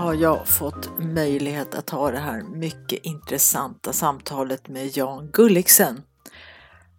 har 0.00 0.14
jag 0.14 0.48
fått 0.48 0.90
möjlighet 0.98 1.74
att 1.74 1.90
ha 1.90 2.10
det 2.10 2.18
här 2.18 2.42
mycket 2.42 3.04
intressanta 3.04 3.92
samtalet 3.92 4.68
med 4.68 4.96
Jan 4.96 5.30
Gulliksen. 5.32 6.02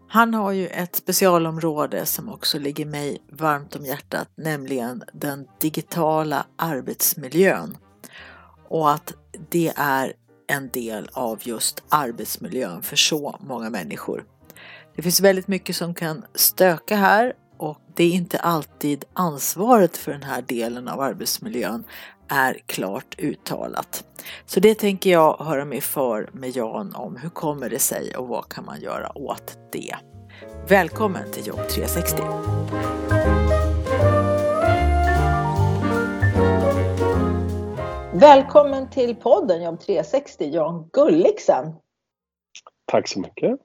Han 0.08 0.34
har 0.34 0.52
ju 0.52 0.68
ett 0.68 0.96
specialområde 0.96 2.06
som 2.06 2.30
också 2.30 2.60
ligger 2.60 2.86
mig 2.86 3.18
varmt 3.32 3.76
om 3.76 3.86
hjärtat, 3.86 4.28
nämligen 4.36 5.04
den 5.14 5.48
digitala 5.62 6.46
arbetsmiljön. 6.56 7.78
Och 8.70 8.92
att 8.92 9.14
det 9.50 9.74
är 9.76 10.14
en 10.48 10.70
del 10.70 11.10
av 11.14 11.40
just 11.42 11.84
arbetsmiljön 11.90 12.82
för 12.82 12.96
så 12.96 13.36
många 13.40 13.70
människor. 13.70 14.26
Det 14.96 15.02
finns 15.02 15.20
väldigt 15.20 15.48
mycket 15.48 15.76
som 15.76 15.94
kan 15.94 16.26
stöka 16.36 16.96
här 16.96 17.34
och 17.58 17.78
det 17.96 18.04
är 18.04 18.12
inte 18.12 18.40
alltid 18.40 19.06
ansvaret 19.14 19.98
för 19.98 20.12
den 20.12 20.24
här 20.24 20.42
delen 20.42 20.88
av 20.88 21.02
arbetsmiljön 21.02 21.84
är 22.32 22.54
klart 22.66 23.16
uttalat. 23.20 24.06
Så 24.46 24.60
det 24.60 24.76
tänker 24.76 25.10
jag 25.10 25.38
höra 25.38 25.66
mig 25.66 25.82
för 25.82 26.30
med 26.34 26.50
Jan 26.50 26.96
om. 26.96 27.16
Hur 27.16 27.30
kommer 27.30 27.70
det 27.70 27.80
sig 27.80 28.16
och 28.16 28.28
vad 28.28 28.50
kan 28.50 28.66
man 28.66 28.82
göra 28.82 29.18
åt 29.18 29.58
det? 29.72 29.96
Välkommen 30.70 31.32
till 31.32 31.48
Jobb 31.48 31.68
360! 31.70 32.24
Välkommen 38.14 38.90
till 38.90 39.16
podden 39.16 39.64
Jobb 39.64 39.80
360, 39.80 40.50
Jan 40.54 40.90
Gulliksen. 40.94 41.74
Tack 42.86 43.08
så 43.08 43.20
mycket. 43.20 43.60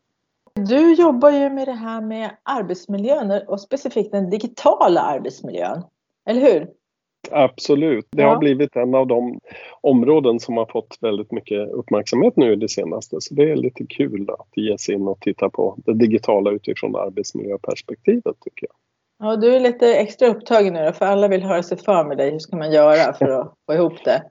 Du 0.55 0.95
jobbar 0.95 1.31
ju 1.31 1.51
med 1.51 1.69
det 1.69 1.73
här 1.73 2.01
med 2.01 2.31
arbetsmiljön 2.43 3.43
och 3.49 3.61
specifikt 3.61 4.13
den 4.13 4.31
digitala 4.31 5.01
arbetsmiljön, 5.01 5.83
eller 6.29 6.41
hur? 6.41 6.76
Absolut. 7.31 8.07
Det 8.11 8.23
ja. 8.23 8.29
har 8.29 8.39
blivit 8.39 8.77
en 8.77 8.95
av 8.95 9.07
de 9.07 9.41
områden 9.81 10.41
som 10.41 10.57
har 10.57 10.67
fått 10.67 10.99
väldigt 11.01 11.33
mycket 11.33 11.71
uppmärksamhet 11.71 12.37
nu 12.37 12.53
i 12.53 12.57
det 12.57 12.69
senaste. 12.69 13.17
Så 13.21 13.35
det 13.35 13.51
är 13.51 13.57
lite 13.57 13.87
kul 13.87 14.31
att 14.31 14.49
ge 14.57 14.79
sig 14.79 14.95
in 14.95 15.09
och 15.09 15.21
titta 15.21 15.51
på 15.51 15.77
det 15.87 15.95
digitala 15.95 16.51
utifrån 16.51 16.97
arbetsmiljöperspektivet 16.97 18.37
tycker 18.41 18.67
jag. 18.67 18.77
Ja, 19.19 19.37
du 19.37 19.57
är 19.57 19.61
lite 19.61 19.95
extra 19.95 20.29
upptagen 20.29 20.75
nu 20.75 20.85
då, 20.85 20.93
för 20.93 21.07
alla 21.07 21.29
vill 21.29 21.43
höra 21.43 21.63
sig 21.63 21.79
för 21.79 22.05
med 22.05 22.17
dig. 22.17 22.31
Hur 22.31 22.39
ska 22.39 22.57
man 22.57 22.73
göra 22.73 23.13
för 23.13 23.29
att 23.29 23.55
få 23.67 23.75
ihop 23.75 24.05
det? 24.05 24.23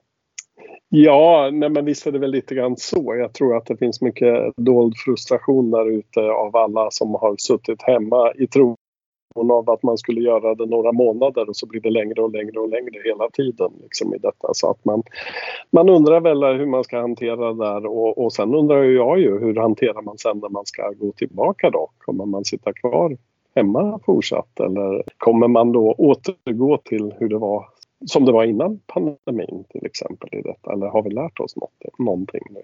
Ja, 0.90 1.50
nej 1.54 1.70
men 1.70 1.86
visst 1.86 2.08
är 2.08 2.12
det 2.12 2.20
väl 2.20 2.32
lite 2.32 2.56
grann 2.56 2.78
så. 2.78 3.16
Jag 3.20 3.34
tror 3.34 3.58
att 3.58 3.66
det 3.66 3.78
finns 3.78 4.02
mycket 4.02 4.54
dold 4.58 4.94
frustration 4.98 5.72
där 5.72 5.92
ute 5.92 6.20
av 6.20 6.56
alla 6.56 6.92
som 6.92 7.16
har 7.16 7.36
suttit 7.38 7.82
hemma 7.82 8.34
i 8.36 8.48
tron 8.48 8.76
av 9.36 9.70
att 9.70 9.84
man 9.84 9.98
skulle 9.98 10.22
göra 10.22 10.56
det 10.56 10.66
några 10.66 10.92
månader 10.92 11.50
och 11.50 11.56
så 11.56 11.68
blir 11.68 11.82
det 11.82 11.90
längre 11.90 12.22
och 12.22 12.32
längre 12.32 12.60
och 12.60 12.70
längre 12.70 13.02
hela 13.04 13.30
tiden 13.30 13.72
liksom 13.82 14.14
i 14.14 14.18
detta. 14.18 14.54
Så 14.54 14.70
att 14.70 14.86
man, 14.86 15.04
man 15.70 15.90
undrar 15.90 16.22
väl 16.22 16.44
hur 16.44 16.66
man 16.66 16.84
ska 16.84 17.00
hantera 17.00 17.54
det 17.54 17.66
där 17.66 17.86
och, 17.86 18.18
och 18.18 18.34
sen 18.34 18.56
undrar 18.56 18.84
jag 18.84 19.20
ju 19.20 19.40
hur 19.40 19.56
hanterar 19.56 20.02
man 20.02 20.18
sen 20.18 20.40
när 20.40 20.50
man 20.50 20.66
ska 20.66 20.92
gå 21.00 21.12
tillbaka 21.12 21.70
då? 21.70 21.90
Kommer 21.98 22.26
man 22.26 22.46
sitta 22.46 22.74
kvar 22.74 23.18
hemma 23.56 24.00
fortsatt 24.06 24.60
eller 24.60 25.04
kommer 25.18 25.48
man 25.48 25.72
då 25.72 25.94
återgå 25.98 26.78
till 26.78 27.14
hur 27.20 27.30
det 27.30 27.38
var 27.38 27.66
som 28.06 28.26
det 28.26 28.32
var 28.32 28.44
innan 28.44 28.80
pandemin 28.88 29.64
till 29.70 29.86
exempel 29.86 30.30
i 30.32 30.42
detta 30.42 30.74
eller 30.74 30.88
har 30.88 31.04
vi 31.04 31.10
lärt 31.10 31.40
oss 31.40 31.56
något, 31.56 32.00
någonting 32.00 32.42
nu? 32.50 32.62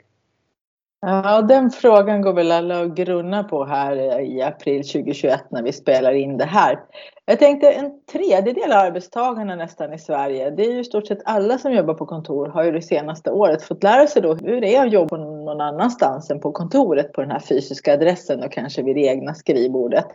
Ja, 1.01 1.41
den 1.41 1.71
frågan 1.71 2.21
går 2.21 2.33
väl 2.33 2.51
alla 2.51 2.81
att 2.81 2.95
grunna 2.95 3.43
på 3.43 3.65
här 3.65 4.19
i 4.19 4.41
april 4.41 4.83
2021 4.83 5.41
när 5.51 5.63
vi 5.63 5.73
spelar 5.73 6.11
in 6.11 6.37
det 6.37 6.45
här. 6.45 6.79
Jag 7.25 7.39
tänkte 7.39 7.71
en 7.71 7.91
tredjedel 8.11 8.71
av 8.71 8.77
arbetstagarna 8.77 9.55
nästan 9.55 9.93
i 9.93 9.99
Sverige, 9.99 10.49
det 10.49 10.65
är 10.65 10.71
ju 10.71 10.79
i 10.79 10.83
stort 10.83 11.07
sett 11.07 11.21
alla 11.25 11.57
som 11.57 11.73
jobbar 11.73 11.93
på 11.93 12.05
kontor, 12.05 12.47
har 12.47 12.63
ju 12.63 12.71
det 12.71 12.81
senaste 12.81 13.31
året 13.31 13.63
fått 13.63 13.83
lära 13.83 14.07
sig 14.07 14.21
då 14.21 14.33
hur 14.33 14.61
det 14.61 14.75
är 14.75 14.85
att 14.85 14.93
jobba 14.93 15.17
någon 15.17 15.61
annanstans 15.61 16.31
än 16.31 16.39
på 16.39 16.51
kontoret 16.51 17.13
på 17.13 17.21
den 17.21 17.31
här 17.31 17.39
fysiska 17.39 17.93
adressen 17.93 18.43
och 18.43 18.51
kanske 18.51 18.81
vid 18.81 18.95
det 18.95 19.05
egna 19.05 19.33
skrivbordet. 19.33 20.07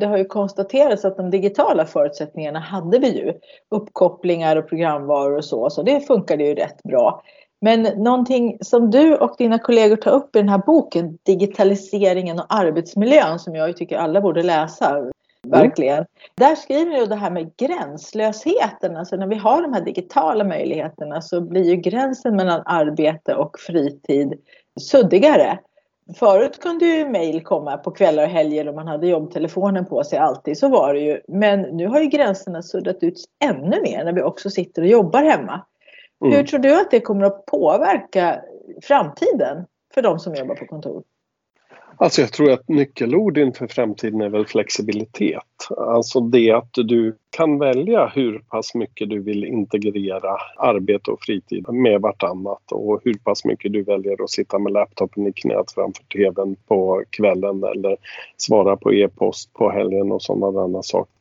Det 0.00 0.06
har 0.06 0.18
ju 0.18 0.24
konstaterats 0.24 1.04
att 1.04 1.16
de 1.16 1.30
digitala 1.30 1.86
förutsättningarna 1.86 2.58
hade 2.58 2.98
vi 2.98 3.18
ju. 3.18 3.32
Uppkopplingar 3.70 4.56
och 4.56 4.68
programvaror 4.68 5.36
och 5.36 5.44
så, 5.44 5.70
så 5.70 5.82
det 5.82 6.00
funkade 6.00 6.44
ju 6.44 6.54
rätt 6.54 6.82
bra. 6.82 7.22
Men 7.64 7.82
någonting 7.82 8.58
som 8.60 8.90
du 8.90 9.16
och 9.16 9.34
dina 9.38 9.58
kollegor 9.58 9.96
tar 9.96 10.10
upp 10.10 10.36
i 10.36 10.38
den 10.38 10.48
här 10.48 10.62
boken, 10.66 11.18
Digitaliseringen 11.22 12.38
och 12.38 12.46
arbetsmiljön, 12.48 13.38
som 13.38 13.54
jag 13.54 13.76
tycker 13.76 13.98
alla 13.98 14.20
borde 14.20 14.42
läsa, 14.42 15.10
verkligen. 15.46 15.94
Mm. 15.94 16.06
Där 16.34 16.54
skriver 16.54 16.96
du 16.96 17.06
det 17.06 17.14
här 17.14 17.30
med 17.30 17.56
gränslösheten, 17.56 18.96
alltså 18.96 19.16
när 19.16 19.26
vi 19.26 19.34
har 19.34 19.62
de 19.62 19.72
här 19.72 19.80
digitala 19.80 20.44
möjligheterna 20.44 21.22
så 21.22 21.40
blir 21.40 21.64
ju 21.64 21.76
gränsen 21.76 22.36
mellan 22.36 22.62
arbete 22.66 23.34
och 23.34 23.58
fritid 23.58 24.34
suddigare. 24.80 25.58
Förut 26.18 26.60
kunde 26.60 26.84
ju 26.84 27.08
mejl 27.08 27.42
komma 27.42 27.76
på 27.76 27.90
kvällar 27.90 28.22
och 28.22 28.28
helger 28.28 28.68
och 28.68 28.74
man 28.74 28.88
hade 28.88 29.06
jobbtelefonen 29.06 29.84
på 29.84 30.04
sig 30.04 30.18
alltid, 30.18 30.58
så 30.58 30.68
var 30.68 30.94
det 30.94 31.00
ju. 31.00 31.20
Men 31.28 31.60
nu 31.60 31.86
har 31.86 32.00
ju 32.00 32.06
gränserna 32.06 32.62
suddat 32.62 33.02
ut 33.02 33.24
ännu 33.44 33.82
mer 33.82 34.04
när 34.04 34.12
vi 34.12 34.22
också 34.22 34.50
sitter 34.50 34.82
och 34.82 34.88
jobbar 34.88 35.22
hemma. 35.22 35.60
Mm. 36.24 36.36
Hur 36.36 36.44
tror 36.44 36.60
du 36.60 36.80
att 36.80 36.90
det 36.90 37.00
kommer 37.00 37.24
att 37.24 37.46
påverka 37.46 38.40
framtiden 38.82 39.66
för 39.94 40.02
de 40.02 40.18
som 40.18 40.34
jobbar 40.34 40.54
på 40.54 40.66
kontor? 40.66 41.02
Alltså 41.96 42.20
jag 42.20 42.32
tror 42.32 42.52
att 42.52 42.68
nyckelord 42.68 43.38
inför 43.38 43.66
framtiden 43.66 44.20
är 44.20 44.28
väl 44.28 44.46
flexibilitet. 44.46 45.68
Alltså 45.76 46.20
det 46.20 46.50
att 46.50 46.72
du 46.72 47.16
kan 47.30 47.58
välja 47.58 48.06
hur 48.06 48.38
pass 48.38 48.74
mycket 48.74 49.10
du 49.10 49.20
vill 49.20 49.44
integrera 49.44 50.36
arbete 50.56 51.10
och 51.10 51.20
fritid 51.22 51.68
med 51.68 52.00
vartannat 52.00 52.72
och 52.72 53.00
hur 53.04 53.14
pass 53.14 53.44
mycket 53.44 53.72
du 53.72 53.82
väljer 53.82 54.24
att 54.24 54.30
sitta 54.30 54.58
med 54.58 54.72
laptopen 54.72 55.26
i 55.26 55.32
knät 55.32 55.72
framför 55.74 56.04
tvn 56.04 56.56
på 56.68 57.04
kvällen 57.10 57.64
eller 57.64 57.96
svara 58.36 58.76
på 58.76 58.92
e-post 58.92 59.52
på 59.52 59.70
helgen 59.70 60.12
och 60.12 60.22
sådana 60.22 60.82
saker. 60.82 61.14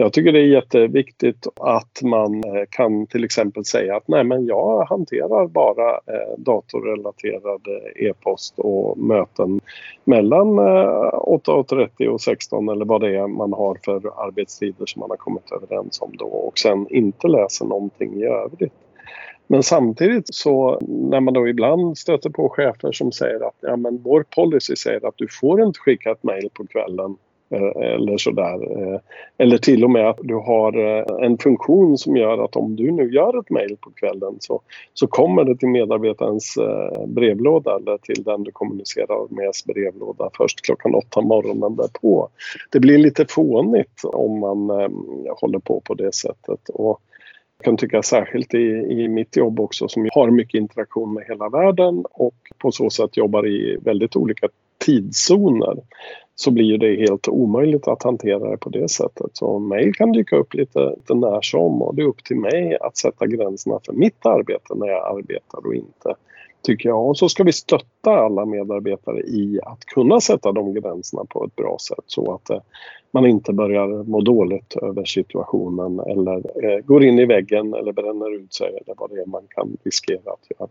Jag 0.00 0.12
tycker 0.12 0.32
det 0.32 0.38
är 0.38 0.46
jätteviktigt 0.46 1.46
att 1.56 2.02
man 2.02 2.44
eh, 2.44 2.64
kan 2.70 3.06
till 3.06 3.24
exempel 3.24 3.64
säga 3.64 3.96
att 3.96 4.08
nej 4.08 4.24
men 4.24 4.46
jag 4.46 4.84
hanterar 4.84 5.46
bara 5.46 5.90
eh, 5.90 6.38
datorrelaterad 6.38 7.60
e-post 7.96 8.54
och 8.58 8.98
möten 8.98 9.60
mellan 10.04 10.58
eh, 10.58 11.12
8.30 11.12 12.06
och 12.06 12.20
16 12.20 12.68
eller 12.68 12.84
vad 12.84 13.00
det 13.00 13.16
är 13.16 13.26
man 13.26 13.52
har 13.52 13.78
för 13.84 14.26
arbetstider 14.26 14.86
som 14.86 15.00
man 15.00 15.10
har 15.10 15.16
kommit 15.16 15.52
överens 15.52 16.00
om 16.00 16.10
då 16.16 16.26
och 16.26 16.58
sen 16.58 16.86
inte 16.90 17.28
läser 17.28 17.64
någonting 17.64 18.14
i 18.14 18.24
övrigt. 18.24 18.74
Men 19.46 19.62
samtidigt 19.62 20.34
så 20.34 20.80
när 20.88 21.20
man 21.20 21.34
då 21.34 21.48
ibland 21.48 21.98
stöter 21.98 22.30
på 22.30 22.48
chefer 22.48 22.92
som 22.92 23.12
säger 23.12 23.46
att 23.46 23.56
ja, 23.60 23.76
men 23.76 24.02
vår 24.02 24.24
policy 24.34 24.76
säger 24.76 25.08
att 25.08 25.14
du 25.16 25.28
får 25.40 25.62
inte 25.62 25.80
skicka 25.80 26.10
ett 26.10 26.22
mejl 26.22 26.50
på 26.54 26.66
kvällen 26.66 27.16
Eh, 27.52 27.94
eller 27.94 28.18
sådär. 28.18 28.78
Eh, 28.78 29.00
eller 29.38 29.58
till 29.58 29.84
och 29.84 29.90
med 29.90 30.08
att 30.08 30.18
du 30.22 30.34
har 30.34 30.78
eh, 30.78 31.24
en 31.26 31.38
funktion 31.38 31.98
som 31.98 32.16
gör 32.16 32.44
att 32.44 32.56
om 32.56 32.76
du 32.76 32.90
nu 32.90 33.12
gör 33.12 33.40
ett 33.40 33.50
mejl 33.50 33.76
på 33.80 33.90
kvällen 33.90 34.36
så, 34.40 34.60
så 34.94 35.06
kommer 35.06 35.44
det 35.44 35.56
till 35.56 35.68
medarbetarens 35.68 36.58
brevlåda 37.06 37.76
eller 37.76 37.98
till 37.98 38.22
den 38.22 38.42
du 38.42 38.52
kommunicerar 38.52 39.34
med 39.34 39.52
brevlåda 39.66 40.30
först 40.36 40.60
klockan 40.60 40.94
åtta 40.94 41.20
morgonen 41.20 41.76
därpå. 41.76 42.28
Det 42.70 42.80
blir 42.80 42.98
lite 42.98 43.26
fånigt 43.28 44.04
om 44.04 44.40
man 44.40 44.70
ehm, 44.70 44.92
håller 45.40 45.58
på 45.58 45.80
på 45.80 45.94
det 45.94 46.14
sättet. 46.14 46.68
Och 46.68 47.00
jag 47.58 47.64
kan 47.64 47.76
tycka 47.76 48.02
särskilt 48.02 48.54
i, 48.54 48.66
i 48.90 49.08
mitt 49.08 49.36
jobb 49.36 49.60
också 49.60 49.88
som 49.88 50.08
har 50.12 50.30
mycket 50.30 50.58
interaktion 50.58 51.14
med 51.14 51.24
hela 51.28 51.48
världen 51.48 52.04
och 52.10 52.34
på 52.58 52.72
så 52.72 52.90
sätt 52.90 53.16
jobbar 53.16 53.46
i 53.46 53.78
väldigt 53.82 54.16
olika 54.16 54.48
tidszoner 54.78 55.76
så 56.40 56.50
blir 56.50 56.78
det 56.78 56.96
helt 56.96 57.28
omöjligt 57.28 57.88
att 57.88 58.02
hantera 58.02 58.50
det 58.50 58.56
på 58.56 58.70
det 58.70 58.88
sättet. 58.88 59.30
Så 59.32 59.58
mejl 59.58 59.94
kan 59.94 60.12
dyka 60.12 60.36
upp 60.36 60.54
lite, 60.54 60.90
lite 60.90 61.14
när 61.14 61.40
som 61.40 61.82
och 61.82 61.94
det 61.94 62.02
är 62.02 62.06
upp 62.06 62.24
till 62.24 62.36
mig 62.36 62.76
att 62.80 62.96
sätta 62.96 63.26
gränserna 63.26 63.78
för 63.86 63.92
mitt 63.92 64.26
arbete 64.26 64.74
när 64.74 64.86
jag 64.86 65.16
arbetar 65.16 65.66
och 65.66 65.74
inte 65.74 66.14
tycker 66.62 66.88
jag. 66.88 67.08
Och 67.08 67.16
så 67.16 67.28
ska 67.28 67.44
vi 67.44 67.52
stötta 67.52 68.10
alla 68.10 68.44
medarbetare 68.44 69.20
i 69.20 69.60
att 69.62 69.84
kunna 69.84 70.20
sätta 70.20 70.52
de 70.52 70.74
gränserna 70.74 71.24
på 71.24 71.44
ett 71.44 71.56
bra 71.56 71.76
sätt 71.88 72.04
så 72.06 72.34
att 72.34 72.50
eh, 72.50 72.60
man 73.10 73.26
inte 73.26 73.52
börjar 73.52 74.04
må 74.04 74.20
dåligt 74.20 74.76
över 74.82 75.04
situationen 75.04 76.00
eller 76.00 76.64
eh, 76.64 76.78
går 76.78 77.04
in 77.04 77.18
i 77.18 77.26
väggen 77.26 77.74
eller 77.74 77.92
bränner 77.92 78.34
ut 78.34 78.54
sig 78.54 78.68
eller 78.68 78.94
vad 78.98 79.10
det 79.10 79.20
är 79.22 79.26
man 79.26 79.46
kan 79.48 79.76
riskera 79.84 80.32
att 80.32 80.46
göra. 80.58 80.68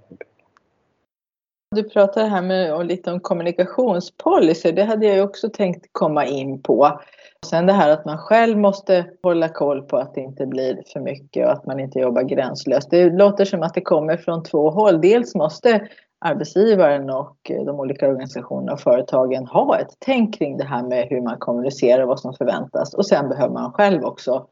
Du 1.76 1.84
pratar 1.84 2.28
här 2.28 2.42
med 2.42 2.74
och 2.74 2.86
lite 2.86 3.12
om 3.12 3.20
kommunikationspolicy. 3.20 4.72
Det 4.72 4.84
hade 4.84 5.06
jag 5.06 5.26
också 5.26 5.50
tänkt 5.50 5.86
komma 5.92 6.26
in 6.26 6.62
på. 6.62 7.00
Sen 7.46 7.66
det 7.66 7.74
här 7.74 7.90
att 7.90 8.06
man 8.06 8.18
själv 8.18 8.58
måste 8.58 9.06
hålla 9.24 9.50
koll 9.50 9.82
på 9.82 9.98
att 9.98 10.14
det 10.14 10.22
inte 10.22 10.46
blir 10.46 10.84
för 10.94 11.00
mycket 11.00 11.46
och 11.46 11.52
att 11.52 11.66
man 11.66 11.80
inte 11.80 12.00
jobbar 12.00 12.22
gränslöst. 12.22 12.90
Det 12.90 13.10
låter 13.10 13.46
som 13.46 13.64
att 13.64 13.74
det 13.74 13.82
kommer 13.82 14.18
från 14.18 14.44
två 14.44 14.70
håll. 14.70 15.02
Dels 15.02 15.36
måste 15.36 15.88
arbetsgivaren 16.26 17.10
och 17.10 17.38
de 17.66 17.80
olika 17.80 18.08
organisationerna 18.08 18.74
och 18.74 18.80
företagen 18.80 19.46
ha 19.46 19.80
ett 19.80 19.96
tänk 20.00 20.38
kring 20.38 20.58
det 20.58 20.66
här 20.66 20.84
med 20.84 21.08
hur 21.10 21.22
man 21.22 21.38
kommunicerar 21.40 22.02
och 22.02 22.08
vad 22.08 22.20
som 22.20 22.34
förväntas. 22.34 22.94
Och 22.94 23.06
sen 23.06 23.30
behöver 23.30 23.54
man 23.54 23.72
själv 23.72 24.04
också 24.04 24.48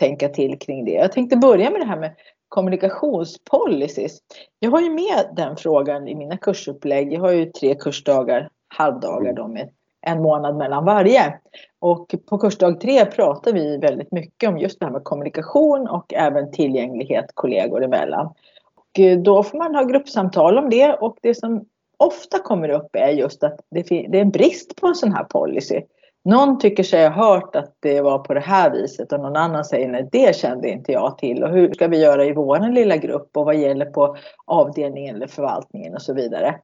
tänka 0.00 0.28
till 0.28 0.58
kring 0.58 0.84
det. 0.84 0.92
Jag 0.92 1.12
tänkte 1.12 1.36
börja 1.36 1.70
med 1.70 1.80
det 1.80 1.86
här 1.86 2.00
med 2.00 2.14
kommunikationspolicies. 2.52 4.18
Jag 4.58 4.70
har 4.70 4.80
ju 4.80 4.90
med 4.90 5.26
den 5.36 5.56
frågan 5.56 6.08
i 6.08 6.14
mina 6.14 6.36
kursupplägg. 6.36 7.12
Jag 7.12 7.20
har 7.20 7.30
ju 7.30 7.46
tre 7.46 7.74
kursdagar, 7.74 8.48
halvdagar 8.68 9.32
då 9.32 9.48
med 9.48 9.70
en 10.00 10.22
månad 10.22 10.56
mellan 10.56 10.84
varje. 10.84 11.34
Och 11.78 12.14
på 12.28 12.38
kursdag 12.38 12.80
tre 12.80 13.06
pratar 13.06 13.52
vi 13.52 13.76
väldigt 13.76 14.12
mycket 14.12 14.48
om 14.48 14.58
just 14.58 14.80
det 14.80 14.86
här 14.86 14.92
med 14.92 15.04
kommunikation 15.04 15.88
och 15.88 16.14
även 16.14 16.50
tillgänglighet 16.50 17.24
kollegor 17.34 17.84
emellan. 17.84 18.26
Och 18.74 19.00
eh, 19.00 19.18
då 19.18 19.42
får 19.42 19.58
man 19.58 19.74
ha 19.74 19.82
gruppsamtal 19.82 20.58
om 20.58 20.70
det 20.70 20.92
och 20.92 21.16
det 21.22 21.34
som 21.34 21.64
ofta 21.96 22.38
kommer 22.38 22.68
upp 22.68 22.96
är 22.96 23.08
just 23.08 23.44
att 23.44 23.60
det 23.70 23.90
är 23.90 24.14
en 24.14 24.30
brist 24.30 24.76
på 24.76 24.86
en 24.86 24.94
sån 24.94 25.12
här 25.12 25.24
policy. 25.24 25.80
Någon 26.24 26.58
tycker 26.58 26.82
sig 26.82 27.08
ha 27.08 27.10
hört 27.10 27.56
att 27.56 27.76
det 27.80 28.00
var 28.00 28.18
på 28.18 28.34
det 28.34 28.40
här 28.40 28.70
viset 28.70 29.12
och 29.12 29.20
någon 29.20 29.36
annan 29.36 29.64
säger 29.64 29.88
nej 29.88 30.08
det 30.12 30.36
kände 30.36 30.68
inte 30.68 30.92
jag 30.92 31.18
till 31.18 31.44
och 31.44 31.50
hur 31.50 31.72
ska 31.72 31.88
vi 31.88 32.00
göra 32.00 32.24
i 32.24 32.32
vår 32.32 32.72
lilla 32.72 32.96
grupp 32.96 33.36
och 33.36 33.44
vad 33.44 33.56
gäller 33.56 33.86
på 33.86 34.16
avdelningen 34.46 35.16
eller 35.16 35.26
förvaltningen 35.26 35.94
och 35.94 36.02
så 36.02 36.14
vidare. 36.14 36.54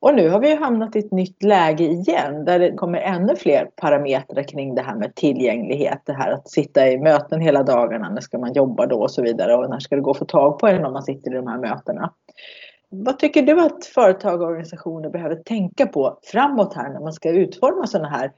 Och 0.00 0.14
nu 0.14 0.28
har 0.28 0.40
vi 0.40 0.54
hamnat 0.54 0.96
i 0.96 0.98
ett 0.98 1.12
nytt 1.12 1.42
läge 1.42 1.84
igen 1.84 2.44
där 2.44 2.58
det 2.58 2.72
kommer 2.72 2.98
ännu 2.98 3.36
fler 3.36 3.70
parametrar 3.76 4.42
kring 4.42 4.74
det 4.74 4.82
här 4.82 4.96
med 4.96 5.14
tillgänglighet. 5.14 6.02
Det 6.04 6.12
här 6.12 6.32
att 6.32 6.48
sitta 6.48 6.88
i 6.88 6.98
möten 6.98 7.40
hela 7.40 7.62
dagarna, 7.62 8.08
när 8.08 8.20
ska 8.20 8.38
man 8.38 8.52
jobba 8.52 8.86
då 8.86 9.00
och 9.00 9.10
så 9.10 9.22
vidare 9.22 9.54
och 9.54 9.70
när 9.70 9.78
ska 9.78 9.96
det 9.96 10.02
gå 10.02 10.10
att 10.10 10.18
få 10.18 10.24
tag 10.24 10.58
på 10.58 10.66
en 10.66 10.84
om 10.84 10.92
man 10.92 11.02
sitter 11.02 11.32
i 11.32 11.36
de 11.36 11.46
här 11.46 11.58
mötena. 11.58 12.12
Vad 12.90 13.18
tycker 13.18 13.42
du 13.42 13.60
att 13.60 13.84
företag 13.84 14.42
och 14.42 14.48
organisationer 14.48 15.10
behöver 15.10 15.36
tänka 15.36 15.86
på 15.86 16.18
framåt 16.22 16.74
här 16.74 16.92
när 16.92 17.00
man 17.00 17.12
ska 17.12 17.30
utforma 17.30 17.86
sådana 17.86 18.08
här 18.08 18.32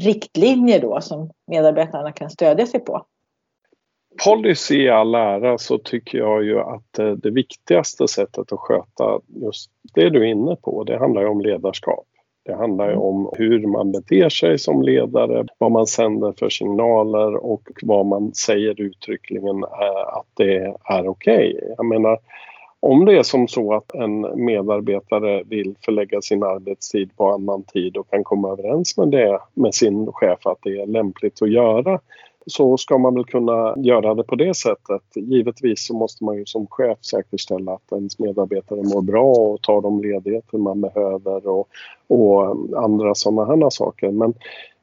riktlinjer 0.00 0.80
då 0.80 1.00
som 1.00 1.30
medarbetarna 1.46 2.12
kan 2.12 2.30
stödja 2.30 2.66
sig 2.66 2.80
på? 2.80 3.06
Policy 4.24 4.76
i 4.76 4.90
all 4.90 5.14
ära 5.14 5.58
så 5.58 5.78
tycker 5.78 6.18
jag 6.18 6.44
ju 6.44 6.60
att 6.60 6.98
eh, 6.98 7.10
det 7.10 7.30
viktigaste 7.30 8.08
sättet 8.08 8.52
att 8.52 8.60
sköta 8.60 9.20
just 9.26 9.70
det 9.94 10.10
du 10.10 10.20
är 10.20 10.30
inne 10.30 10.56
på, 10.56 10.84
det 10.84 10.98
handlar 10.98 11.22
ju 11.22 11.28
om 11.28 11.40
ledarskap. 11.40 12.06
Det 12.44 12.54
handlar 12.54 12.90
ju 12.90 12.96
om 12.96 13.30
hur 13.38 13.66
man 13.66 13.92
beter 13.92 14.28
sig 14.28 14.58
som 14.58 14.82
ledare, 14.82 15.46
vad 15.58 15.72
man 15.72 15.86
sänder 15.86 16.34
för 16.38 16.48
signaler 16.48 17.36
och 17.36 17.62
vad 17.82 18.06
man 18.06 18.34
säger 18.34 18.80
uttryckligen 18.80 19.64
att 20.06 20.26
det 20.34 20.56
är 20.84 21.08
okej. 21.08 21.54
Okay. 21.56 21.74
Jag 21.76 21.86
menar, 21.86 22.18
om 22.82 23.04
det 23.04 23.18
är 23.18 23.22
som 23.22 23.48
så 23.48 23.74
att 23.74 23.94
en 23.94 24.44
medarbetare 24.44 25.42
vill 25.42 25.74
förlägga 25.84 26.22
sin 26.22 26.42
arbetstid 26.42 27.16
på 27.16 27.30
annan 27.30 27.62
tid 27.62 27.96
och 27.96 28.10
kan 28.10 28.24
komma 28.24 28.52
överens 28.52 28.96
med 28.96 29.08
det 29.08 29.38
med 29.54 29.74
sin 29.74 30.12
chef 30.12 30.46
att 30.46 30.58
det 30.62 30.80
är 30.80 30.86
lämpligt 30.86 31.42
att 31.42 31.50
göra 31.50 32.00
så 32.46 32.76
ska 32.76 32.98
man 32.98 33.14
väl 33.14 33.24
kunna 33.24 33.74
göra 33.76 34.14
det 34.14 34.24
på 34.24 34.34
det 34.34 34.56
sättet. 34.56 35.02
Givetvis 35.14 35.86
så 35.86 35.94
måste 35.94 36.24
man 36.24 36.36
ju 36.36 36.46
som 36.46 36.66
chef 36.66 36.98
säkerställa 37.00 37.72
att 37.72 37.92
ens 37.92 38.18
medarbetare 38.18 38.82
mår 38.82 39.02
bra 39.02 39.24
och 39.24 39.62
tar 39.62 39.80
de 39.80 40.02
ledigheter 40.02 40.58
man 40.58 40.80
behöver 40.80 41.48
och, 41.48 41.68
och 42.06 42.56
andra 42.84 43.14
sådana 43.14 43.44
här 43.44 43.70
saker. 43.70 44.10
Men 44.10 44.34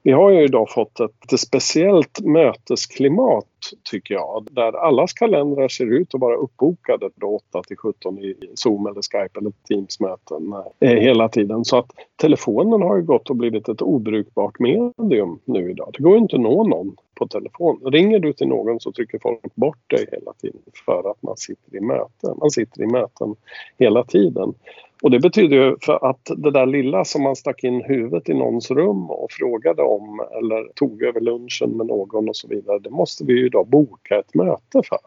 vi 0.03 0.11
har 0.11 0.29
ju 0.31 0.43
idag 0.43 0.69
fått 0.69 0.99
ett 0.99 1.39
speciellt 1.39 2.19
mötesklimat 2.21 3.45
tycker 3.91 4.13
jag, 4.13 4.47
där 4.51 4.73
allas 4.73 5.13
kalendrar 5.13 5.67
ser 5.67 5.93
ut 5.93 6.15
att 6.15 6.21
vara 6.21 6.35
uppbokade 6.35 7.09
från 7.19 7.33
8 7.33 7.63
till 7.67 7.77
17 7.77 8.19
i 8.19 8.35
Zoom 8.55 8.87
eller 8.87 9.01
Skype 9.01 9.39
eller 9.39 9.51
Teams-möten 9.67 10.53
eh, 10.79 10.89
hela 10.89 11.29
tiden. 11.29 11.65
Så 11.65 11.77
att 11.77 11.91
telefonen 12.15 12.81
har 12.81 12.95
ju 12.95 13.03
gått 13.03 13.29
och 13.29 13.35
blivit 13.35 13.69
ett 13.69 13.81
obrukbart 13.81 14.59
medium 14.59 15.39
nu 15.45 15.71
idag. 15.71 15.89
Det 15.93 16.03
går 16.03 16.13
ju 16.13 16.19
inte 16.19 16.35
att 16.35 16.41
nå 16.41 16.63
någon 16.63 16.95
på 17.15 17.27
telefon. 17.27 17.81
Ringer 17.85 18.19
du 18.19 18.33
till 18.33 18.47
någon 18.47 18.79
så 18.79 18.91
trycker 18.91 19.19
folk 19.19 19.55
bort 19.55 19.89
dig 19.89 20.07
hela 20.11 20.33
tiden 20.33 20.61
för 20.85 21.11
att 21.11 21.23
man 21.23 21.37
sitter 21.37 21.77
i 21.77 21.81
möten. 21.81 22.37
Man 22.37 22.51
sitter 22.51 22.81
i 22.81 22.87
möten 22.87 23.35
hela 23.77 24.03
tiden. 24.03 24.53
Och 25.01 25.11
det 25.11 25.19
betyder 25.19 25.57
ju 25.57 25.75
för 25.81 26.09
att 26.09 26.31
det 26.37 26.51
där 26.51 26.65
lilla 26.65 27.05
som 27.05 27.23
man 27.23 27.35
stack 27.35 27.63
in 27.63 27.83
huvudet 27.83 28.29
i 28.29 28.33
någons 28.33 28.71
rum 28.71 29.09
och 29.09 29.31
frågade 29.31 29.81
om 29.81 30.19
eller 30.37 30.73
tog 30.75 31.03
över 31.03 31.21
lunchen 31.21 31.77
med 31.77 31.87
någon 31.87 32.29
och 32.29 32.35
så 32.35 32.47
vidare, 32.47 32.79
det 32.79 32.89
måste 32.89 33.25
vi 33.25 33.33
ju 33.33 33.49
då 33.49 33.63
boka 33.63 34.19
ett 34.19 34.35
möte 34.35 34.81
för. 34.89 34.99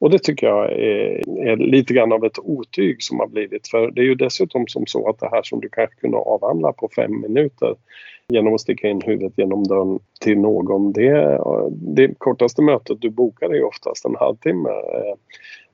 Och 0.00 0.10
det 0.10 0.18
tycker 0.18 0.46
jag 0.46 0.72
är, 0.72 1.46
är, 1.48 1.56
lite 1.56 1.94
grann 1.94 2.12
av 2.12 2.24
ett 2.24 2.38
otyg 2.38 3.02
som 3.02 3.20
har 3.20 3.26
blivit. 3.26 3.68
För 3.68 3.90
det 3.90 4.00
är 4.00 4.04
ju 4.04 4.14
dessutom 4.14 4.66
som 4.66 4.86
så 4.86 5.08
att 5.08 5.18
det 5.18 5.28
här 5.30 5.42
som 5.42 5.60
du 5.60 5.68
kanske 5.68 5.96
kunde 5.96 6.16
avhandla 6.16 6.72
på 6.72 6.88
fem 6.96 7.20
minuter 7.20 7.74
genom 8.32 8.54
att 8.54 8.60
sticka 8.60 8.88
in 8.88 9.00
huvudet 9.00 9.32
genom 9.36 9.64
dörren 9.64 9.98
till 10.20 10.38
någon. 10.38 10.92
Det, 10.92 11.40
det 11.70 12.14
kortaste 12.18 12.62
mötet 12.62 13.00
du 13.00 13.10
bokar 13.10 13.54
är 13.54 13.64
oftast 13.64 14.04
en 14.04 14.16
halvtimme. 14.16 14.68
Eh, 14.70 15.14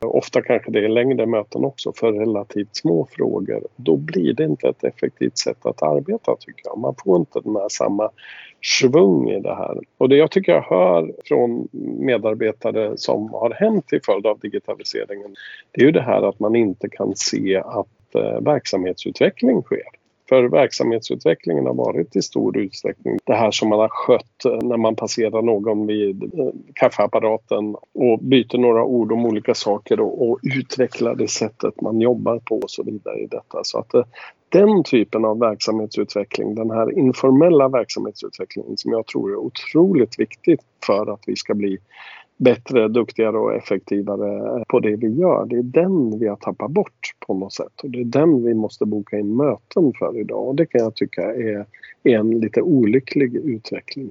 ofta 0.01 0.43
kanske 0.43 0.71
det 0.71 0.85
är 0.85 0.89
längre 0.89 1.27
möten 1.27 1.65
också 1.65 1.93
för 1.93 2.13
relativt 2.13 2.77
små 2.77 3.09
frågor. 3.11 3.63
Då 3.77 3.97
blir 3.97 4.33
det 4.33 4.45
inte 4.45 4.69
ett 4.69 4.85
effektivt 4.85 5.39
sätt 5.39 5.67
att 5.67 5.83
arbeta 5.83 6.37
tycker 6.41 6.63
jag. 6.65 6.79
Man 6.79 6.95
får 7.05 7.17
inte 7.17 7.41
den 7.41 7.57
här 7.57 7.69
samma 7.69 8.11
svung 8.81 9.31
i 9.31 9.41
det 9.41 9.55
här. 9.55 9.79
Och 9.99 10.09
det 10.09 10.17
jag 10.17 10.31
tycker 10.31 10.53
jag 10.53 10.63
hör 10.63 11.13
från 11.25 11.69
medarbetare 11.99 12.93
som 12.97 13.33
har 13.33 13.51
hänt 13.51 13.87
till 13.87 14.01
följd 14.03 14.27
av 14.27 14.39
digitaliseringen 14.39 15.35
det 15.73 15.81
är 15.81 15.85
ju 15.85 15.93
det 15.93 16.03
här 16.03 16.29
att 16.29 16.41
man 16.41 16.57
inte 16.57 16.89
kan 16.89 17.17
se 17.17 17.57
att 17.57 18.15
eh, 18.15 18.41
verksamhetsutveckling 18.41 19.63
sker. 19.63 19.98
För 20.29 20.43
verksamhetsutvecklingen 20.43 21.67
har 21.67 21.75
varit 21.75 22.17
i 22.17 22.23
stor 22.23 22.59
utsträckning 22.59 23.19
det 23.25 23.35
här 23.35 23.51
som 23.51 23.69
man 23.69 23.79
har 23.79 23.89
skött 23.89 24.45
eh, 24.45 24.59
när 24.63 24.77
man 24.77 24.97
passerar 24.97 25.43
någon 25.43 25.87
vid 25.87 26.23
eh, 26.23 26.51
kaffeapparaten 26.75 27.77
och 27.95 28.19
byter 28.19 28.59
några 28.59 28.85
ord 28.85 29.13
om 29.13 29.27
olika 29.27 29.55
saker 29.55 30.01
och, 30.01 30.31
och 30.31 30.39
utvecklar 30.59 31.15
det 31.15 31.29
sättet 31.29 31.81
man 31.81 32.01
jobbar 32.01 32.39
på 32.39 32.59
och 32.59 32.71
så 32.71 32.83
vidare 32.83 33.19
i 33.19 33.27
detta. 33.27 33.61
Så 33.63 33.79
att 33.79 33.95
eh, 33.95 34.05
den 34.49 34.85
typen 34.85 35.25
av 35.25 35.39
verksamhetsutveckling, 35.39 36.55
den 36.55 36.71
här 36.71 36.99
informella 36.99 37.69
verksamhetsutvecklingen 37.69 38.77
som 38.77 38.93
jag 38.93 39.07
tror 39.07 39.31
är 39.31 39.37
otroligt 39.37 40.19
viktigt 40.19 40.61
för 40.87 41.13
att 41.13 41.21
vi 41.27 41.37
ska 41.37 41.55
bli 41.55 41.79
bättre, 42.39 42.89
duktigare 42.89 43.39
och 43.39 43.55
effektivare 43.55 44.65
på 44.69 44.81
det 44.81 44.97
vi 44.97 45.09
gör. 45.09 45.47
Det 45.47 45.57
är 45.57 45.63
den 45.63 46.19
vi 46.19 46.29
har 46.29 46.37
tappat 46.37 46.71
bort 46.71 47.15
på 47.27 47.35
något 47.35 47.53
sätt 47.53 47.81
och 47.83 47.91
det 47.91 48.01
är 48.01 48.05
den 48.05 48.45
vi 48.45 48.55
måste 48.55 48.85
boka 48.85 49.19
in 49.19 49.37
möten 49.37 49.93
för 49.99 50.21
idag 50.21 50.49
och 50.49 50.55
det 50.55 50.67
kan 50.67 50.81
jag 50.81 50.95
tycka 50.95 51.23
är, 51.23 51.67
är 52.03 52.19
en 52.19 52.41
lite 52.41 52.63
olycklig 52.63 53.37
utveckling. 53.37 54.11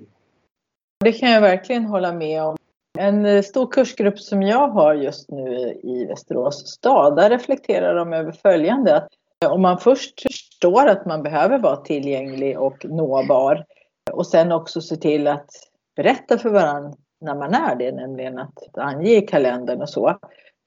Det 0.99 1.11
kan 1.11 1.31
jag 1.31 1.41
verkligen 1.41 1.85
hålla 1.85 2.13
med 2.13 2.43
om. 2.43 2.57
En 2.99 3.25
eh, 3.25 3.41
stor 3.41 3.71
kursgrupp 3.71 4.19
som 4.19 4.41
jag 4.41 4.67
har 4.67 4.93
just 4.93 5.31
nu 5.31 5.79
i 5.83 6.05
Västerås 6.05 6.67
stad, 6.67 7.15
där 7.15 7.29
reflekterar 7.29 7.95
de 7.95 8.13
över 8.13 8.31
följande. 8.31 8.95
Att 8.95 9.07
eh, 9.45 9.51
om 9.51 9.61
man 9.61 9.77
först 9.77 10.21
förstår 10.21 10.87
att 10.87 11.05
man 11.05 11.23
behöver 11.23 11.59
vara 11.59 11.75
tillgänglig 11.77 12.59
och 12.59 12.85
nåbar 12.85 13.65
och 14.11 14.27
sen 14.27 14.51
också 14.51 14.81
se 14.81 14.95
till 14.95 15.27
att 15.27 15.49
berätta 15.95 16.37
för 16.37 16.49
varandra 16.49 16.93
när 17.21 17.35
man 17.35 17.53
är 17.53 17.75
det, 17.75 17.91
nämligen 17.91 18.39
att 18.39 18.77
ange 18.77 19.17
i 19.17 19.21
kalendern 19.21 19.81
och 19.81 19.89
så. 19.89 20.17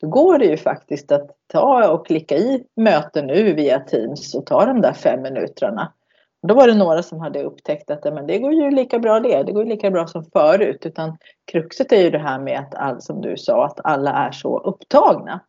Då 0.00 0.08
går 0.08 0.38
det 0.38 0.44
ju 0.44 0.56
faktiskt 0.56 1.12
att 1.12 1.30
ta 1.46 1.88
och 1.88 2.06
klicka 2.06 2.36
i 2.36 2.64
möten 2.76 3.26
nu 3.26 3.52
via 3.52 3.80
Teams 3.80 4.34
och 4.34 4.46
ta 4.46 4.64
de 4.64 4.80
där 4.80 4.92
fem 4.92 5.22
minuterna. 5.22 5.92
Då 6.48 6.54
var 6.54 6.66
det 6.66 6.74
några 6.74 7.02
som 7.02 7.20
hade 7.20 7.42
upptäckt 7.42 7.90
att 7.90 8.14
men 8.14 8.26
det 8.26 8.38
går 8.38 8.52
ju 8.52 8.70
lika 8.70 8.98
bra 8.98 9.20
det, 9.20 9.42
det 9.42 9.52
går 9.52 9.62
ju 9.62 9.68
lika 9.68 9.90
bra 9.90 10.06
som 10.06 10.24
förut. 10.24 10.86
Utan 10.86 11.16
kruxet 11.52 11.92
är 11.92 12.02
ju 12.02 12.10
det 12.10 12.18
här 12.18 12.38
med 12.38 12.58
att, 12.58 12.74
all, 12.74 13.00
som 13.00 13.20
du 13.20 13.36
sa, 13.36 13.66
att 13.66 13.80
alla 13.84 14.10
är 14.10 14.32
så 14.32 14.58
upptagna. 14.58 15.40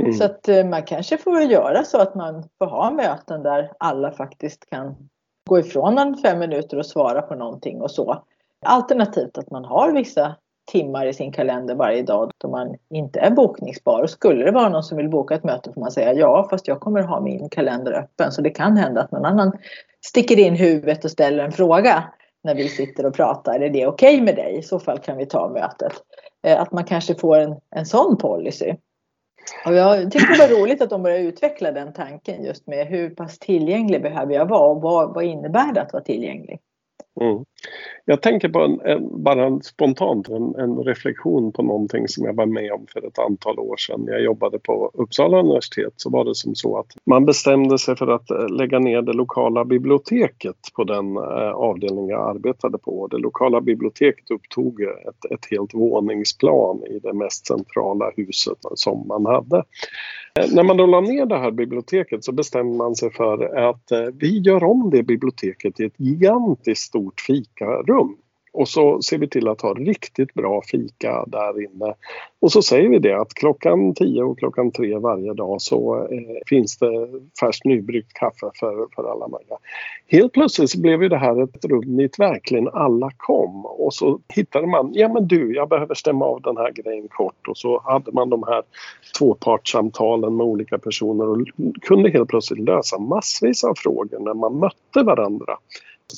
Mm. 0.00 0.12
Så 0.12 0.24
att 0.24 0.48
eh, 0.48 0.64
man 0.64 0.82
kanske 0.82 1.18
får 1.18 1.42
göra 1.42 1.84
så 1.84 1.98
att 1.98 2.14
man 2.14 2.48
får 2.58 2.66
ha 2.66 2.90
möten 2.90 3.42
där 3.42 3.72
alla 3.78 4.12
faktiskt 4.12 4.70
kan 4.70 4.96
gå 5.48 5.58
ifrån 5.58 5.98
en 5.98 6.16
fem 6.16 6.38
minuter 6.38 6.78
och 6.78 6.86
svara 6.86 7.22
på 7.22 7.34
någonting 7.34 7.80
och 7.80 7.90
så. 7.90 8.24
Alternativt 8.66 9.38
att 9.38 9.50
man 9.50 9.64
har 9.64 9.92
vissa 9.92 10.36
timmar 10.72 11.06
i 11.06 11.12
sin 11.12 11.32
kalender 11.32 11.74
varje 11.74 12.02
dag 12.02 12.30
då 12.38 12.48
man 12.48 12.76
inte 12.90 13.20
är 13.20 13.30
bokningsbar. 13.30 14.02
Och 14.02 14.10
skulle 14.10 14.44
det 14.44 14.50
vara 14.50 14.68
någon 14.68 14.82
som 14.82 14.96
vill 14.96 15.08
boka 15.08 15.34
ett 15.34 15.44
möte 15.44 15.72
får 15.72 15.80
man 15.80 15.90
säga 15.90 16.14
ja, 16.14 16.46
fast 16.50 16.68
jag 16.68 16.80
kommer 16.80 17.02
ha 17.02 17.20
min 17.20 17.48
kalender 17.48 17.92
öppen. 17.92 18.32
Så 18.32 18.42
det 18.42 18.50
kan 18.50 18.76
hända 18.76 19.00
att 19.00 19.12
någon 19.12 19.24
annan 19.24 19.52
sticker 20.06 20.38
in 20.38 20.56
huvudet 20.56 21.04
och 21.04 21.10
ställer 21.10 21.44
en 21.44 21.52
fråga 21.52 22.04
när 22.44 22.54
vi 22.54 22.68
sitter 22.68 23.06
och 23.06 23.14
pratar. 23.14 23.60
Är 23.60 23.70
det 23.70 23.86
okej 23.86 24.14
okay 24.14 24.24
med 24.24 24.36
dig? 24.36 24.58
I 24.58 24.62
så 24.62 24.78
fall 24.78 24.98
kan 24.98 25.16
vi 25.16 25.26
ta 25.26 25.48
mötet. 25.48 25.92
Eh, 26.42 26.60
att 26.60 26.72
man 26.72 26.84
kanske 26.84 27.14
får 27.14 27.36
en, 27.36 27.56
en 27.70 27.86
sån 27.86 28.16
policy. 28.16 28.74
Och 29.66 29.74
jag 29.74 30.12
tyckte 30.12 30.32
det 30.32 30.48
var 30.48 30.60
roligt 30.60 30.82
att 30.82 30.90
de 30.90 31.02
började 31.02 31.22
utveckla 31.22 31.72
den 31.72 31.92
tanken 31.92 32.44
just 32.44 32.66
med 32.66 32.86
hur 32.86 33.10
pass 33.10 33.38
tillgänglig 33.38 34.02
behöver 34.02 34.34
jag 34.34 34.46
vara 34.46 34.70
och 34.70 34.82
vad, 34.82 35.14
vad 35.14 35.24
innebär 35.24 35.72
det 35.72 35.82
att 35.82 35.92
vara 35.92 36.02
tillgänglig? 36.02 36.60
Mm. 37.20 37.44
Jag 38.04 38.22
tänker 38.22 38.48
på 38.48 38.60
en, 38.60 38.80
en, 38.80 39.22
bara 39.22 39.46
en, 39.46 39.62
spontant 39.62 40.28
en, 40.28 40.54
en, 40.54 40.84
reflektion 40.84 41.52
på 41.52 41.62
någonting 41.62 42.08
som 42.08 42.24
jag 42.24 42.34
var 42.34 42.46
med 42.46 42.72
om 42.72 42.86
för 42.92 43.06
ett 43.06 43.18
antal 43.18 43.58
år 43.58 43.76
sedan. 43.76 44.00
När 44.00 44.12
jag 44.12 44.22
jobbade 44.22 44.58
på 44.58 44.90
Uppsala 44.94 45.38
universitet 45.38 45.92
så 45.96 46.10
var 46.10 46.24
det 46.24 46.34
som 46.34 46.54
så 46.54 46.78
att 46.78 46.86
man 47.06 47.24
bestämde 47.24 47.78
sig 47.78 47.96
för 47.96 48.06
att 48.06 48.30
eh, 48.30 48.48
lägga 48.48 48.78
ner 48.78 49.02
det 49.02 49.12
lokala 49.12 49.64
biblioteket 49.64 50.56
på 50.76 50.84
den 50.84 51.16
eh, 51.16 51.52
avdelning 51.52 52.08
jag 52.08 52.36
arbetade 52.36 52.78
på. 52.78 53.06
Det 53.06 53.18
lokala 53.18 53.60
biblioteket 53.60 54.30
upptog 54.30 54.82
ett, 54.82 55.32
ett 55.32 55.46
helt 55.50 55.74
våningsplan 55.74 56.84
i 56.84 56.98
det 56.98 57.12
mest 57.12 57.46
centrala 57.46 58.10
huset 58.16 58.58
som 58.74 59.08
man 59.08 59.26
hade. 59.26 59.64
Eh, 60.38 60.54
när 60.54 60.62
man 60.62 60.76
då 60.76 60.86
la 60.86 61.00
ner 61.00 61.26
det 61.26 61.38
här 61.38 61.50
biblioteket 61.50 62.24
så 62.24 62.32
bestämde 62.32 62.76
man 62.76 62.96
sig 62.96 63.10
för 63.12 63.56
att 63.56 63.92
eh, 63.92 64.06
vi 64.14 64.38
gör 64.38 64.64
om 64.64 64.90
det 64.90 65.02
biblioteket 65.02 65.74
till 65.74 65.86
ett 65.86 66.00
gigantiskt 66.00 66.92
stort 67.00 67.20
fikarum. 67.20 68.16
Och 68.52 68.68
så 68.68 69.02
ser 69.02 69.18
vi 69.18 69.28
till 69.28 69.48
att 69.48 69.60
ha 69.60 69.74
riktigt 69.74 70.34
bra 70.34 70.62
fika 70.70 71.24
där 71.26 71.64
inne. 71.64 71.94
Och 72.40 72.52
så 72.52 72.62
säger 72.62 72.88
vi 72.88 72.98
det 72.98 73.20
att 73.20 73.34
klockan 73.34 73.94
10 73.94 74.22
och 74.22 74.38
klockan 74.38 74.72
3 74.72 74.98
varje 74.98 75.34
dag 75.34 75.62
så 75.62 76.08
eh, 76.10 76.36
finns 76.46 76.78
det 76.78 77.08
färskt 77.40 77.64
nybryggt 77.64 78.12
kaffe 78.12 78.50
för, 78.60 78.86
för 78.94 79.12
alla 79.12 79.28
möjliga. 79.28 79.56
Helt 80.06 80.32
plötsligt 80.32 80.70
så 80.70 80.80
blev 80.80 81.02
ju 81.02 81.08
det 81.08 81.16
här 81.16 81.42
ett 81.42 81.64
rum 81.64 81.96
dit 81.96 82.18
verkligen 82.18 82.68
alla 82.68 83.10
kom 83.16 83.66
och 83.66 83.94
så 83.94 84.20
hittade 84.28 84.66
man, 84.66 84.90
ja 84.94 85.08
men 85.08 85.28
du 85.28 85.54
jag 85.54 85.68
behöver 85.68 85.94
stämma 85.94 86.24
av 86.24 86.42
den 86.42 86.56
här 86.56 86.72
grejen 86.72 87.08
kort 87.08 87.48
och 87.48 87.56
så 87.56 87.82
hade 87.84 88.12
man 88.12 88.30
de 88.30 88.42
här 88.42 88.62
tvåpartssamtalen 89.18 90.36
med 90.36 90.46
olika 90.46 90.78
personer 90.78 91.28
och 91.28 91.46
kunde 91.82 92.10
helt 92.10 92.28
plötsligt 92.28 92.64
lösa 92.64 92.98
massvis 92.98 93.64
av 93.64 93.74
frågor 93.76 94.18
när 94.18 94.34
man 94.34 94.58
mötte 94.58 95.02
varandra 95.02 95.56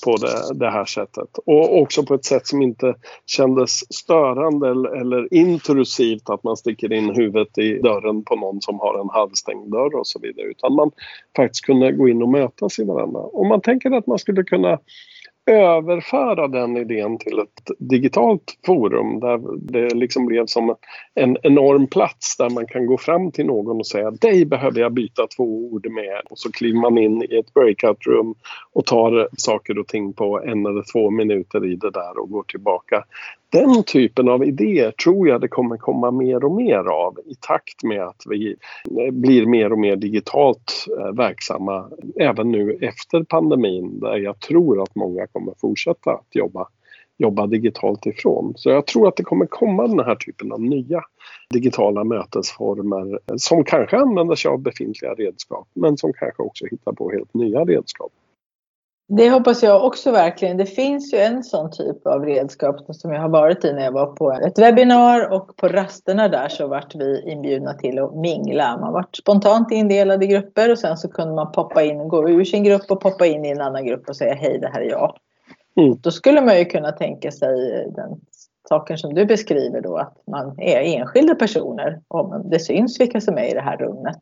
på 0.04 0.16
det, 0.16 0.54
det, 0.54 0.70
här 0.70 0.84
sättet. 0.84 1.38
Och 1.46 1.80
också 1.80 2.02
på 2.02 2.14
ett 2.14 2.24
sätt 2.24 2.46
som 2.46 2.62
inte 2.62 2.94
kändes 3.26 3.94
störande 3.94 4.70
eller, 4.70 5.00
eller 5.00 5.34
intrusivt 5.34 6.30
att 6.30 6.44
man 6.44 6.56
sticker 6.56 6.92
in 6.92 7.14
huvudet 7.14 7.58
i 7.58 7.78
dörren 7.78 8.24
på 8.24 8.36
någon 8.36 8.62
som 8.62 8.78
har 8.80 9.00
en 9.00 9.10
halvstängd 9.10 9.72
dörr 9.72 9.94
och 9.94 10.06
så 10.06 10.18
vidare. 10.18 10.46
Utan 10.46 10.74
man 10.74 10.90
faktiskt 11.36 11.64
kunde 11.64 11.92
gå 11.92 12.08
in 12.08 12.22
och 12.22 12.28
mötas 12.28 12.78
i 12.78 12.84
varandra. 12.84 13.20
Om 13.20 13.48
man 13.48 13.60
tänker 13.60 13.90
att 13.90 14.06
man 14.06 14.18
skulle 14.18 14.42
kunna 14.42 14.78
överföra 15.46 16.48
den 16.48 16.76
idén 16.76 17.18
till 17.18 17.38
ett 17.38 17.70
digitalt 17.78 18.58
forum 18.66 19.20
där 19.20 19.40
det 19.72 19.94
liksom 19.94 20.26
blev 20.26 20.46
som 20.46 20.76
en 21.14 21.36
enorm 21.42 21.86
plats 21.86 22.36
där 22.36 22.50
man 22.50 22.66
kan 22.66 22.86
gå 22.86 22.98
fram 22.98 23.30
till 23.30 23.46
någon 23.46 23.76
och 23.76 23.86
säga 23.86 24.10
dig 24.10 24.44
behöver 24.44 24.80
jag 24.80 24.92
byta 24.92 25.26
två 25.36 25.44
ord 25.44 25.86
med 25.90 26.20
och 26.30 26.38
så 26.38 26.52
kliver 26.52 26.80
man 26.80 26.98
in 26.98 27.22
i 27.22 27.36
ett 27.36 27.54
breakout 27.54 28.06
room 28.06 28.34
och 28.72 28.86
tar 28.86 29.28
saker 29.36 29.78
och 29.78 29.88
ting 29.88 30.12
på 30.12 30.40
en 30.40 30.66
eller 30.66 30.92
två 30.92 31.10
minuter 31.10 31.66
i 31.72 31.76
det 31.76 31.90
där 31.90 32.20
och 32.20 32.30
går 32.30 32.42
tillbaka. 32.42 33.04
Den 33.52 33.84
typen 33.84 34.28
av 34.28 34.44
idéer 34.44 34.90
tror 34.90 35.28
jag 35.28 35.40
det 35.40 35.48
kommer 35.48 35.76
komma 35.76 36.10
mer 36.10 36.44
och 36.44 36.52
mer 36.52 36.78
av 36.78 37.18
i 37.26 37.34
takt 37.40 37.82
med 37.82 38.02
att 38.02 38.22
vi 38.28 38.56
blir 39.12 39.46
mer 39.46 39.72
och 39.72 39.78
mer 39.78 39.96
digitalt 39.96 40.86
eh, 40.98 41.12
verksamma 41.12 41.88
även 42.20 42.50
nu 42.50 42.78
efter 42.80 43.22
pandemin 43.22 44.00
där 44.00 44.16
jag 44.16 44.40
tror 44.40 44.82
att 44.82 44.94
många 44.94 45.26
kommer 45.26 45.54
fortsätta 45.60 46.10
att 46.10 46.26
jobba 46.30 46.68
jobba 47.18 47.46
digitalt 47.46 48.06
ifrån. 48.06 48.52
Så 48.56 48.70
jag 48.70 48.86
tror 48.86 49.08
att 49.08 49.16
det 49.16 49.22
kommer 49.22 49.46
komma 49.46 49.86
den 49.86 50.00
här 50.00 50.14
typen 50.14 50.52
av 50.52 50.60
nya 50.60 51.02
digitala 51.50 52.04
mötesformer 52.04 53.20
eh, 53.26 53.34
som 53.36 53.64
kanske 53.64 53.96
använder 53.96 54.34
sig 54.34 54.48
av 54.48 54.58
befintliga 54.58 55.14
redskap 55.14 55.68
men 55.74 55.96
som 55.96 56.12
kanske 56.12 56.42
också 56.42 56.66
hittar 56.70 56.92
på 56.92 57.10
helt 57.10 57.34
nya 57.34 57.64
redskap. 57.64 58.12
Det 59.16 59.30
hoppas 59.30 59.62
jag 59.62 59.84
också 59.84 60.10
verkligen. 60.10 60.56
Det 60.56 60.66
finns 60.66 61.14
ju 61.14 61.18
en 61.18 61.42
sån 61.42 61.70
typ 61.70 62.06
av 62.06 62.24
redskap 62.24 62.76
som 62.88 63.12
jag 63.12 63.20
har 63.20 63.28
varit 63.28 63.64
i 63.64 63.72
när 63.72 63.84
jag 63.84 63.92
var 63.92 64.06
på 64.06 64.32
ett 64.32 64.58
webbinar 64.58 65.32
och 65.32 65.56
på 65.56 65.68
rasterna 65.68 66.28
där 66.28 66.48
så 66.48 66.66
vart 66.66 66.94
vi 66.94 67.30
inbjudna 67.30 67.74
till 67.74 67.98
att 67.98 68.14
mingla. 68.14 68.78
Man 68.80 68.92
vart 68.92 69.16
spontant 69.16 69.72
indelad 69.72 70.22
i 70.22 70.26
grupper 70.26 70.70
och 70.70 70.78
sen 70.78 70.96
så 70.96 71.08
kunde 71.08 71.34
man 71.34 71.52
poppa 71.52 71.82
in, 71.82 72.08
gå 72.08 72.30
ur 72.30 72.44
sin 72.44 72.64
grupp 72.64 72.90
och 72.90 73.00
poppa 73.00 73.26
in 73.26 73.44
i 73.44 73.48
en 73.48 73.60
annan 73.60 73.86
grupp 73.86 74.08
och 74.08 74.16
säga 74.16 74.34
hej 74.34 74.58
det 74.58 74.68
här 74.68 74.80
är 74.80 74.90
jag. 74.90 75.16
Mm. 75.76 75.96
Då 76.00 76.10
skulle 76.10 76.40
man 76.40 76.58
ju 76.58 76.64
kunna 76.64 76.92
tänka 76.92 77.30
sig 77.30 77.86
den 77.96 78.20
saken 78.68 78.98
som 78.98 79.14
du 79.14 79.24
beskriver 79.24 79.80
då 79.80 79.96
att 79.96 80.16
man 80.26 80.60
är 80.60 80.80
enskilda 80.80 81.34
personer 81.34 82.00
och 82.08 82.50
det 82.50 82.58
syns 82.58 83.00
vilka 83.00 83.20
som 83.20 83.38
är 83.38 83.50
i 83.50 83.54
det 83.54 83.60
här 83.60 83.76
rummet. 83.76 84.18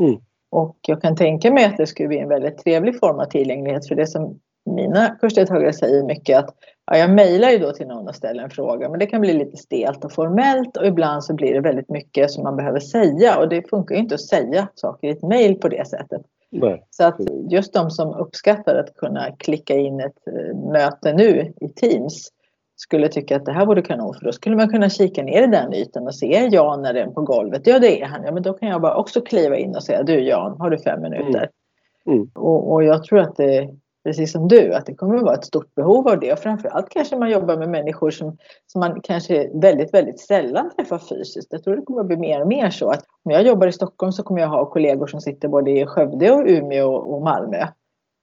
Mm. 0.00 0.20
Och 0.50 0.76
jag 0.86 1.02
kan 1.02 1.16
tänka 1.16 1.52
mig 1.52 1.64
att 1.64 1.76
det 1.76 1.86
skulle 1.86 2.08
bli 2.08 2.18
en 2.18 2.28
väldigt 2.28 2.58
trevlig 2.58 2.98
form 2.98 3.18
av 3.18 3.24
tillgänglighet 3.24 3.88
för 3.88 3.94
det 3.94 4.06
som 4.06 4.38
mina 4.64 5.16
kursdeltagare 5.20 5.72
säger 5.72 6.04
mycket 6.04 6.38
att 6.38 6.54
ja, 6.86 6.96
jag 6.96 7.10
mejlar 7.10 7.50
ju 7.50 7.58
då 7.58 7.72
till 7.72 7.86
någon 7.86 8.08
och 8.08 8.14
ställer 8.14 8.42
en 8.42 8.50
fråga 8.50 8.88
men 8.88 8.98
det 8.98 9.06
kan 9.06 9.20
bli 9.20 9.32
lite 9.32 9.56
stelt 9.56 10.04
och 10.04 10.12
formellt 10.12 10.76
och 10.76 10.86
ibland 10.86 11.24
så 11.24 11.34
blir 11.34 11.54
det 11.54 11.60
väldigt 11.60 11.88
mycket 11.88 12.30
som 12.30 12.42
man 12.42 12.56
behöver 12.56 12.80
säga 12.80 13.38
och 13.38 13.48
det 13.48 13.70
funkar 13.70 13.94
ju 13.94 14.00
inte 14.00 14.14
att 14.14 14.20
säga 14.20 14.68
saker 14.74 15.08
i 15.08 15.10
ett 15.10 15.22
mejl 15.22 15.54
på 15.54 15.68
det 15.68 15.88
sättet. 15.88 16.22
Nej. 16.50 16.84
Så 16.90 17.04
att 17.04 17.16
just 17.50 17.72
de 17.72 17.90
som 17.90 18.14
uppskattar 18.14 18.74
att 18.74 18.94
kunna 18.94 19.30
klicka 19.38 19.74
in 19.74 20.00
ett 20.00 20.26
eh, 20.26 20.56
möte 20.72 21.12
nu 21.12 21.52
i 21.60 21.68
Teams 21.68 22.28
skulle 22.80 23.08
tycka 23.08 23.36
att 23.36 23.44
det 23.44 23.52
här 23.52 23.66
vore 23.66 23.82
kanon 23.82 24.14
för 24.14 24.24
då 24.24 24.32
skulle 24.32 24.56
man 24.56 24.68
kunna 24.68 24.88
kika 24.88 25.22
ner 25.22 25.42
i 25.42 25.46
den 25.46 25.74
ytan 25.74 26.06
och 26.06 26.14
se 26.14 26.48
Jan 26.52 26.84
är 26.84 26.94
den 26.94 27.14
på 27.14 27.22
golvet. 27.22 27.66
Ja 27.66 27.78
det 27.78 28.02
är 28.02 28.06
han. 28.06 28.24
Ja 28.24 28.32
men 28.32 28.42
då 28.42 28.52
kan 28.52 28.68
jag 28.68 28.80
bara 28.80 28.96
också 28.96 29.20
kliva 29.20 29.56
in 29.56 29.76
och 29.76 29.82
säga 29.82 30.02
du 30.02 30.20
Jan, 30.20 30.60
har 30.60 30.70
du 30.70 30.78
fem 30.78 31.02
minuter? 31.02 31.50
Mm. 32.06 32.18
Mm. 32.18 32.30
Och, 32.34 32.72
och, 32.72 32.84
jag 32.84 33.04
tror 33.04 33.18
att 33.18 33.36
det 33.36 33.68
precis 34.04 34.32
som 34.32 34.48
du, 34.48 34.74
att 34.74 34.86
det 34.86 34.94
kommer 34.94 35.16
att 35.16 35.22
vara 35.22 35.34
ett 35.34 35.44
stort 35.44 35.74
behov 35.74 36.08
av 36.08 36.20
det. 36.20 36.32
Och 36.32 36.38
framförallt 36.38 36.88
kanske 36.88 37.16
man 37.16 37.30
jobbar 37.30 37.56
med 37.56 37.68
människor 37.68 38.10
som, 38.10 38.36
som 38.66 38.80
man 38.80 39.00
kanske 39.00 39.50
väldigt, 39.54 39.94
väldigt 39.94 40.20
sällan 40.20 40.70
träffar 40.76 40.98
fysiskt. 40.98 41.48
Jag 41.50 41.64
tror 41.64 41.76
det 41.76 41.82
kommer 41.82 42.00
att 42.00 42.06
bli 42.06 42.16
mer 42.16 42.40
och 42.40 42.48
mer 42.48 42.70
så 42.70 42.90
att 42.90 43.04
om 43.24 43.30
jag 43.30 43.42
jobbar 43.42 43.66
i 43.66 43.72
Stockholm 43.72 44.12
så 44.12 44.22
kommer 44.22 44.40
jag 44.40 44.48
ha 44.48 44.70
kollegor 44.70 45.06
som 45.06 45.20
sitter 45.20 45.48
både 45.48 45.70
i 45.70 45.86
Skövde 45.86 46.30
och 46.30 46.44
Umeå 46.46 46.94
och 46.94 47.22
Malmö. 47.22 47.66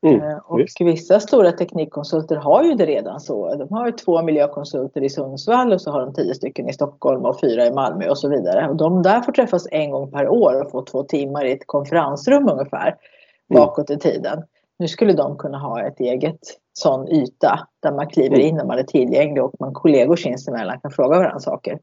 Mm, 0.06 0.22
eh, 0.22 0.38
och 0.38 0.60
visst. 0.60 0.82
vissa 0.82 1.20
stora 1.20 1.52
teknikkonsulter 1.52 2.36
har 2.36 2.64
ju 2.64 2.74
det 2.74 2.86
redan 2.86 3.20
så. 3.20 3.56
De 3.56 3.74
har 3.74 3.86
ju 3.86 3.92
två 3.92 4.22
miljökonsulter 4.22 5.04
i 5.04 5.10
Sundsvall 5.10 5.74
och 5.74 5.82
så 5.82 5.92
har 5.92 6.02
de 6.02 6.14
tio 6.14 6.34
stycken 6.34 6.70
i 6.70 6.74
Stockholm 6.74 7.26
och 7.26 7.40
fyra 7.40 7.66
i 7.66 7.72
Malmö 7.72 8.10
och 8.10 8.18
så 8.18 8.30
vidare. 8.30 8.70
Och 8.70 8.76
de 8.76 9.04
där 9.04 9.22
får 9.22 9.32
träffas 9.32 9.68
en 9.72 9.92
gång 9.92 10.12
per 10.12 10.28
år 10.28 10.62
och 10.62 10.72
få 10.72 10.82
två 10.82 11.04
timmar 11.04 11.46
i 11.46 11.52
ett 11.52 11.68
konferensrum 11.68 12.50
ungefär 12.50 12.88
mm. 12.88 12.98
bakåt 13.50 13.90
i 13.90 13.98
tiden. 13.98 14.44
Nu 14.80 14.88
skulle 14.88 15.14
de 15.14 15.38
kunna 15.38 15.60
ha 15.60 15.82
ett 15.82 16.00
eget 16.00 16.40
sån 16.74 17.08
yta 17.08 17.68
där 17.84 17.92
man 17.92 18.08
kliver 18.08 18.36
mm. 18.36 18.48
in 18.48 18.56
när 18.56 18.66
man 18.66 18.80
är 18.80 18.84
tillgänglig 18.84 19.44
och 19.44 19.54
man 19.60 19.74
kollegor 19.74 20.16
sinsemellan 20.16 20.80
kan 20.80 20.92
fråga 20.92 21.18
varandra 21.18 21.40
saker. 21.40 21.80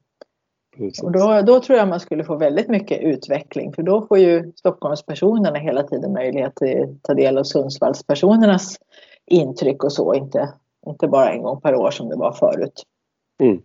Och 1.02 1.12
då, 1.12 1.42
då 1.46 1.60
tror 1.60 1.78
jag 1.78 1.88
man 1.88 2.00
skulle 2.00 2.24
få 2.24 2.36
väldigt 2.36 2.68
mycket 2.68 3.02
utveckling 3.02 3.72
för 3.72 3.82
då 3.82 4.06
får 4.06 4.18
ju 4.18 4.52
Stockholmspersonerna 4.56 5.58
hela 5.58 5.82
tiden 5.82 6.12
möjlighet 6.12 6.62
att 6.62 7.02
ta 7.02 7.14
del 7.14 7.38
av 7.38 7.42
Sundsvallspersonernas 7.42 8.76
intryck 9.26 9.84
och 9.84 9.92
så, 9.92 10.14
inte, 10.14 10.52
inte 10.86 11.08
bara 11.08 11.32
en 11.32 11.42
gång 11.42 11.60
per 11.60 11.74
år 11.74 11.90
som 11.90 12.08
det 12.08 12.16
var 12.16 12.32
förut. 12.32 12.82
Mm. 13.40 13.60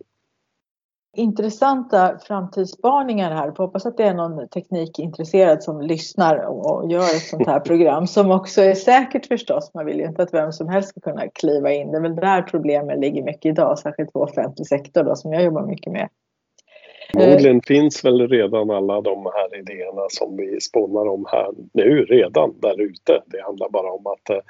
Intressanta 1.16 2.18
framtidsspaningar 2.18 3.30
här. 3.30 3.46
Jag 3.46 3.58
hoppas 3.58 3.86
att 3.86 3.96
det 3.96 4.04
är 4.04 4.14
någon 4.14 4.48
teknikintresserad 4.48 5.62
som 5.62 5.80
lyssnar 5.80 6.36
och 6.36 6.92
gör 6.92 7.02
ett 7.02 7.28
sånt 7.28 7.46
här 7.46 7.60
program 7.60 8.06
som 8.06 8.30
också 8.30 8.62
är 8.62 8.74
säkert 8.74 9.26
förstås. 9.26 9.70
Man 9.74 9.86
vill 9.86 9.98
ju 9.98 10.06
inte 10.06 10.22
att 10.22 10.34
vem 10.34 10.52
som 10.52 10.68
helst 10.68 10.88
ska 10.88 11.00
kunna 11.00 11.28
kliva 11.28 11.72
in. 11.72 11.90
Det 11.90 11.96
är 11.96 12.02
väl 12.02 12.16
där 12.16 12.42
problemen 12.42 13.00
ligger 13.00 13.22
mycket 13.22 13.50
idag, 13.50 13.78
särskilt 13.78 14.12
på 14.12 14.22
offentlig 14.22 14.66
sektor 14.66 15.04
då, 15.04 15.16
som 15.16 15.32
jag 15.32 15.42
jobbar 15.42 15.66
mycket 15.66 15.92
med. 15.92 16.08
Eh, 17.14 17.20
Förmodligen 17.20 17.60
finns 17.62 18.04
väl 18.04 18.28
redan 18.28 18.70
alla 18.70 19.00
de 19.00 19.26
här 19.34 19.58
idéerna 19.58 20.02
som 20.08 20.36
vi 20.36 20.60
spånar 20.60 21.08
om 21.08 21.24
här 21.32 21.48
nu 21.72 22.04
redan 22.04 22.54
där 22.62 22.80
ute. 22.80 23.22
Det 23.26 23.42
handlar 23.42 23.68
bara 23.68 23.90
om 23.92 24.06
att 24.06 24.30
eh, 24.30 24.42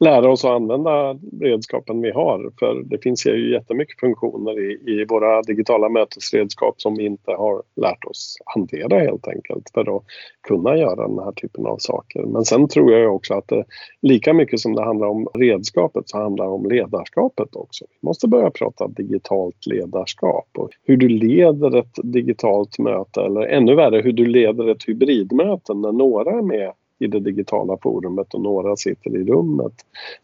lära 0.00 0.30
oss 0.30 0.44
att 0.44 0.50
använda 0.50 1.18
redskapen 1.40 2.02
vi 2.02 2.10
har. 2.10 2.52
För 2.58 2.82
det 2.84 2.98
finns 2.98 3.26
ju 3.26 3.52
jättemycket 3.52 4.00
funktioner 4.00 4.70
i, 4.70 4.72
i 4.72 5.04
våra 5.04 5.42
digitala 5.42 5.88
mötesredskap 5.88 6.80
som 6.80 6.96
vi 6.96 7.04
inte 7.04 7.30
har 7.30 7.62
lärt 7.76 8.04
oss 8.04 8.36
hantera 8.44 8.98
helt 8.98 9.28
enkelt 9.28 9.70
för 9.74 9.96
att 9.96 10.02
kunna 10.48 10.76
göra 10.76 11.08
den 11.08 11.18
här 11.18 11.32
typen 11.32 11.66
av 11.66 11.76
saker. 11.78 12.22
Men 12.22 12.44
sen 12.44 12.68
tror 12.68 12.92
jag 12.92 13.14
också 13.14 13.34
att 13.34 13.48
det, 13.48 13.64
lika 14.02 14.32
mycket 14.32 14.60
som 14.60 14.74
det 14.74 14.84
handlar 14.84 15.06
om 15.06 15.28
redskapet 15.34 16.08
så 16.08 16.18
handlar 16.18 16.44
det 16.44 16.50
om 16.50 16.68
ledarskapet 16.68 17.56
också. 17.56 17.84
Vi 18.00 18.06
måste 18.06 18.28
börja 18.28 18.50
prata 18.50 18.88
digitalt 18.88 19.66
ledarskap 19.66 20.48
och 20.58 20.70
hur 20.84 20.96
du 20.96 21.08
leder 21.08 21.76
ett 21.76 21.98
digitalt 22.12 22.78
möte 22.78 23.22
eller 23.22 23.40
ännu 23.40 23.74
värre 23.74 24.00
hur 24.00 24.12
du 24.12 24.26
leder 24.26 24.68
ett 24.68 24.88
hybridmöte 24.88 25.74
när 25.74 25.92
några 25.92 26.30
är 26.30 26.42
med 26.42 26.72
i 26.98 27.06
det 27.06 27.20
digitala 27.20 27.76
forumet 27.82 28.34
och 28.34 28.40
några 28.40 28.76
sitter 28.76 29.16
i 29.16 29.24
rummet. 29.24 29.72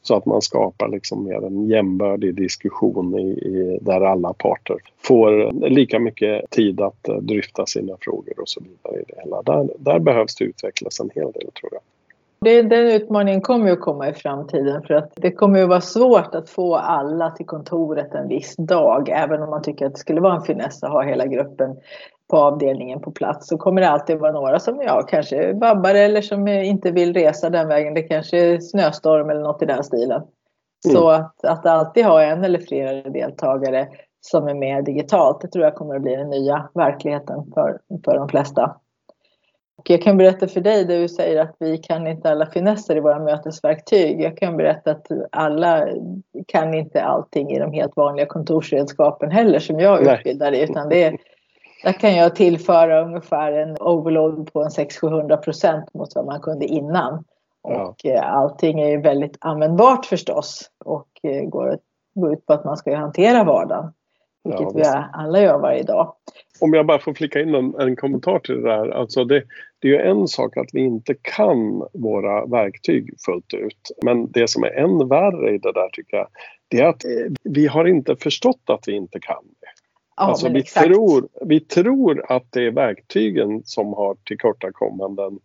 Så 0.03 0.14
att 0.14 0.26
man 0.26 0.43
skapar 0.43 0.88
liksom 0.88 1.25
mer 1.25 1.47
en 1.47 1.69
jämbördig 1.69 2.35
diskussion 2.35 3.19
i, 3.19 3.23
i, 3.23 3.79
där 3.81 4.00
alla 4.00 4.33
parter 4.33 4.76
får 5.03 5.53
lika 5.71 5.99
mycket 5.99 6.50
tid 6.50 6.81
att 6.81 7.09
uh, 7.09 7.17
dryfta 7.17 7.67
sina 7.67 7.97
frågor 8.00 8.41
och 8.41 8.49
så 8.49 8.61
vidare 8.61 9.03
i 9.03 9.05
det 9.09 9.21
hela. 9.25 9.43
Där, 9.43 9.69
där 9.79 9.99
behövs 9.99 10.35
det 10.35 10.45
utvecklas 10.45 11.00
en 11.00 11.11
hel 11.14 11.33
del 11.33 11.50
tror 11.61 11.73
jag. 11.73 11.81
Det, 12.44 12.62
den 12.62 12.86
utmaningen 12.86 13.40
kommer 13.40 13.66
ju 13.66 13.72
att 13.72 13.80
komma 13.80 14.08
i 14.08 14.12
framtiden 14.12 14.82
för 14.82 14.94
att 14.94 15.12
det 15.16 15.32
kommer 15.32 15.58
ju 15.58 15.66
vara 15.66 15.80
svårt 15.80 16.34
att 16.34 16.50
få 16.50 16.76
alla 16.76 17.30
till 17.30 17.46
kontoret 17.46 18.14
en 18.14 18.28
viss 18.28 18.56
dag. 18.56 19.08
Även 19.08 19.42
om 19.42 19.50
man 19.50 19.62
tycker 19.62 19.86
att 19.86 19.92
det 19.92 19.98
skulle 19.98 20.20
vara 20.20 20.34
en 20.34 20.42
finess 20.42 20.82
att 20.82 20.90
ha 20.90 21.02
hela 21.02 21.26
gruppen 21.26 21.76
på 22.30 22.36
avdelningen 22.36 23.00
på 23.00 23.10
plats 23.10 23.48
så 23.48 23.58
kommer 23.58 23.80
det 23.80 23.88
alltid 23.88 24.18
vara 24.18 24.32
några 24.32 24.58
som 24.58 24.82
ja, 24.82 25.02
kanske 25.02 25.52
vabbar 25.52 25.94
eller 25.94 26.20
som 26.20 26.48
inte 26.48 26.90
vill 26.90 27.14
resa 27.14 27.50
den 27.50 27.68
vägen. 27.68 27.94
Det 27.94 28.02
kanske 28.02 28.38
är 28.38 28.60
snöstorm 28.60 29.30
eller 29.30 29.42
något 29.42 29.62
i 29.62 29.66
den 29.66 29.84
stilen. 29.84 30.22
Mm. 30.86 30.96
Så 30.96 31.10
att, 31.10 31.44
att 31.44 31.66
alltid 31.66 32.04
ha 32.04 32.22
en 32.22 32.44
eller 32.44 32.58
flera 32.58 33.10
deltagare 33.10 33.88
som 34.20 34.48
är 34.48 34.54
med 34.54 34.84
digitalt, 34.84 35.40
det 35.40 35.48
tror 35.48 35.64
jag 35.64 35.74
kommer 35.74 35.96
att 35.96 36.02
bli 36.02 36.16
den 36.16 36.30
nya 36.30 36.68
verkligheten 36.74 37.44
för, 37.54 37.78
för 38.04 38.14
de 38.14 38.28
flesta. 38.28 38.76
Och 39.85 39.91
jag 39.91 40.03
kan 40.03 40.17
berätta 40.17 40.49
för 40.49 40.61
dig, 40.61 40.85
du 40.85 41.09
säger 41.09 41.41
att 41.41 41.57
vi 41.59 41.79
kan 41.79 42.07
inte 42.07 42.31
alla 42.31 42.47
finesser 42.47 42.97
i 42.97 43.00
våra 43.00 43.19
mötesverktyg. 43.19 44.21
Jag 44.21 44.37
kan 44.37 44.57
berätta 44.57 44.91
att 44.91 45.07
alla 45.33 45.88
kan 46.47 46.75
inte 46.75 47.03
allting 47.03 47.50
i 47.50 47.59
de 47.59 47.73
helt 47.73 47.97
vanliga 47.97 48.26
kontorsredskapen 48.26 49.31
heller 49.31 49.59
som 49.59 49.81
jag 49.81 50.03
utbildar 50.03 50.53
i. 50.53 50.62
Utan 50.62 50.88
det 50.88 51.03
är, 51.03 51.19
där 51.85 51.93
kan 51.93 52.17
jag 52.17 52.37
tillföra 52.37 53.05
ungefär 53.05 53.53
en 53.53 53.76
overload 53.81 54.53
på 54.53 54.62
en 54.62 54.69
600-700 54.69 55.37
procent 55.37 55.95
mot 55.95 56.14
vad 56.14 56.26
man 56.26 56.41
kunde 56.41 56.67
innan. 56.67 57.25
Och 57.62 57.97
ja. 58.03 58.14
Eh, 58.14 58.35
allting 58.35 58.81
är 58.81 58.88
ju 58.88 59.00
väldigt 59.00 59.37
användbart 59.41 60.07
förstås 60.07 60.71
och 60.85 61.09
eh, 61.23 61.45
går, 61.45 61.79
går 62.14 62.33
ut 62.33 62.47
på 62.47 62.53
att 62.53 62.64
man 62.64 62.76
ska 62.76 62.97
hantera 62.97 63.45
vardagen. 63.45 63.93
Vilket 64.44 64.60
ja, 64.60 64.72
vi 64.74 65.18
alla 65.18 65.40
gör 65.42 65.58
varje 65.58 65.82
dag. 65.82 66.14
Om 66.60 66.74
jag 66.74 66.86
bara 66.86 66.98
får 66.98 67.14
flika 67.14 67.40
in 67.40 67.54
en, 67.54 67.74
en 67.80 67.96
kommentar 67.96 68.38
till 68.38 68.54
det 68.54 68.62
där. 68.62 68.90
Alltså 68.90 69.24
det, 69.24 69.42
det 69.78 69.88
är 69.88 69.92
ju 69.92 70.00
en 70.00 70.28
sak 70.28 70.56
att 70.56 70.68
vi 70.72 70.80
inte 70.80 71.14
kan 71.22 71.82
våra 71.92 72.46
verktyg 72.46 73.14
fullt 73.26 73.54
ut. 73.54 73.90
Men 74.04 74.30
det 74.30 74.50
som 74.50 74.64
är 74.64 74.70
än 74.70 75.08
värre 75.08 75.54
i 75.54 75.58
det 75.58 75.72
där 75.72 75.88
tycker 75.92 76.16
jag, 76.16 76.26
det 76.68 76.80
är 76.80 76.88
att 76.88 77.04
eh, 77.04 77.10
vi 77.42 77.66
har 77.66 77.84
inte 77.84 78.16
förstått 78.16 78.62
att 78.66 78.88
vi 78.88 78.92
inte 78.92 79.20
kan. 79.20 79.44
Ja, 80.16 80.23
alltså 80.23 80.49
vi, 80.49 80.62
tror, 80.62 81.28
vi 81.40 81.61
tror 81.61 82.33
att 82.33 82.47
det 82.50 82.66
är 82.66 82.71
verktygen 82.71 83.62
som 83.64 83.92
har 83.94 84.16
tillkortakommanden 84.25 85.38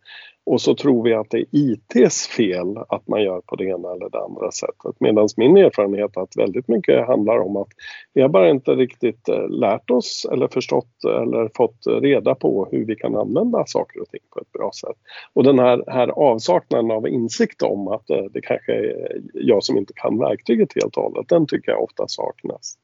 och 0.50 0.62
så 0.62 0.76
tror 0.76 1.04
vi 1.04 1.14
att 1.14 1.30
det 1.30 1.38
är 1.38 1.46
ITs 1.52 2.28
fel 2.28 2.78
att 2.90 3.08
man 3.08 3.24
gör 3.24 3.42
på 3.42 3.56
det 3.56 3.66
ena 3.66 3.92
eller 3.92 4.10
det 4.10 4.24
andra 4.24 4.52
sättet. 4.52 4.96
Medan 5.00 5.28
min 5.38 5.58
erfarenhet 5.58 6.18
är 6.18 6.22
att 6.22 6.38
väldigt 6.38 6.68
mycket 6.68 7.08
handlar 7.08 7.40
om 7.40 7.58
att 7.58 7.68
vi 8.14 8.22
har 8.22 8.30
bara 8.30 8.50
inte 8.50 8.72
riktigt 8.72 9.30
eh, 9.30 9.50
lärt 9.50 9.90
oss 9.90 10.28
eller 10.32 10.48
förstått 10.48 11.04
eller 11.04 11.50
fått 11.56 11.88
reda 12.02 12.36
på 12.36 12.68
hur 12.72 12.86
vi 12.86 12.96
kan 12.96 13.16
använda 13.16 13.64
saker 13.68 14.02
och 14.02 14.10
ting 14.10 14.22
på 14.34 14.40
ett 14.40 14.52
bra 14.52 14.72
sätt. 14.82 14.98
Och 15.34 15.44
den 15.44 15.60
här, 15.60 15.84
här 15.88 16.08
avsaknaden 16.08 16.92
av 16.92 17.08
insikt 17.08 17.62
om 17.62 17.88
att 17.88 18.10
eh, 18.10 18.24
det 18.32 18.42
kanske 18.42 18.74
är 18.74 19.22
jag 19.34 19.64
som 19.64 19.78
inte 19.78 19.94
kan 19.96 20.20
verktyget 20.20 20.74
helt 20.76 20.98
och 20.98 21.04
hållet, 21.04 21.30
den 21.30 21.48
tycker 21.48 21.72
jag 21.72 21.84
ofta 21.84 22.08
saknas. 22.08 22.78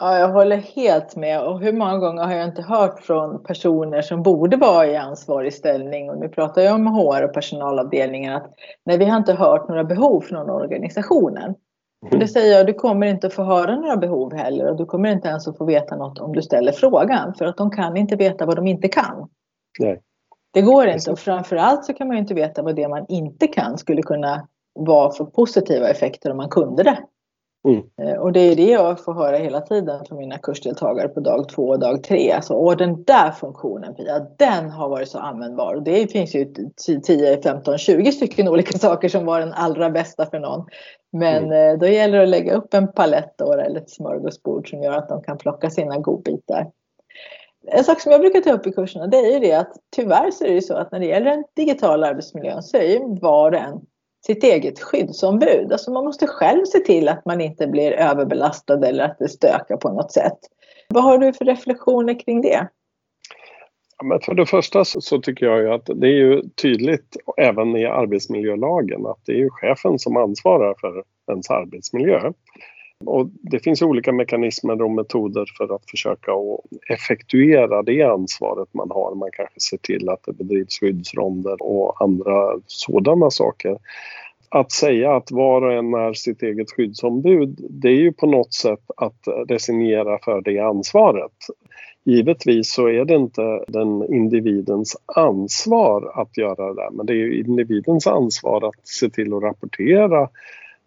Ja, 0.00 0.18
jag 0.18 0.28
håller 0.28 0.56
helt 0.56 1.16
med. 1.16 1.40
Och 1.40 1.60
hur 1.60 1.72
många 1.72 1.98
gånger 1.98 2.22
har 2.22 2.32
jag 2.32 2.44
inte 2.44 2.62
hört 2.62 3.00
från 3.00 3.42
personer 3.42 4.02
som 4.02 4.22
borde 4.22 4.56
vara 4.56 4.86
i 4.86 4.96
ansvarig 4.96 5.54
ställning, 5.54 6.10
och 6.10 6.18
nu 6.18 6.28
pratar 6.28 6.62
jag 6.62 6.74
om 6.74 6.86
HR 6.86 7.24
och 7.24 7.34
personalavdelningen, 7.34 8.34
att 8.34 8.54
nej, 8.84 8.98
vi 8.98 9.04
har 9.04 9.16
inte 9.16 9.32
hört 9.32 9.68
några 9.68 9.84
behov 9.84 10.20
från 10.20 10.50
organisationen. 10.50 11.44
Mm. 11.44 12.12
Och 12.12 12.18
det 12.18 12.28
säger 12.28 12.56
jag, 12.56 12.66
du 12.66 12.74
kommer 12.74 13.06
inte 13.06 13.26
att 13.26 13.34
få 13.34 13.42
höra 13.42 13.76
några 13.76 13.96
behov 13.96 14.34
heller 14.34 14.70
och 14.70 14.76
du 14.76 14.86
kommer 14.86 15.08
inte 15.08 15.28
ens 15.28 15.48
att 15.48 15.58
få 15.58 15.64
veta 15.64 15.96
något 15.96 16.18
om 16.18 16.32
du 16.32 16.42
ställer 16.42 16.72
frågan, 16.72 17.34
för 17.34 17.44
att 17.44 17.56
de 17.56 17.70
kan 17.70 17.96
inte 17.96 18.16
veta 18.16 18.46
vad 18.46 18.56
de 18.56 18.66
inte 18.66 18.88
kan. 18.88 19.28
Nej. 19.78 20.00
Det 20.52 20.62
går 20.62 20.86
inte 20.86 21.10
och 21.10 21.18
framförallt 21.18 21.84
så 21.84 21.94
kan 21.94 22.06
man 22.06 22.16
ju 22.16 22.20
inte 22.20 22.34
veta 22.34 22.62
vad 22.62 22.76
det 22.76 22.88
man 22.88 23.06
inte 23.08 23.46
kan 23.46 23.78
skulle 23.78 24.02
kunna 24.02 24.48
vara 24.74 25.12
för 25.12 25.24
positiva 25.24 25.88
effekter 25.88 26.30
om 26.30 26.36
man 26.36 26.48
kunde 26.48 26.82
det. 26.82 26.98
Mm. 27.64 27.82
Eh, 28.02 28.20
och 28.20 28.32
det 28.32 28.40
är 28.40 28.56
det 28.56 28.70
jag 28.70 29.04
får 29.04 29.14
höra 29.14 29.36
hela 29.36 29.60
tiden 29.60 30.04
från 30.04 30.18
mina 30.18 30.38
kursdeltagare 30.38 31.08
på 31.08 31.20
dag 31.20 31.48
två 31.48 31.68
och 31.68 31.78
dag 31.78 32.02
tre. 32.02 32.32
Alltså, 32.32 32.54
och 32.54 32.76
den 32.76 33.04
där 33.04 33.30
funktionen 33.30 33.94
Pia, 33.94 34.26
den 34.36 34.70
har 34.70 34.88
varit 34.88 35.08
så 35.08 35.18
användbar. 35.18 35.74
Och 35.74 35.82
det 35.82 36.12
finns 36.12 36.34
ju 36.34 36.52
10, 37.06 37.42
15, 37.42 37.78
20 37.78 38.12
stycken 38.12 38.48
olika 38.48 38.72
saker 38.78 39.08
som 39.08 39.26
var 39.26 39.40
den 39.40 39.52
allra 39.52 39.90
bästa 39.90 40.26
för 40.26 40.38
någon. 40.38 40.66
Men 41.12 41.44
mm. 41.44 41.72
Eh, 41.72 41.78
då 41.78 41.86
gäller 41.86 42.18
det 42.18 42.22
att 42.22 42.28
lägga 42.28 42.54
upp 42.54 42.74
en 42.74 42.92
palett 42.92 43.34
då, 43.38 43.52
eller 43.52 43.80
ett 43.80 43.90
smörgåsbord 43.90 44.70
som 44.70 44.82
gör 44.82 44.92
att 44.92 45.08
de 45.08 45.22
kan 45.22 45.38
plocka 45.38 45.70
sina 45.70 45.98
godbitar. 45.98 46.70
En 47.66 47.84
sak 47.84 48.00
som 48.00 48.12
jag 48.12 48.20
brukar 48.20 48.40
ta 48.40 48.52
upp 48.52 48.66
i 48.66 48.72
kurserna 48.72 49.06
det 49.06 49.16
är 49.16 49.32
ju 49.32 49.38
det 49.38 49.52
att 49.52 49.72
tyvärr 49.96 50.30
så 50.30 50.44
är 50.44 50.48
det 50.48 50.54
ju 50.54 50.62
så 50.62 50.74
att 50.74 50.92
när 50.92 50.98
det 51.00 51.06
gäller 51.06 51.30
den 51.30 51.44
digitala 51.56 52.06
arbetsmiljön 52.06 52.62
så 52.62 52.76
är 52.76 52.82
ju 52.82 53.18
var 53.20 53.52
och 53.52 53.58
en 53.58 53.80
sitt 54.26 54.44
eget 54.44 54.80
skyddsombud. 54.80 55.72
Alltså 55.72 55.90
man 55.90 56.04
måste 56.04 56.26
själv 56.26 56.64
se 56.64 56.78
till 56.78 57.08
att 57.08 57.24
man 57.24 57.40
inte 57.40 57.66
blir 57.66 57.92
överbelastad 57.92 58.86
eller 58.86 59.04
att 59.04 59.18
det 59.18 59.28
stökar 59.28 59.76
på 59.76 59.92
något 59.92 60.12
sätt. 60.12 60.38
Vad 60.88 61.04
har 61.04 61.18
du 61.18 61.32
för 61.32 61.44
reflektioner 61.44 62.20
kring 62.20 62.42
det? 62.42 62.68
Men 64.02 64.20
för 64.20 64.34
det 64.34 64.46
första 64.46 64.84
så, 64.84 65.20
tycker 65.20 65.46
jag 65.46 65.58
ju 65.60 65.72
att 65.72 65.86
det 65.86 66.06
är 66.06 66.16
ju 66.16 66.42
tydligt 66.62 67.16
även 67.36 67.76
i 67.76 67.86
arbetsmiljölagen 67.86 69.06
att 69.06 69.20
det 69.26 69.32
är 69.32 69.36
ju 69.36 69.50
chefen 69.50 69.98
som 69.98 70.16
ansvarar 70.16 70.74
för 70.80 71.04
ens 71.30 71.50
arbetsmiljö. 71.50 72.32
Och 73.06 73.28
det 73.42 73.58
finns 73.58 73.82
olika 73.82 74.12
mekanismer 74.12 74.82
och 74.82 74.90
metoder 74.90 75.46
för 75.58 75.74
att 75.74 75.90
försöka 75.90 76.32
att 76.32 76.60
effektuera 76.90 77.82
det 77.82 78.02
ansvaret 78.02 78.74
man 78.74 78.90
har. 78.90 79.14
Man 79.14 79.30
kanske 79.32 79.60
ser 79.60 79.76
till 79.76 80.08
att 80.08 80.22
det 80.26 80.32
bedrivs 80.32 80.80
skyddsronder 80.80 81.62
och 81.62 82.02
andra 82.02 82.60
sådana 82.66 83.30
saker. 83.30 83.78
Att 84.50 84.72
säga 84.72 85.16
att 85.16 85.30
var 85.30 85.62
och 85.62 85.72
en 85.72 85.94
är 85.94 86.12
sitt 86.12 86.42
eget 86.42 86.70
skyddsombud, 86.70 87.66
det 87.70 87.88
är 87.88 88.00
ju 88.00 88.12
på 88.12 88.26
något 88.26 88.54
sätt 88.54 88.90
att 88.96 89.28
resignera 89.48 90.18
för 90.24 90.40
det 90.40 90.58
ansvaret. 90.58 91.32
Givetvis 92.04 92.72
så 92.72 92.88
är 92.88 93.04
det 93.04 93.14
inte 93.14 93.64
den 93.68 94.14
individens 94.14 94.96
ansvar 95.06 96.12
att 96.14 96.36
göra 96.36 96.68
det, 96.68 96.74
där 96.74 96.90
men 96.90 97.06
det 97.06 97.12
är 97.12 97.40
individens 97.40 98.06
ansvar 98.06 98.68
att 98.68 98.88
se 98.88 99.10
till 99.10 99.34
att 99.34 99.42
rapportera 99.42 100.28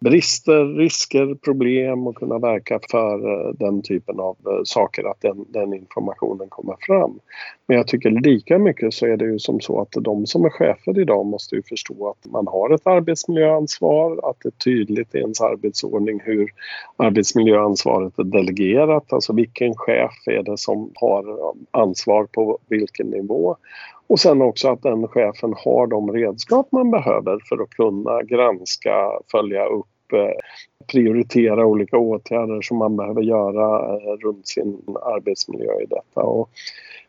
brister, 0.02 0.64
risker, 0.64 1.34
problem 1.34 2.06
och 2.06 2.16
kunna 2.16 2.38
verka 2.38 2.80
för 2.90 3.14
eh, 3.14 3.52
den 3.52 3.82
typen 3.82 4.20
av 4.20 4.36
eh, 4.46 4.60
saker, 4.64 5.10
att 5.10 5.20
den, 5.20 5.44
den, 5.48 5.74
informationen 5.74 6.48
kommer 6.48 6.76
fram. 6.80 7.18
Men 7.66 7.76
jag 7.76 7.86
tycker 7.86 8.10
lika 8.10 8.58
mycket 8.58 8.94
så 8.94 9.06
är 9.06 9.16
det 9.16 9.24
ju 9.24 9.38
som 9.38 9.60
så 9.60 9.80
att 9.80 9.92
de 9.92 10.26
som 10.26 10.44
är 10.44 10.50
chefer 10.50 11.00
idag 11.00 11.26
måste 11.26 11.54
ju 11.56 11.62
förstå 11.62 12.08
att 12.08 12.32
man 12.32 12.46
har 12.46 12.74
ett 12.74 12.86
arbetsmiljöansvar, 12.86 14.30
att 14.30 14.36
det 14.42 14.48
är 14.48 14.64
tydligt 14.64 15.14
i 15.14 15.18
ens 15.18 15.40
arbetsordning 15.40 16.20
hur 16.24 16.50
arbetsmiljöansvaret 16.96 18.18
är 18.18 18.24
delegerat, 18.24 19.12
alltså 19.12 19.32
vilken 19.32 19.74
chef 19.76 20.14
är 20.26 20.42
det 20.42 20.58
som 20.58 20.90
har 20.94 21.28
eh, 21.28 21.52
ansvar 21.70 22.26
på 22.32 22.58
vilken 22.68 23.06
nivå. 23.06 23.56
Och 24.06 24.20
sen 24.20 24.42
också 24.42 24.68
att 24.68 24.82
den 24.82 25.08
chefen 25.08 25.54
har 25.56 25.86
de 25.86 26.12
redskap 26.12 26.72
man 26.72 26.90
behöver 26.90 27.38
för 27.48 27.62
att 27.62 27.70
kunna 27.70 28.22
granska, 28.22 29.10
följa 29.30 29.66
upp 29.66 29.86
Eh, 30.12 30.34
prioritera 30.86 31.66
olika 31.66 31.98
åtgärder 31.98 32.62
som 32.62 32.76
man 32.76 32.96
behöver 32.96 33.22
göra 33.22 33.94
eh, 33.94 34.16
runt 34.22 34.48
sin 34.48 34.82
arbetsmiljö 35.02 35.80
i 35.82 35.86
detta. 35.86 36.20
Och 36.20 36.50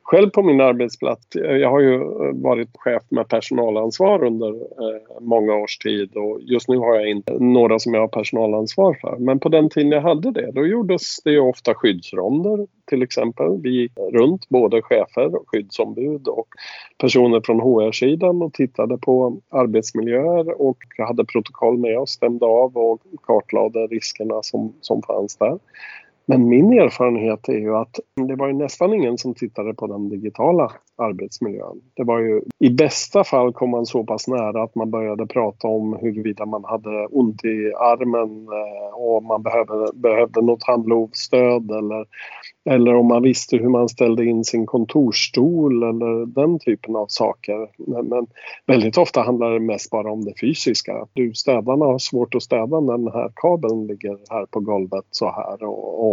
själv 0.04 0.30
på 0.30 0.44
min 0.44 0.62
arbetsplats, 0.62 1.36
eh, 1.36 1.56
jag 1.56 1.70
har 1.70 1.80
ju 1.80 1.96
eh, 1.96 2.34
varit 2.34 2.70
chef 2.74 3.04
med 3.10 3.28
personalansvar 3.28 4.24
under 4.24 4.50
eh, 4.50 5.22
många 5.22 5.56
års 5.56 5.78
tid 5.78 6.16
och 6.16 6.40
just 6.42 6.68
nu 6.68 6.78
har 6.78 6.96
jag 6.96 7.10
inte 7.10 7.34
några 7.40 7.80
som 7.80 7.94
jag 7.94 8.02
har 8.02 8.08
personalansvar 8.08 8.98
för. 9.02 9.18
Men 9.20 9.40
på 9.40 9.50
den 9.50 9.70
tiden 9.70 9.92
jag 9.92 10.02
hade 10.02 10.32
det, 10.32 10.52
då 10.52 10.66
gjordes 10.66 11.24
det 11.24 11.32
ju 11.32 11.40
ofta 11.40 11.74
skyddsronder 11.74 12.68
till 12.86 13.04
exempel. 13.04 13.62
Vi 13.62 13.70
gick 13.70 13.92
runt, 14.12 14.50
både 14.50 14.82
chefer 14.82 15.36
och 15.36 15.44
skyddsombud 15.48 16.28
och 16.28 16.48
personer 16.98 17.42
från 17.42 17.60
HR-sidan 17.60 18.42
och 18.42 18.54
tittade 18.54 18.98
på 18.98 19.38
arbetsmiljöer 19.50 20.62
och 20.62 20.78
hade 20.98 21.26
protokoll 21.26 21.78
med 21.78 22.00
oss, 22.00 22.10
stämde 22.10 22.46
av 22.46 22.78
och 22.78 23.02
kartlade 23.24 23.88
riskerna 23.88 24.44
som, 24.44 24.74
som 24.82 25.02
fanns 25.02 25.38
där. 25.38 25.60
Men 26.26 26.50
min 26.50 26.74
erfarenhet 26.74 27.50
är 27.50 27.58
ju 27.58 27.76
att 27.76 28.00
det 28.28 28.36
var 28.36 28.48
ju 28.48 28.54
nästan 28.54 28.94
ingen 28.94 29.18
som 29.18 29.34
tittade 29.34 29.74
på 29.74 29.88
den 29.88 30.10
digitala 30.10 30.72
arbetsmiljön. 30.98 31.82
Det 31.94 32.04
var 32.04 32.20
ju 32.20 32.42
i 32.60 32.70
bästa 32.70 33.24
fall 33.24 33.54
kom 33.54 33.70
man 33.70 33.86
så 33.86 34.04
pass 34.04 34.28
nära 34.28 34.64
att 34.64 34.76
man 34.76 34.92
började 34.92 35.28
prata 35.28 35.68
om 35.68 35.98
huruvida 36.02 36.46
man 36.46 36.64
hade 36.64 37.06
ont 37.06 37.46
i 37.46 37.74
armen 37.74 38.48
eh, 38.48 38.96
och 38.96 39.24
man 39.24 39.44
behövde, 39.44 39.88
behövde 39.94 40.42
något 40.42 40.64
handlovsstöd 40.64 41.72
eller, 41.72 42.06
eller 42.70 42.96
om 42.96 43.08
man 43.08 43.24
visste 43.24 43.58
hur 43.58 43.70
man 43.70 43.90
ställde 43.90 44.26
in 44.26 44.44
sin 44.44 44.66
kontorsstol 44.66 45.84
eller 45.84 46.26
den 46.26 46.60
typen 46.60 46.96
av 46.96 47.06
saker. 47.10 47.70
Men 48.04 48.28
väldigt 48.66 48.98
ofta 48.98 49.22
handlar 49.22 49.52
det 49.52 49.60
mest 49.60 49.90
bara 49.92 50.12
om 50.12 50.26
det 50.26 50.40
fysiska. 50.42 51.08
Du, 51.14 51.34
städarna 51.34 51.86
har 51.86 52.00
svårt 52.00 52.36
att 52.36 52.44
städa 52.44 52.80
när 52.80 52.98
den 52.98 53.12
här 53.14 53.32
kabeln 53.36 53.88
ligger 53.88 54.18
här 54.30 54.46
på 54.46 54.60
golvet 54.60 55.06
så 55.12 55.26
här 55.26 55.64
och, 55.64 56.13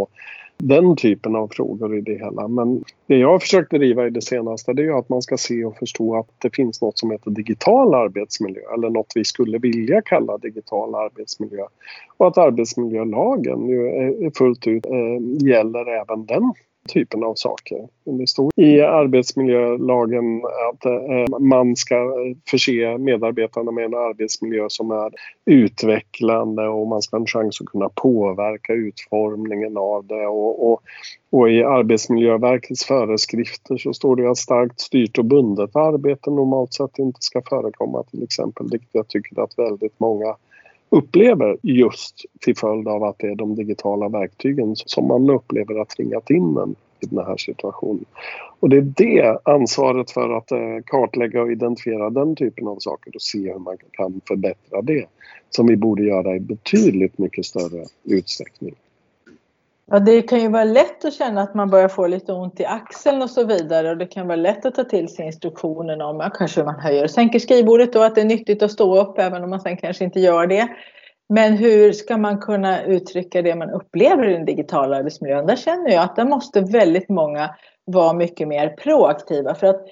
den 0.57 0.95
typen 0.95 1.35
av 1.35 1.47
frågor 1.47 1.97
i 1.97 2.01
det 2.01 2.13
hela. 2.13 2.47
Men 2.47 2.83
det 3.07 3.17
jag 3.17 3.31
har 3.31 3.39
försökt 3.39 3.71
driva 3.71 4.07
i 4.07 4.09
det 4.09 4.21
senaste 4.21 4.73
det 4.73 4.83
är 4.83 4.99
att 4.99 5.09
man 5.09 5.21
ska 5.21 5.37
se 5.37 5.65
och 5.65 5.77
förstå 5.77 6.19
att 6.19 6.27
det 6.37 6.55
finns 6.55 6.81
något 6.81 6.99
som 6.99 7.11
heter 7.11 7.31
digital 7.31 7.95
arbetsmiljö 7.95 8.61
eller 8.73 8.89
något 8.89 9.11
vi 9.15 9.25
skulle 9.25 9.57
vilja 9.57 10.01
kalla 10.01 10.37
digital 10.37 10.95
arbetsmiljö. 10.95 11.65
Och 12.17 12.27
att 12.27 12.37
arbetsmiljölagen 12.37 13.67
ju 13.67 13.87
är 13.87 14.37
fullt 14.37 14.67
ut 14.67 14.85
eh, 14.85 15.47
gäller 15.47 16.01
även 16.01 16.25
den 16.25 16.53
typen 16.87 17.23
av 17.23 17.35
saker. 17.35 17.87
Det 18.03 18.27
står 18.27 18.51
i 18.55 18.81
arbetsmiljölagen 18.81 20.41
att 20.45 20.85
eh, 20.85 21.39
man 21.39 21.75
ska 21.75 22.13
förse 22.49 22.97
medarbetarna 22.97 23.71
med 23.71 23.85
en 23.85 23.93
arbetsmiljö 23.93 24.65
som 24.69 24.91
är 24.91 25.11
utvecklande 25.45 26.67
och 26.67 26.87
man 26.87 27.01
ska 27.01 27.17
ha 27.17 27.21
en 27.21 27.27
chans 27.27 27.61
att 27.61 27.67
kunna 27.67 27.89
påverka 27.89 28.73
utformningen 28.73 29.77
av 29.77 30.05
det. 30.05 30.27
Och, 30.27 30.71
och, 30.71 30.81
och 31.29 31.49
i 31.49 31.63
Arbetsmiljöverkets 31.63 32.85
föreskrifter 32.85 33.77
så 33.77 33.93
står 33.93 34.15
det 34.15 34.31
att 34.31 34.37
starkt 34.37 34.79
styrt 34.79 35.17
och 35.17 35.25
bundet 35.25 35.75
arbete 35.75 36.29
normalt 36.29 36.73
sett 36.73 36.99
inte 36.99 37.21
ska 37.21 37.41
förekomma 37.49 38.03
till 38.03 38.23
exempel. 38.23 38.67
Vilket 38.71 38.89
jag 38.91 39.07
tycker 39.07 39.41
att 39.41 39.59
väldigt 39.59 39.99
många 39.99 40.35
upplever 40.91 41.57
just 41.61 42.25
till 42.39 42.57
följd 42.57 42.87
av 42.87 43.03
att 43.03 43.19
det 43.19 43.27
är 43.27 43.35
de 43.35 43.55
digitala 43.55 44.09
verktygen 44.09 44.75
som 44.75 45.07
man 45.07 45.29
upplever 45.29 45.75
har 45.75 45.85
tvingat 45.85 46.29
in 46.29 46.57
en 46.57 46.75
i 46.99 47.05
den 47.05 47.25
här 47.25 47.37
situationen. 47.37 48.05
Och 48.59 48.69
det 48.69 48.77
är 48.77 48.81
det 48.81 49.39
ansvaret 49.43 50.11
för 50.11 50.29
att 50.37 50.51
eh, 50.51 50.77
kartlägga 50.85 51.41
och 51.41 51.51
identifiera 51.51 52.09
den 52.09 52.35
typen 52.35 52.67
av 52.67 52.77
saker 52.79 53.15
och 53.15 53.21
se 53.21 53.51
hur 53.53 53.59
man 53.59 53.77
kan 53.91 54.21
förbättra 54.27 54.81
det 54.81 55.05
som 55.49 55.67
vi 55.67 55.77
borde 55.77 56.03
göra 56.03 56.35
i 56.35 56.39
betydligt 56.39 57.17
mycket 57.17 57.45
större 57.45 57.85
utsträckning. 58.03 58.75
Ja, 59.93 59.99
det 59.99 60.21
kan 60.21 60.39
ju 60.39 60.49
vara 60.49 60.63
lätt 60.63 61.05
att 61.05 61.13
känna 61.13 61.41
att 61.41 61.55
man 61.55 61.69
börjar 61.69 61.87
få 61.87 62.07
lite 62.07 62.33
ont 62.33 62.59
i 62.59 62.65
axeln 62.65 63.21
och 63.21 63.29
så 63.29 63.45
vidare 63.45 63.89
och 63.89 63.97
det 63.97 64.05
kan 64.05 64.27
vara 64.27 64.35
lätt 64.35 64.65
att 64.65 64.75
ta 64.75 64.83
till 64.83 65.09
sig 65.09 65.25
instruktionen 65.25 66.01
om 66.01 66.21
att 66.21 66.33
kanske 66.33 66.63
man 66.63 66.79
höjer 66.79 67.03
och 67.03 67.11
sänker 67.11 67.39
skrivbordet 67.39 67.95
och 67.95 68.05
att 68.05 68.15
det 68.15 68.21
är 68.21 68.25
nyttigt 68.25 68.63
att 68.63 68.71
stå 68.71 69.01
upp 69.01 69.19
även 69.19 69.43
om 69.43 69.49
man 69.49 69.59
sen 69.59 69.77
kanske 69.77 70.03
inte 70.03 70.19
gör 70.19 70.47
det. 70.47 70.67
Men 71.29 71.53
hur 71.53 71.91
ska 71.91 72.17
man 72.17 72.37
kunna 72.37 72.83
uttrycka 72.83 73.41
det 73.41 73.55
man 73.55 73.69
upplever 73.69 74.29
i 74.29 74.33
den 74.33 74.45
digitala 74.45 74.97
arbetsmiljön? 74.97 75.45
Där 75.45 75.55
känner 75.55 75.91
jag 75.91 76.03
att 76.03 76.15
där 76.15 76.25
måste 76.25 76.61
väldigt 76.61 77.09
många 77.09 77.55
vara 77.85 78.13
mycket 78.13 78.47
mer 78.47 78.69
proaktiva 78.69 79.55
för 79.55 79.67
att 79.67 79.85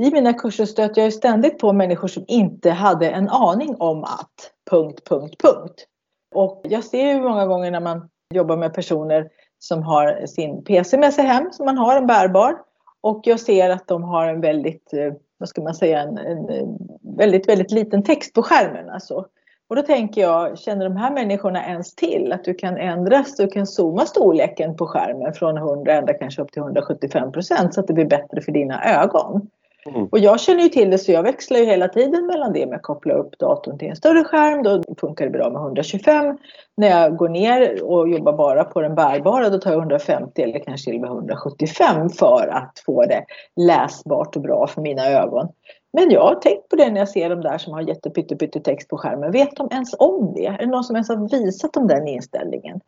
i 0.00 0.10
mina 0.10 0.32
kurser 0.32 0.64
stöter 0.64 1.02
jag 1.02 1.12
ständigt 1.12 1.58
på 1.58 1.72
människor 1.72 2.08
som 2.08 2.24
inte 2.28 2.70
hade 2.70 3.10
en 3.10 3.28
aning 3.28 3.76
om 3.78 4.04
att 4.04 4.52
punkt, 4.70 5.08
punkt, 5.08 5.34
punkt. 5.42 5.86
Och 6.34 6.60
jag 6.64 6.84
ser 6.84 7.06
ju 7.06 7.20
många 7.20 7.46
gånger 7.46 7.70
när 7.70 7.80
man 7.80 8.08
jobbar 8.34 8.56
med 8.56 8.74
personer 8.74 9.28
som 9.58 9.82
har 9.82 10.26
sin 10.26 10.64
PC 10.64 10.98
med 10.98 11.14
sig 11.14 11.24
hem, 11.24 11.52
som 11.52 11.66
man 11.66 11.78
har 11.78 11.96
en 11.96 12.06
bärbar. 12.06 12.58
Och 13.00 13.20
jag 13.24 13.40
ser 13.40 13.70
att 13.70 13.88
de 13.88 14.02
har 14.02 14.28
en 14.28 14.40
väldigt, 14.40 14.92
eh, 14.92 15.12
vad 15.38 15.48
ska 15.48 15.62
man 15.62 15.74
säga, 15.74 16.00
en, 16.02 16.18
en 16.18 16.78
väldigt, 17.16 17.48
väldigt 17.48 17.70
liten 17.70 18.02
text 18.02 18.34
på 18.34 18.42
skärmen. 18.42 18.90
Alltså. 18.90 19.26
Och 19.68 19.76
då 19.76 19.82
tänker 19.82 20.20
jag, 20.20 20.58
känner 20.58 20.84
de 20.84 20.96
här 20.96 21.10
människorna 21.10 21.66
ens 21.66 21.94
till 21.94 22.32
att 22.32 22.44
du 22.44 22.54
kan 22.54 22.76
ändra, 22.76 23.24
du 23.38 23.48
kan 23.48 23.66
zooma 23.66 24.06
storleken 24.06 24.76
på 24.76 24.86
skärmen 24.86 25.34
från 25.34 25.56
100 25.56 25.92
ända 25.92 26.14
kanske 26.14 26.42
upp 26.42 26.52
till 26.52 26.62
175 26.62 27.32
procent 27.32 27.74
så 27.74 27.80
att 27.80 27.86
det 27.86 27.92
blir 27.92 28.04
bättre 28.04 28.40
för 28.40 28.52
dina 28.52 29.02
ögon. 29.02 29.48
Mm. 29.86 30.06
Och 30.06 30.18
jag 30.18 30.40
känner 30.40 30.62
ju 30.62 30.68
till 30.68 30.90
det 30.90 30.98
så 30.98 31.12
jag 31.12 31.22
växlar 31.22 31.58
ju 31.58 31.64
hela 31.64 31.88
tiden 31.88 32.26
mellan 32.26 32.52
det 32.52 32.66
med 32.66 32.76
att 32.76 32.82
koppla 32.82 33.14
upp 33.14 33.38
datorn 33.38 33.78
till 33.78 33.88
en 33.88 33.96
större 33.96 34.24
skärm. 34.24 34.62
Då 34.62 34.82
funkar 35.00 35.24
det 35.24 35.30
bra 35.30 35.50
med 35.50 35.62
125. 35.62 36.38
När 36.76 36.88
jag 36.88 37.16
går 37.16 37.28
ner 37.28 37.82
och 37.82 38.08
jobbar 38.08 38.32
bara 38.32 38.64
på 38.64 38.80
den 38.80 38.94
bärbara 38.94 39.50
då 39.50 39.58
tar 39.58 39.70
jag 39.70 39.78
150 39.78 40.42
eller 40.42 40.58
kanske 40.58 40.90
till 40.90 40.94
och 40.94 41.00
med 41.00 41.10
175 41.10 42.10
för 42.10 42.48
att 42.52 42.82
få 42.86 43.06
det 43.06 43.24
läsbart 43.56 44.36
och 44.36 44.42
bra 44.42 44.66
för 44.66 44.82
mina 44.82 45.06
ögon. 45.06 45.48
Men 45.92 46.10
jag 46.10 46.20
har 46.20 46.34
tänkt 46.34 46.68
på 46.68 46.76
det 46.76 46.90
när 46.90 46.98
jag 46.98 47.08
ser 47.08 47.30
de 47.30 47.40
där 47.40 47.58
som 47.58 47.72
har 47.72 47.80
jättepytte 47.80 48.60
text 48.60 48.88
på 48.88 48.96
skärmen. 48.96 49.32
Vet 49.32 49.56
de 49.56 49.68
ens 49.72 49.94
om 49.98 50.32
det? 50.36 50.46
Är 50.46 50.58
det 50.58 50.66
någon 50.66 50.84
som 50.84 50.96
ens 50.96 51.08
har 51.08 51.40
visat 51.40 51.72
dem 51.72 51.86
den 51.86 52.08
inställningen? 52.08 52.80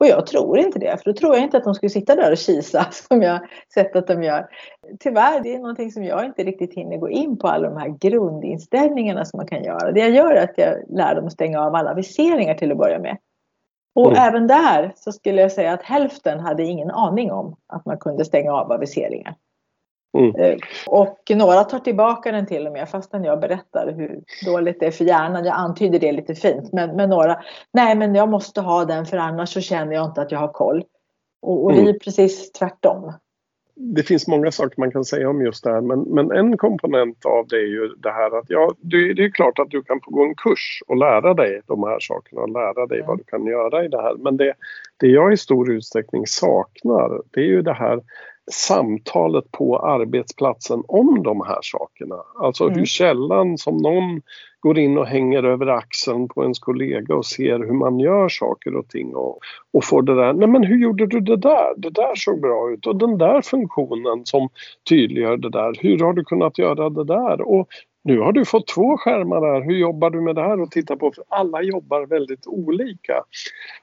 Och 0.00 0.06
jag 0.06 0.26
tror 0.26 0.58
inte 0.58 0.78
det, 0.78 1.02
för 1.02 1.12
då 1.12 1.16
tror 1.16 1.34
jag 1.34 1.44
inte 1.44 1.56
att 1.56 1.64
de 1.64 1.74
skulle 1.74 1.90
sitta 1.90 2.14
där 2.14 2.32
och 2.32 2.38
kisa 2.38 2.86
som 2.90 3.22
jag 3.22 3.40
sett 3.74 3.96
att 3.96 4.06
de 4.06 4.22
gör. 4.22 4.48
Tyvärr, 5.00 5.40
det 5.42 5.54
är 5.54 5.58
någonting 5.58 5.92
som 5.92 6.04
jag 6.04 6.24
inte 6.24 6.44
riktigt 6.44 6.74
hinner 6.74 6.96
gå 6.96 7.10
in 7.10 7.38
på, 7.38 7.48
alla 7.48 7.68
de 7.68 7.76
här 7.76 7.88
grundinställningarna 7.88 9.24
som 9.24 9.36
man 9.36 9.46
kan 9.46 9.64
göra. 9.64 9.92
Det 9.92 10.00
jag 10.00 10.10
gör 10.10 10.32
är 10.32 10.44
att 10.44 10.58
jag 10.58 10.74
lär 10.88 11.14
dem 11.14 11.26
att 11.26 11.32
stänga 11.32 11.60
av 11.60 11.74
alla 11.74 11.94
viseringar 11.94 12.54
till 12.54 12.72
att 12.72 12.78
börja 12.78 12.98
med. 12.98 13.18
Och 13.94 14.10
mm. 14.12 14.28
även 14.28 14.46
där 14.46 14.92
så 14.96 15.12
skulle 15.12 15.40
jag 15.40 15.52
säga 15.52 15.72
att 15.72 15.82
hälften 15.82 16.40
hade 16.40 16.62
ingen 16.62 16.90
aning 16.90 17.32
om 17.32 17.56
att 17.66 17.86
man 17.86 17.98
kunde 17.98 18.24
stänga 18.24 18.52
av 18.52 18.72
aviseringar. 18.72 19.34
Mm. 20.18 20.34
Eh, 20.34 20.58
och 20.86 21.18
några 21.34 21.64
tar 21.64 21.78
tillbaka 21.78 22.32
den 22.32 22.46
till 22.46 22.66
och 22.66 22.72
med 22.72 22.88
fastän 22.88 23.24
jag 23.24 23.40
berättar 23.40 23.92
hur 23.92 24.20
dåligt 24.46 24.80
det 24.80 24.86
är 24.86 24.90
för 24.90 25.04
hjärnan. 25.04 25.44
Jag 25.44 25.56
antyder 25.56 25.98
det 25.98 26.12
lite 26.12 26.34
fint. 26.34 26.72
Men, 26.72 26.96
men 26.96 27.10
några, 27.10 27.42
nej 27.72 27.96
men 27.96 28.14
jag 28.14 28.28
måste 28.28 28.60
ha 28.60 28.84
den 28.84 29.06
för 29.06 29.16
annars 29.16 29.52
så 29.52 29.60
känner 29.60 29.92
jag 29.92 30.04
inte 30.04 30.20
att 30.20 30.32
jag 30.32 30.38
har 30.38 30.52
koll. 30.52 30.84
Och, 31.42 31.64
och 31.64 31.72
mm. 31.72 31.84
det 31.84 31.90
är 31.90 31.98
precis 31.98 32.52
tvärtom. 32.52 33.12
Det 33.78 34.02
finns 34.02 34.28
många 34.28 34.50
saker 34.50 34.74
man 34.80 34.90
kan 34.90 35.04
säga 35.04 35.30
om 35.30 35.42
just 35.42 35.64
det 35.64 35.70
här 35.70 35.80
men, 35.80 36.00
men 36.00 36.32
en 36.32 36.56
komponent 36.56 37.26
av 37.26 37.46
det 37.48 37.56
är 37.56 37.66
ju 37.66 37.88
det 37.88 38.10
här 38.10 38.38
att 38.38 38.44
ja, 38.48 38.72
det, 38.78 39.14
det 39.14 39.24
är 39.24 39.30
klart 39.30 39.58
att 39.58 39.70
du 39.70 39.82
kan 39.82 40.00
få 40.04 40.10
gå 40.10 40.24
en 40.24 40.34
kurs 40.34 40.82
och 40.86 40.96
lära 40.96 41.34
dig 41.34 41.60
de 41.66 41.82
här 41.82 42.00
sakerna 42.00 42.40
och 42.40 42.48
lära 42.48 42.86
dig 42.86 42.98
mm. 42.98 43.08
vad 43.08 43.18
du 43.18 43.24
kan 43.24 43.46
göra 43.46 43.84
i 43.84 43.88
det 43.88 44.02
här. 44.02 44.14
Men 44.14 44.36
det, 44.36 44.54
det 44.96 45.06
jag 45.06 45.32
i 45.32 45.36
stor 45.36 45.72
utsträckning 45.72 46.26
saknar 46.26 47.22
det 47.30 47.40
är 47.40 47.44
ju 47.44 47.62
det 47.62 47.72
här 47.72 48.00
samtalet 48.52 49.52
på 49.52 49.78
arbetsplatsen 49.78 50.82
om 50.88 51.22
de 51.22 51.40
här 51.40 51.58
sakerna. 51.62 52.16
Alltså 52.38 52.64
mm. 52.64 52.78
hur 52.78 52.86
källan 52.86 53.58
som 53.58 53.76
någon 53.76 54.22
går 54.60 54.78
in 54.78 54.98
och 54.98 55.06
hänger 55.06 55.42
över 55.42 55.66
axeln 55.66 56.28
på 56.28 56.42
ens 56.42 56.58
kollega 56.58 57.14
och 57.14 57.26
ser 57.26 57.58
hur 57.58 57.72
man 57.72 57.98
gör 57.98 58.28
saker 58.28 58.76
och 58.76 58.88
ting 58.88 59.14
och, 59.14 59.38
och 59.72 59.84
får 59.84 60.02
det 60.02 60.14
där, 60.14 60.32
nej 60.32 60.48
men 60.48 60.64
hur 60.64 60.78
gjorde 60.78 61.06
du 61.06 61.20
det 61.20 61.36
där? 61.36 61.74
Det 61.76 61.90
där 61.90 62.14
såg 62.14 62.40
bra 62.40 62.70
ut 62.70 62.86
och 62.86 62.96
den 62.96 63.18
där 63.18 63.42
funktionen 63.42 64.26
som 64.26 64.48
tydliggör 64.88 65.36
det 65.36 65.50
där, 65.50 65.76
hur 65.80 65.98
har 65.98 66.12
du 66.12 66.24
kunnat 66.24 66.58
göra 66.58 66.90
det 66.90 67.04
där? 67.04 67.40
Och 67.40 67.68
nu 68.06 68.18
har 68.18 68.32
du 68.32 68.44
fått 68.44 68.66
två 68.66 68.96
skärmar 68.96 69.40
där, 69.40 69.64
hur 69.64 69.76
jobbar 69.76 70.10
du 70.10 70.20
med 70.20 70.34
det 70.34 70.42
här 70.42 70.60
och 70.60 70.70
titta 70.70 70.96
på? 70.96 71.12
För 71.12 71.24
alla 71.28 71.62
jobbar 71.62 72.06
väldigt 72.06 72.46
olika. 72.46 73.22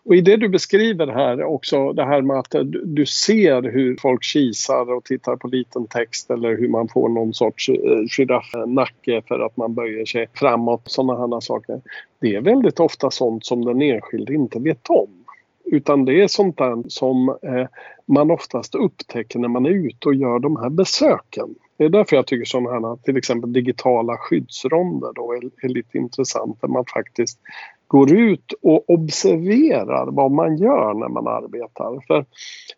Och 0.06 0.16
i 0.16 0.22
det 0.22 0.38
du 0.38 0.50
beskriver 0.50 1.08
här 1.08 1.44
också, 1.44 1.94
det 1.94 2.06
här 2.06 2.22
med 2.22 2.40
att 2.40 2.56
du 2.84 3.06
ser 3.06 3.62
hur 3.62 3.98
folk 4.02 4.24
kisar 4.24 4.94
och 4.94 5.04
tittar 5.04 5.36
på 5.36 5.48
liten 5.48 5.88
text 5.88 6.32
eller 6.32 6.58
hur 6.58 6.68
man 6.68 6.88
får 6.88 7.10
någon 7.10 7.34
sorts 7.34 7.70
eh, 7.70 7.76
giraffnacke 8.18 9.22
för 9.28 9.40
att 9.40 9.58
man 9.58 9.74
böjer 9.74 10.06
sig 10.06 10.28
framåt, 10.34 10.82
sådana 10.86 11.36
här 11.36 11.40
saker. 11.40 11.82
Det 12.22 12.36
är 12.36 12.42
väldigt 12.42 12.80
ofta 12.80 13.12
sånt 13.12 13.46
som 13.46 13.66
den 13.66 13.82
enskilde 13.82 14.34
inte 14.34 14.60
vet 14.60 14.90
om. 14.90 15.10
Utan 15.66 16.06
det 16.06 16.22
är 16.22 16.28
sånt 16.28 16.58
där 16.58 16.84
som 16.88 17.30
eh, 17.30 17.68
man 18.06 18.32
oftast 18.32 18.76
upptäcker 18.76 19.40
när 19.40 19.48
man 19.48 19.66
är 19.66 19.70
ute 19.70 20.08
och 20.08 20.16
gör 20.16 20.40
de 20.40 20.56
här 20.56 20.70
besöken. 20.70 21.56
Det 21.78 21.84
är 21.84 21.90
därför 21.90 22.16
jag 22.16 22.28
tycker 22.28 22.46
sådana 22.46 22.88
här 22.88 22.96
till 22.96 23.18
exempel 23.18 23.54
digitala 23.54 24.18
skyddsronder 24.18 25.12
då 25.16 25.34
är, 25.34 25.66
är 25.66 25.70
lite 25.70 25.98
intressant 25.98 26.62
där 26.62 26.68
man 26.68 26.86
faktiskt 26.94 27.40
går 27.88 28.14
ut 28.14 28.54
och 28.62 28.90
observerar 28.90 30.12
vad 30.12 30.32
man 30.32 30.58
gör 30.58 30.94
när 30.94 31.10
man 31.10 31.28
arbetar. 31.28 32.06
För 32.08 32.26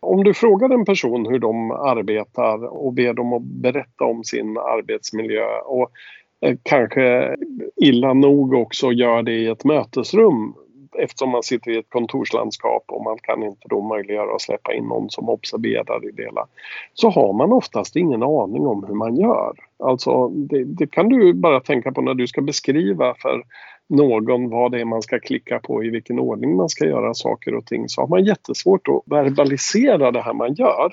om 0.00 0.24
du 0.24 0.34
frågar 0.34 0.70
en 0.70 0.84
person 0.84 1.26
hur 1.26 1.38
de 1.38 1.70
arbetar 1.70 2.64
och 2.64 2.92
ber 2.92 3.12
dem 3.12 3.32
att 3.32 3.42
berätta 3.42 4.04
om 4.04 4.24
sin 4.24 4.58
arbetsmiljö 4.58 5.58
och 5.64 5.90
eh, 6.40 6.56
kanske 6.62 7.36
illa 7.76 8.12
nog 8.12 8.54
också 8.54 8.92
gör 8.92 9.22
det 9.22 9.32
i 9.32 9.46
ett 9.46 9.64
mötesrum 9.64 10.54
eftersom 10.98 11.30
man 11.30 11.42
sitter 11.42 11.70
i 11.70 11.78
ett 11.78 11.90
kontorslandskap 11.90 12.84
och 12.88 13.04
man 13.04 13.18
kan 13.22 13.42
inte 13.42 13.68
då 13.68 13.80
möjliggöra 13.80 14.34
att 14.34 14.40
släppa 14.40 14.74
in 14.74 14.84
någon 14.84 15.10
som 15.10 15.28
observerar 15.28 16.08
i 16.08 16.10
det 16.10 16.22
hela. 16.22 16.46
Så 16.94 17.10
har 17.10 17.32
man 17.32 17.52
oftast 17.52 17.96
ingen 17.96 18.22
aning 18.22 18.66
om 18.66 18.84
hur 18.84 18.94
man 18.94 19.16
gör. 19.16 19.52
Alltså 19.78 20.28
det, 20.28 20.64
det 20.64 20.86
kan 20.86 21.08
du 21.08 21.34
bara 21.34 21.60
tänka 21.60 21.92
på 21.92 22.00
när 22.00 22.14
du 22.14 22.26
ska 22.26 22.42
beskriva 22.42 23.14
för 23.14 23.42
någon 23.88 24.50
vad 24.50 24.72
det 24.72 24.80
är 24.80 24.84
man 24.84 25.02
ska 25.02 25.20
klicka 25.20 25.58
på, 25.58 25.84
i 25.84 25.90
vilken 25.90 26.18
ordning 26.18 26.56
man 26.56 26.68
ska 26.68 26.84
göra 26.84 27.14
saker 27.14 27.54
och 27.54 27.66
ting 27.66 27.88
så 27.88 28.00
har 28.00 28.08
man 28.08 28.24
jättesvårt 28.24 28.88
att 28.88 29.02
verbalisera 29.06 30.10
det 30.10 30.20
här 30.20 30.34
man 30.34 30.54
gör. 30.54 30.92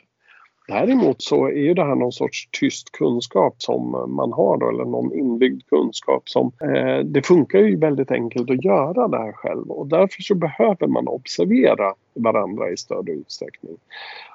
Däremot 0.67 1.21
så 1.21 1.45
är 1.45 1.51
ju 1.51 1.73
det 1.73 1.83
här 1.83 1.95
någon 1.95 2.11
sorts 2.11 2.49
tyst 2.59 2.91
kunskap 2.91 3.55
som 3.57 3.91
man 4.15 4.33
har 4.33 4.57
då, 4.57 4.69
eller 4.69 4.85
någon 4.85 5.13
inbyggd 5.13 5.61
kunskap 5.69 6.29
som 6.29 6.51
eh, 6.61 6.99
det 7.05 7.25
funkar 7.25 7.59
ju 7.59 7.77
väldigt 7.77 8.11
enkelt 8.11 8.49
att 8.49 8.63
göra 8.63 9.07
det 9.07 9.17
här 9.17 9.31
själv 9.31 9.71
och 9.71 9.87
därför 9.87 10.21
så 10.21 10.35
behöver 10.35 10.87
man 10.87 11.07
observera 11.07 11.93
varandra 12.13 12.71
i 12.71 12.77
större 12.77 13.11
utsträckning. 13.11 13.77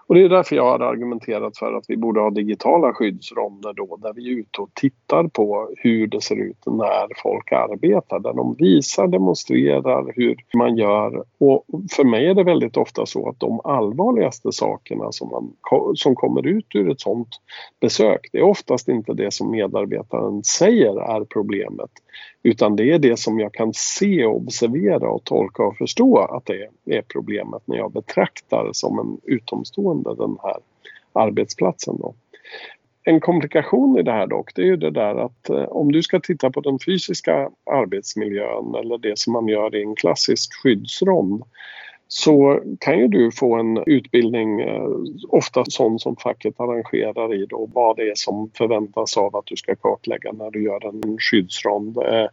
Och 0.09 0.14
det 0.14 0.23
är 0.23 0.29
därför 0.29 0.57
jag 0.57 0.64
har 0.64 0.81
argumenterat 0.81 1.59
för 1.59 1.73
att 1.73 1.85
vi 1.88 1.97
borde 1.97 2.21
ha 2.21 2.31
digitala 2.31 2.94
skyddsronder 2.94 3.73
då 3.73 3.97
där 3.97 4.12
vi 4.12 4.33
är 4.33 4.38
ute 4.38 4.61
och 4.61 4.71
tittar 4.75 5.29
på 5.29 5.71
hur 5.77 6.07
det 6.07 6.21
ser 6.21 6.37
ut 6.37 6.66
när 6.66 7.23
folk 7.23 7.53
arbetar. 7.53 8.18
Där 8.18 8.33
de 8.33 8.55
visar, 8.59 9.07
demonstrerar 9.07 10.12
hur 10.16 10.37
man 10.55 10.77
gör. 10.77 11.25
Och 11.38 11.64
för 11.97 12.05
mig 12.05 12.27
är 12.27 12.35
det 12.35 12.44
väldigt 12.44 12.77
ofta 12.77 13.07
så 13.07 13.29
att 13.29 13.40
de 13.40 13.61
allvarligaste 13.64 14.53
sakerna 14.53 15.12
som, 15.12 15.29
man, 15.29 15.53
som 15.94 16.14
kommer 16.14 16.47
ut 16.47 16.75
ur 16.75 16.90
ett 16.90 17.01
sånt 17.01 17.40
besök 17.81 18.29
det 18.33 18.38
är 18.38 18.42
oftast 18.42 18.88
inte 18.88 19.14
det 19.14 19.33
som 19.33 19.51
medarbetaren 19.51 20.44
säger 20.44 21.16
är 21.16 21.25
problemet 21.25 21.90
utan 22.42 22.77
det 22.77 22.92
är 22.92 22.99
det 22.99 23.18
som 23.18 23.38
jag 23.38 23.55
kan 23.55 23.75
se, 23.75 24.25
observera 24.25 25.11
och 25.11 25.25
tolka 25.25 25.62
och 25.62 25.77
förstå 25.77 26.18
att 26.18 26.47
det 26.47 26.97
är 26.97 27.03
problemet 27.03 27.62
när 27.64 27.77
jag 27.77 27.92
betraktar 27.92 28.71
som 28.73 28.99
en 28.99 29.21
utomstående 29.23 29.98
den 30.03 30.37
här 30.43 30.57
arbetsplatsen. 31.13 31.97
Då. 31.99 32.15
En 33.05 33.21
komplikation 33.21 33.99
i 33.99 34.03
det 34.03 34.13
här 34.13 34.27
dock, 34.27 34.55
det 34.55 34.63
är 34.63 34.67
ju 34.67 34.77
det 34.77 34.91
där 34.91 35.15
att 35.25 35.51
eh, 35.51 35.63
om 35.63 35.93
du 35.93 36.03
ska 36.03 36.21
titta 36.21 36.51
på 36.51 36.61
den 36.61 36.79
fysiska 36.87 37.51
arbetsmiljön 37.71 38.75
eller 38.75 38.99
det 38.99 39.19
som 39.19 39.33
man 39.33 39.49
gör 39.49 39.77
i 39.77 39.83
en 39.83 39.95
klassisk 39.95 40.55
skyddsrond 40.63 41.43
så 42.09 42.61
kan 42.81 42.99
ju 42.99 43.09
du 43.09 43.31
få 43.31 43.55
en 43.55 43.83
utbildning, 43.87 44.61
eh, 44.61 44.88
ofta 45.29 45.64
sån 45.64 45.99
som 45.99 46.16
facket 46.16 46.61
arrangerar 46.61 47.35
i 47.35 47.47
då, 47.47 47.68
vad 47.75 47.97
det 47.97 48.03
är 48.03 48.14
som 48.14 48.51
förväntas 48.55 49.16
av 49.16 49.37
att 49.37 49.47
du 49.47 49.57
ska 49.57 49.75
kartlägga 49.75 50.33
när 50.33 50.51
du 50.51 50.62
gör 50.62 50.87
en 50.87 51.18
skyddsrond. 51.18 51.99
Eh, 51.99 52.27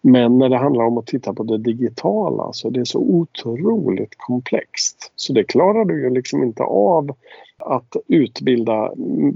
men 0.00 0.38
när 0.38 0.48
det 0.48 0.56
handlar 0.56 0.84
om 0.84 0.98
att 0.98 1.06
titta 1.06 1.34
på 1.34 1.42
det 1.42 1.58
digitala 1.58 2.52
så 2.52 2.70
det 2.70 2.80
är 2.80 2.84
så 2.84 2.98
otroligt 2.98 4.14
komplext. 4.16 5.12
Så 5.16 5.32
det 5.32 5.44
klarar 5.44 5.84
du 5.84 6.02
ju 6.02 6.10
liksom 6.10 6.42
inte 6.42 6.62
av 6.62 7.10
att 7.58 7.96
utbilda 8.06 8.92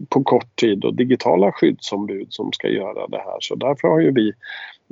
på 0.09 0.23
kort 0.23 0.57
tid 0.57 0.85
och 0.85 0.95
digitala 0.95 1.53
skyddsombud 1.53 2.27
som 2.31 2.53
ska 2.53 2.69
göra 2.69 3.07
det 3.07 3.19
här. 3.19 3.37
Så 3.41 3.55
därför 3.55 3.89
har 3.89 4.01
ju 4.01 4.11
vi 4.11 4.33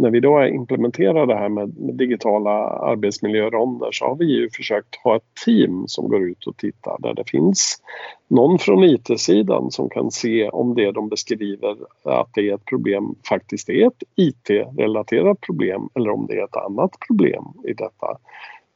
när 0.00 0.10
vi 0.10 0.20
då 0.20 0.46
implementerar 0.46 1.26
det 1.26 1.34
här 1.34 1.48
med, 1.48 1.78
med 1.78 1.94
digitala 1.94 2.50
arbetsmiljöronder 2.66 3.88
så 3.92 4.04
har 4.04 4.16
vi 4.16 4.24
ju 4.24 4.50
försökt 4.50 4.96
ha 5.04 5.16
ett 5.16 5.34
team 5.44 5.84
som 5.86 6.08
går 6.08 6.22
ut 6.22 6.46
och 6.46 6.56
tittar 6.56 6.96
där 6.98 7.14
det 7.14 7.30
finns 7.30 7.76
någon 8.28 8.58
från 8.58 8.84
IT-sidan 8.84 9.70
som 9.70 9.88
kan 9.88 10.10
se 10.10 10.48
om 10.48 10.74
det 10.74 10.92
de 10.92 11.08
beskriver 11.08 11.76
att 12.04 12.34
det 12.34 12.48
är 12.48 12.54
ett 12.54 12.64
problem 12.64 13.14
faktiskt 13.28 13.68
är 13.68 13.86
ett 13.86 14.02
IT-relaterat 14.16 15.40
problem 15.40 15.88
eller 15.94 16.10
om 16.10 16.26
det 16.26 16.34
är 16.34 16.44
ett 16.44 16.56
annat 16.56 16.90
problem 17.08 17.44
i 17.64 17.72
detta 17.72 18.18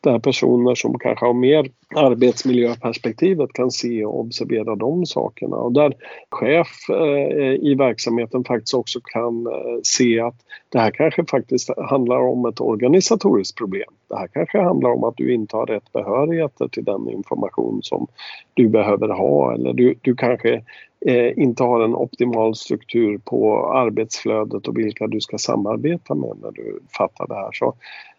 där 0.04 0.18
personer 0.18 0.74
som 0.74 0.98
kanske 0.98 1.26
har 1.26 1.34
mer 1.34 1.70
arbetsmiljöperspektivet 1.94 3.52
kan 3.52 3.70
se 3.70 4.04
och 4.04 4.20
observera 4.20 4.76
de 4.76 5.06
sakerna 5.06 5.56
och 5.56 5.72
där 5.72 5.94
chef 6.30 6.68
eh, 6.90 7.54
i 7.54 7.74
verksamheten 7.78 8.44
faktiskt 8.44 8.74
också 8.74 9.00
kan 9.04 9.46
eh, 9.46 9.78
se 9.82 10.20
att 10.20 10.36
det 10.68 10.78
här 10.78 10.90
kanske 10.90 11.24
faktiskt 11.24 11.70
handlar 11.90 12.18
om 12.18 12.46
ett 12.46 12.60
organisatoriskt 12.60 13.58
problem. 13.58 13.90
Det 14.08 14.16
här 14.16 14.26
kanske 14.26 14.60
handlar 14.60 14.90
om 14.90 15.04
att 15.04 15.16
du 15.16 15.34
inte 15.34 15.56
har 15.56 15.66
rätt 15.66 15.92
behörigheter 15.92 16.68
till 16.68 16.84
den 16.84 17.08
information 17.08 17.78
som 17.82 18.06
du 18.54 18.68
behöver 18.68 19.08
ha 19.08 19.54
eller 19.54 19.72
du, 19.72 19.94
du 20.00 20.14
kanske 20.14 20.62
eh, 21.06 21.38
inte 21.38 21.62
har 21.62 21.80
en 21.80 21.94
optimal 21.94 22.54
struktur 22.54 23.18
på 23.18 23.72
arbetsflödet 23.72 24.68
och 24.68 24.78
vilka 24.78 25.06
du 25.06 25.20
ska 25.20 25.38
samarbeta 25.38 26.14
med 26.14 26.36
när 26.42 26.50
du 26.50 26.80
fattar 26.96 27.26
det 27.26 27.34
här. 27.34 27.50
Så 27.52 27.74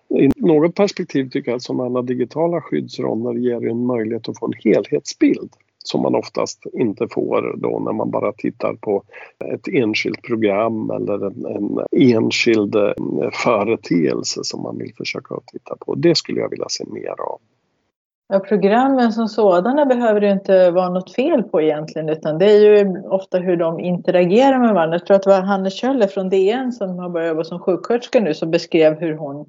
i 0.10 0.32
något 0.36 0.76
perspektiv 0.76 1.30
tycker 1.30 1.52
jag 1.52 1.56
att 1.56 1.64
sådana 1.64 2.02
digitala 2.02 2.62
skyddsronder 2.62 3.34
ger 3.34 3.68
en 3.68 3.86
möjlighet 3.86 4.30
att 4.30 4.40
få 4.40 4.46
en 4.46 4.54
helhetsbild 4.64 5.50
som 5.88 6.02
man 6.02 6.16
oftast 6.16 6.66
inte 6.74 7.08
får 7.08 7.56
då 7.58 7.80
när 7.80 7.94
man 7.94 8.12
bara 8.12 8.32
tittar 8.32 8.74
på 8.74 9.04
ett 9.54 9.68
enskilt 9.68 10.22
program 10.22 10.90
eller 10.90 11.26
en, 11.26 11.46
en 11.46 11.80
enskild 11.92 12.76
eh, 12.76 12.92
företeelse 13.34 14.44
som 14.44 14.62
man 14.62 14.78
vill 14.78 14.94
försöka 14.98 15.36
titta 15.46 15.76
på. 15.80 15.96
Det 15.96 16.18
skulle 16.18 16.40
jag 16.40 16.50
vilja 16.50 16.66
se 16.70 16.86
mer 16.88 17.22
av. 17.22 17.40
Ja, 18.28 18.40
programmen 18.40 19.12
som 19.12 19.28
sådana 19.28 19.86
behöver 19.86 20.22
det 20.22 20.32
inte 20.32 20.72
vara 20.72 20.90
något 20.90 21.16
fel 21.16 21.44
på 21.44 21.62
egentligen 21.62 22.10
utan 22.10 22.38
det 22.38 22.46
är 22.46 22.60
ju 22.60 23.02
ofta 23.02 23.38
hur 23.38 23.58
de 23.58 23.80
interagerar 23.80 24.60
med 24.60 24.74
varandra. 24.74 24.96
Jag 24.98 25.06
tror 25.06 25.16
att 25.16 25.24
det 25.24 25.30
var 25.30 25.42
Hanne 25.42 25.70
Kjöller 25.70 26.08
från 26.08 26.30
DN 26.30 26.72
som 26.72 27.00
har 27.00 27.10
börjat 27.10 27.30
jobba 27.30 27.44
som 27.44 27.60
sjuksköterska 27.60 28.20
nu 28.20 28.34
som 28.34 28.52
beskrev 28.52 29.00
hur 29.00 29.16
hon 29.18 29.46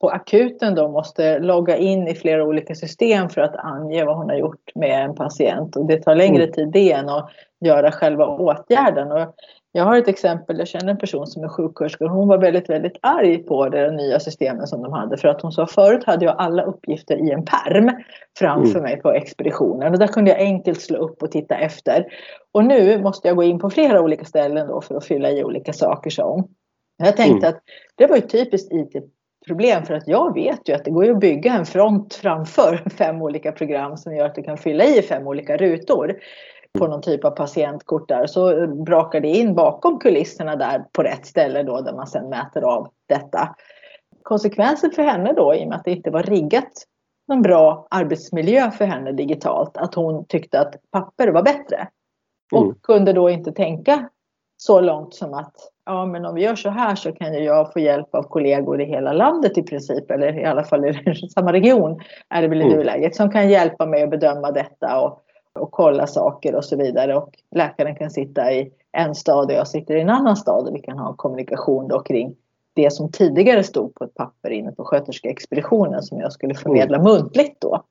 på 0.00 0.08
akuten 0.08 0.74
då 0.74 0.88
måste 0.88 1.38
logga 1.38 1.76
in 1.76 2.08
i 2.08 2.14
flera 2.14 2.44
olika 2.44 2.74
system 2.74 3.28
för 3.28 3.40
att 3.40 3.56
ange 3.56 4.04
vad 4.04 4.16
hon 4.16 4.28
har 4.28 4.36
gjort 4.36 4.74
med 4.74 5.04
en 5.04 5.14
patient 5.14 5.76
och 5.76 5.86
det 5.86 6.02
tar 6.02 6.14
längre 6.14 6.42
mm. 6.42 6.52
tid 6.52 6.68
det 6.72 6.92
än 6.92 7.08
att 7.08 7.30
göra 7.60 7.92
själva 7.92 8.26
åtgärden. 8.26 9.12
Och 9.12 9.34
jag 9.72 9.84
har 9.84 9.98
ett 9.98 10.08
exempel, 10.08 10.58
jag 10.58 10.68
känner 10.68 10.90
en 10.90 10.98
person 10.98 11.26
som 11.26 11.44
är 11.44 11.48
sjuksköterska 11.48 12.04
och 12.04 12.10
hon 12.10 12.28
var 12.28 12.38
väldigt, 12.38 12.70
väldigt 12.70 12.98
arg 13.00 13.38
på 13.38 13.68
det 13.68 13.90
nya 13.90 14.20
systemet 14.20 14.68
som 14.68 14.82
de 14.82 14.92
hade 14.92 15.16
för 15.16 15.28
att 15.28 15.42
hon 15.42 15.52
sa 15.52 15.66
förut 15.66 16.04
hade 16.04 16.24
jag 16.24 16.34
alla 16.38 16.62
uppgifter 16.62 17.16
i 17.16 17.30
en 17.30 17.44
perm 17.44 17.90
framför 18.38 18.78
mm. 18.78 18.82
mig 18.82 19.00
på 19.00 19.12
expeditionen 19.12 19.92
och 19.92 19.98
där 19.98 20.06
kunde 20.06 20.30
jag 20.30 20.40
enkelt 20.40 20.80
slå 20.80 20.98
upp 20.98 21.22
och 21.22 21.30
titta 21.30 21.54
efter. 21.54 22.06
Och 22.52 22.64
nu 22.64 23.02
måste 23.02 23.28
jag 23.28 23.36
gå 23.36 23.42
in 23.42 23.58
på 23.58 23.70
flera 23.70 24.00
olika 24.00 24.24
ställen 24.24 24.66
då 24.66 24.80
för 24.80 24.94
att 24.94 25.04
fylla 25.04 25.30
i 25.30 25.44
olika 25.44 25.72
saker 25.72 26.10
som. 26.10 26.48
Jag 26.96 27.16
tänkte 27.16 27.46
mm. 27.46 27.56
att 27.56 27.62
det 27.96 28.06
var 28.06 28.16
ju 28.16 28.22
typiskt 28.22 28.72
IT 28.72 29.04
problem 29.46 29.84
för 29.84 29.94
att 29.94 30.08
jag 30.08 30.34
vet 30.34 30.68
ju 30.68 30.72
att 30.72 30.84
det 30.84 30.90
går 30.90 31.10
att 31.10 31.20
bygga 31.20 31.52
en 31.52 31.66
front 31.66 32.14
framför 32.14 32.82
fem 32.98 33.22
olika 33.22 33.52
program 33.52 33.96
som 33.96 34.16
gör 34.16 34.26
att 34.26 34.34
du 34.34 34.42
kan 34.42 34.58
fylla 34.58 34.84
i 34.84 35.02
fem 35.02 35.26
olika 35.26 35.56
rutor 35.56 36.20
på 36.78 36.86
någon 36.86 37.02
typ 37.02 37.24
av 37.24 37.30
patientkort 37.30 38.08
där. 38.08 38.26
Så 38.26 38.66
brakar 38.66 39.20
det 39.20 39.28
in 39.28 39.54
bakom 39.54 39.98
kulisserna 39.98 40.56
där 40.56 40.84
på 40.92 41.02
rätt 41.02 41.26
ställe 41.26 41.62
då 41.62 41.80
där 41.80 41.92
man 41.92 42.06
sedan 42.06 42.28
mäter 42.28 42.62
av 42.62 42.88
detta. 43.08 43.56
Konsekvensen 44.22 44.90
för 44.90 45.02
henne 45.02 45.32
då 45.32 45.54
i 45.54 45.64
och 45.64 45.68
med 45.68 45.76
att 45.76 45.84
det 45.84 45.90
inte 45.90 46.10
var 46.10 46.22
riggat 46.22 46.72
någon 47.28 47.42
bra 47.42 47.86
arbetsmiljö 47.90 48.70
för 48.70 48.84
henne 48.84 49.12
digitalt 49.12 49.76
att 49.76 49.94
hon 49.94 50.24
tyckte 50.26 50.60
att 50.60 50.74
papper 50.90 51.28
var 51.28 51.42
bättre. 51.42 51.88
Och 52.52 52.62
mm. 52.62 52.74
kunde 52.82 53.12
då 53.12 53.30
inte 53.30 53.52
tänka 53.52 54.08
så 54.60 54.80
långt 54.80 55.14
som 55.14 55.34
att 55.34 55.54
ja, 55.84 56.06
men 56.06 56.24
om 56.24 56.34
vi 56.34 56.42
gör 56.42 56.54
så 56.54 56.68
här 56.70 56.94
så 56.94 57.12
kan 57.12 57.34
ju 57.34 57.40
jag 57.40 57.72
få 57.72 57.80
hjälp 57.80 58.14
av 58.14 58.22
kollegor 58.22 58.80
i 58.80 58.84
hela 58.84 59.12
landet 59.12 59.58
i 59.58 59.62
princip, 59.62 60.10
eller 60.10 60.38
i 60.38 60.44
alla 60.44 60.64
fall 60.64 60.84
i 60.84 61.28
samma 61.34 61.52
region 61.52 62.00
är 62.28 62.42
det 62.42 62.48
väl 62.48 62.60
i 62.60 62.64
mm. 62.64 62.76
nuläget, 62.76 63.16
som 63.16 63.30
kan 63.30 63.50
hjälpa 63.50 63.86
mig 63.86 64.02
att 64.02 64.10
bedöma 64.10 64.50
detta 64.50 65.00
och, 65.00 65.22
och 65.52 65.70
kolla 65.70 66.06
saker 66.06 66.54
och 66.54 66.64
så 66.64 66.76
vidare. 66.76 67.16
Och 67.16 67.34
läkaren 67.54 67.94
kan 67.94 68.10
sitta 68.10 68.52
i 68.52 68.72
en 68.92 69.14
stad 69.14 69.50
och 69.50 69.52
jag 69.52 69.68
sitter 69.68 69.96
i 69.96 70.00
en 70.00 70.10
annan 70.10 70.36
stad 70.36 70.68
och 70.68 70.74
vi 70.74 70.80
kan 70.80 70.98
ha 70.98 71.14
kommunikation 71.14 71.88
då 71.88 72.00
kring 72.00 72.36
det 72.74 72.92
som 72.92 73.12
tidigare 73.12 73.62
stod 73.62 73.94
på 73.94 74.04
ett 74.04 74.14
papper 74.14 74.50
inne 74.50 74.72
på 74.72 74.84
sköterskeexpeditionen 74.84 76.02
som 76.02 76.20
jag 76.20 76.32
skulle 76.32 76.54
förmedla 76.54 76.96
mm. 76.96 77.12
muntligt 77.12 77.60
då. 77.60 77.84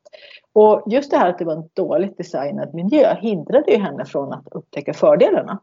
Och 0.54 0.84
just 0.86 1.12
det 1.12 1.18
här 1.18 1.30
att 1.30 1.38
det 1.38 1.46
var 1.46 1.54
en 1.54 1.70
dåligt 1.74 2.18
designad 2.18 2.74
miljö 2.74 3.16
hindrade 3.22 3.72
ju 3.72 3.78
henne 3.78 4.06
från 4.06 4.34
att 4.34 4.48
upptäcka 4.52 4.94
fördelarna. 4.94 5.60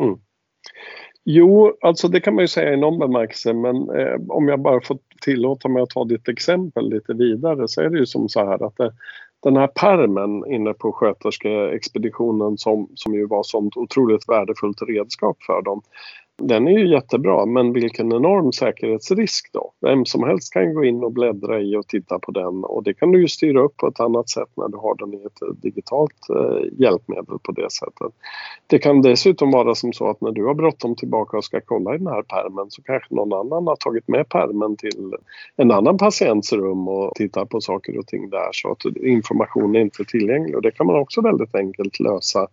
Mm. 0.00 0.18
Jo, 1.24 1.76
alltså 1.80 2.08
det 2.08 2.20
kan 2.20 2.34
man 2.34 2.44
ju 2.44 2.48
säga 2.48 2.72
i 2.72 2.76
någon 2.76 2.98
bemärkelse 2.98 3.52
men 3.52 3.90
eh, 3.90 4.16
om 4.28 4.48
jag 4.48 4.60
bara 4.60 4.80
får 4.80 4.98
tillåta 5.20 5.68
mig 5.68 5.82
att 5.82 5.90
ta 5.90 6.04
ditt 6.04 6.28
exempel 6.28 6.90
lite 6.90 7.14
vidare 7.14 7.68
så 7.68 7.80
är 7.82 7.90
det 7.90 7.98
ju 7.98 8.06
som 8.06 8.28
så 8.28 8.40
här 8.40 8.66
att 8.66 8.76
det, 8.76 8.92
den 9.42 9.56
här 9.56 9.66
permen 9.66 10.52
inne 10.52 10.74
på 10.74 10.92
sköterskeexpeditionen 10.92 12.58
som, 12.58 12.88
som 12.94 13.14
ju 13.14 13.26
var 13.26 13.42
sånt 13.42 13.76
otroligt 13.76 14.28
värdefullt 14.28 14.82
redskap 14.82 15.36
för 15.42 15.62
dem 15.62 15.82
den 16.38 16.68
är 16.68 16.78
ju 16.78 16.88
jättebra 16.88 17.46
men 17.46 17.72
vilken 17.72 18.12
enorm 18.12 18.52
säkerhetsrisk 18.52 19.50
då. 19.52 19.72
Vem 19.80 20.04
som 20.04 20.22
helst 20.22 20.52
kan 20.52 20.74
gå 20.74 20.84
in 20.84 21.04
och 21.04 21.12
bläddra 21.12 21.60
i 21.60 21.76
och 21.76 21.86
titta 21.86 22.18
på 22.18 22.32
den 22.32 22.64
och 22.64 22.82
det 22.82 22.94
kan 22.94 23.12
du 23.12 23.20
ju 23.20 23.28
styra 23.28 23.60
upp 23.60 23.76
på 23.76 23.86
ett 23.86 24.00
annat 24.00 24.28
sätt 24.28 24.48
när 24.56 24.68
du 24.68 24.76
har 24.76 24.94
den 24.94 25.14
i 25.14 25.24
ett 25.26 25.62
digitalt 25.62 26.30
eh, 26.30 26.80
hjälpmedel 26.80 27.38
på 27.42 27.52
det 27.52 27.72
sättet. 27.72 28.12
Det 28.66 28.78
kan 28.78 29.02
dessutom 29.02 29.50
vara 29.50 29.74
som 29.74 29.92
så 29.92 30.10
att 30.10 30.20
när 30.20 30.32
du 30.32 30.44
har 30.44 30.54
bråttom 30.54 30.96
tillbaka 30.96 31.36
och 31.36 31.44
ska 31.44 31.60
kolla 31.60 31.94
i 31.94 31.98
den 31.98 32.06
här 32.06 32.22
permen 32.22 32.70
så 32.70 32.82
kanske 32.82 33.14
någon 33.14 33.32
annan 33.32 33.66
har 33.66 33.76
tagit 33.76 34.08
med 34.08 34.28
permen 34.28 34.76
till 34.76 35.14
en 35.56 35.70
annan 35.70 35.98
patients 35.98 36.52
rum 36.52 36.88
och 36.88 37.14
tittar 37.14 37.44
på 37.44 37.60
saker 37.60 37.98
och 37.98 38.06
ting 38.06 38.30
där 38.30 38.50
så 38.52 38.72
att 38.72 38.84
information 38.96 39.76
är 39.76 39.80
inte 39.80 40.04
tillgänglig 40.04 40.56
och 40.56 40.62
det 40.62 40.70
kan 40.70 40.86
man 40.86 40.96
också 40.96 41.20
väldigt 41.20 41.54
enkelt 41.54 42.00
lösa 42.00 42.48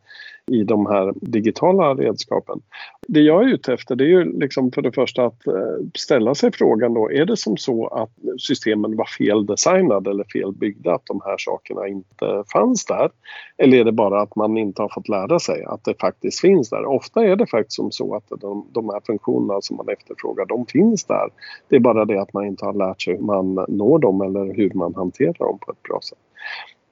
i 0.52 0.64
de 0.64 0.86
här 0.86 1.14
digitala 1.16 1.94
redskapen. 1.94 2.62
Det 3.08 3.22
jag 3.22 3.44
är 3.44 3.54
ute 3.54 3.74
efter 3.74 3.96
det 3.96 4.04
är 4.04 4.08
ju 4.08 4.40
liksom 4.40 4.72
för 4.72 4.82
det 4.82 4.92
första 4.92 5.26
att 5.26 5.48
eh, 5.48 5.54
ställa 5.94 6.36
sig 6.36 6.52
frågan 6.52 6.94
då, 6.94 7.12
är 7.12 7.26
det 7.26 7.38
som 7.38 7.58
så 7.58 7.88
att 7.88 8.12
systemen 8.38 8.96
var 8.96 9.06
fel 9.06 9.46
designade 9.46 10.10
eller 10.10 10.24
fel 10.24 10.54
byggda, 10.54 10.94
att 10.94 11.06
de 11.06 11.22
här 11.26 11.38
sakerna 11.38 11.88
inte 11.88 12.44
fanns 12.54 12.86
där? 12.86 13.10
Eller 13.58 13.78
är 13.78 13.84
det 13.84 13.92
bara 13.92 14.22
att 14.22 14.36
man 14.36 14.58
inte 14.58 14.82
har 14.82 14.90
fått 14.90 15.10
lära 15.10 15.40
sig 15.40 15.64
att 15.64 15.84
det 15.84 16.00
faktiskt 16.00 16.40
finns 16.40 16.70
där? 16.70 16.86
Ofta 16.86 17.26
är 17.26 17.36
det 17.36 17.48
faktiskt 17.48 17.76
som 17.76 17.92
så 17.92 18.16
att 18.16 18.42
de, 18.42 18.68
de 18.72 18.90
här 18.90 19.02
funktionerna 19.06 19.62
som 19.62 19.78
man 19.78 19.90
efterfrågar, 19.90 20.46
de 20.46 20.66
finns 20.66 21.04
där. 21.04 21.30
Det 21.70 21.76
är 21.76 21.80
bara 21.80 22.06
det 22.06 22.22
att 22.22 22.34
man 22.34 22.46
inte 22.46 22.66
har 22.66 22.74
lärt 22.74 23.02
sig 23.02 23.14
hur 23.14 23.22
man 23.22 23.66
når 23.68 24.00
dem 24.00 24.22
eller 24.22 24.54
hur 24.54 24.72
man 24.74 24.96
hanterar 24.96 25.34
dem 25.34 25.60
på 25.62 25.72
ett 25.72 25.84
bra 25.84 26.00
sätt. 26.02 26.18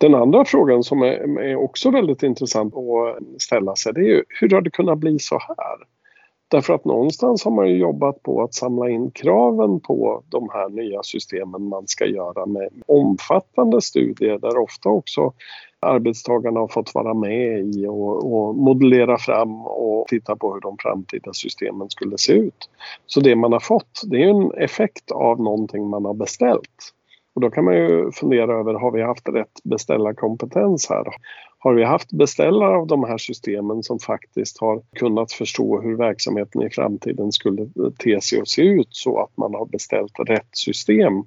Den 0.04 0.16
andra 0.16 0.46
frågan 0.46 0.84
som 0.84 1.02
är, 1.02 1.40
är, 1.40 1.56
också 1.56 1.92
väldigt 1.92 2.24
intressant 2.24 2.74
att 2.76 3.42
ställa 3.42 3.76
sig 3.76 3.94
det 3.94 4.00
är 4.00 4.06
ju 4.06 4.24
hur 4.30 4.50
har 4.50 4.62
det 4.62 4.70
kunnat 4.70 4.98
bli 4.98 5.20
så 5.20 5.40
här? 5.48 5.78
Därför 6.48 6.74
att 6.74 6.86
någonstans 6.86 7.46
har 7.46 7.52
man 7.52 7.70
ju 7.70 7.78
jobbat 7.78 8.24
på 8.24 8.44
att 8.44 8.54
samla 8.54 8.90
in 8.90 9.12
kraven 9.12 9.80
på 9.80 10.24
de 10.30 10.50
här 10.54 10.70
nya 10.70 11.04
systemen 11.04 11.64
man 11.64 11.88
ska 11.88 12.06
göra 12.06 12.46
med 12.46 12.70
omfattande 12.86 13.82
studier 13.82 14.38
där 14.38 14.58
ofta 14.58 14.90
också 14.90 15.34
arbetstagarna 15.80 16.60
har 16.60 16.68
fått 16.68 16.96
vara 16.96 17.14
med 17.14 17.60
i 17.60 17.88
och, 17.88 18.34
och 18.34 18.56
modellera 18.56 19.18
fram 19.18 19.66
och 19.66 20.08
titta 20.08 20.36
på 20.36 20.54
hur 20.54 20.62
de 20.62 20.78
framtida 20.80 21.34
systemen 21.34 21.90
skulle 21.90 22.18
se 22.18 22.34
ut. 22.34 22.70
Så 23.06 23.20
det 23.20 23.36
man 23.36 23.54
har 23.54 23.60
fått 23.60 24.02
det 24.06 24.24
är 24.24 24.30
en 24.30 24.52
effekt 24.52 25.12
av 25.12 25.42
någonting 25.42 25.90
man 25.90 26.06
har 26.06 26.14
beställt. 26.14 26.94
Och 27.36 27.42
då 27.42 27.50
kan 27.50 27.66
man 27.66 27.76
ju 27.76 28.12
fundera 28.12 28.60
över, 28.60 28.74
har 28.74 28.92
vi 28.92 29.02
haft 29.02 29.30
rätt 29.30 29.64
beställarkompetens 29.64 30.90
här? 30.90 31.06
Har 31.58 31.74
vi 31.74 31.84
haft 31.84 32.12
beställare 32.12 32.78
av 32.78 32.88
de 32.88 33.04
här 33.04 33.18
systemen 33.18 33.84
som 33.84 34.00
faktiskt 34.00 34.58
har 34.62 34.82
kunnat 34.96 35.32
förstå 35.32 35.82
hur 35.82 35.98
verksamheten 35.98 36.62
i 36.62 36.70
framtiden 36.70 37.32
skulle 37.32 37.68
te 38.00 38.22
sig 38.22 38.42
och 38.42 38.48
se 38.48 38.62
ut 38.62 38.88
så 38.90 39.20
att 39.22 39.38
man 39.38 39.54
har 39.54 39.66
beställt 39.66 40.20
rätt 40.20 40.50
system 40.52 41.24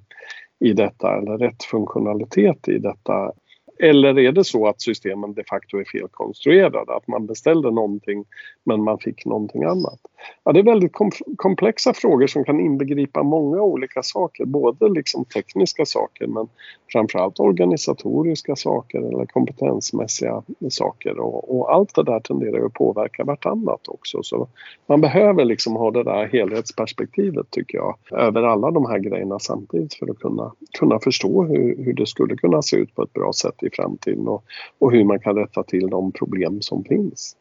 i 0.59 0.73
detta 0.73 1.17
eller 1.17 1.37
rätt 1.37 1.63
funktionalitet 1.63 2.67
i 2.67 2.77
detta 2.77 3.31
eller 3.79 4.19
är 4.19 4.31
det 4.31 4.43
så 4.43 4.67
att 4.67 4.81
systemen 4.81 5.33
de 5.33 5.43
facto 5.43 5.77
är 5.77 5.83
felkonstruerade? 5.83 6.95
Att 6.95 7.07
man 7.07 7.25
beställde 7.25 7.71
någonting 7.71 8.25
men 8.63 8.83
man 8.83 8.99
fick 8.99 9.25
någonting 9.25 9.63
annat? 9.63 9.99
Ja, 10.43 10.51
det 10.51 10.59
är 10.59 10.63
väldigt 10.63 10.93
komplexa 11.37 11.93
frågor 11.93 12.27
som 12.27 12.43
kan 12.43 12.59
inbegripa 12.59 13.23
många 13.23 13.61
olika 13.61 14.03
saker. 14.03 14.45
Både 14.45 14.89
liksom 14.89 15.25
tekniska 15.25 15.85
saker 15.85 16.27
men 16.27 16.47
framförallt 16.91 17.39
organisatoriska 17.39 18.55
saker 18.55 18.99
eller 18.99 19.25
kompetensmässiga 19.25 20.43
saker. 20.69 21.19
Och, 21.19 21.57
och 21.57 21.73
allt 21.73 21.95
det 21.95 22.03
där 22.03 22.19
tenderar 22.19 22.65
att 22.65 22.73
påverka 22.73 23.23
vartannat 23.23 23.87
också. 23.87 24.23
Så 24.23 24.47
man 24.85 25.01
behöver 25.01 25.45
liksom 25.45 25.75
ha 25.75 25.91
det 25.91 26.03
där 26.03 26.25
helhetsperspektivet 26.25 27.51
tycker 27.51 27.77
jag 27.77 27.95
över 28.11 28.43
alla 28.43 28.71
de 28.71 28.85
här 28.85 28.99
grejerna 28.99 29.39
samtidigt 29.39 29.93
för 29.93 30.11
att 30.11 30.19
kunna, 30.19 30.51
kunna 30.79 30.99
förstå 30.99 31.43
hur, 31.43 31.83
hur 31.83 31.93
det 31.93 32.05
skulle 32.05 32.35
kunna 32.35 32.61
se 32.61 32.77
ut 32.77 32.95
på 32.95 33.03
ett 33.03 33.13
bra 33.13 33.33
sätt 33.33 33.63
i 33.67 33.69
framtiden 33.73 34.27
och, 34.27 34.43
och 34.79 34.91
hur 34.91 35.03
man 35.03 35.19
kan 35.19 35.35
rätta 35.35 35.63
till 35.63 35.89
de 35.89 36.11
problem 36.11 36.61
som 36.61 36.83
finns. 36.83 37.35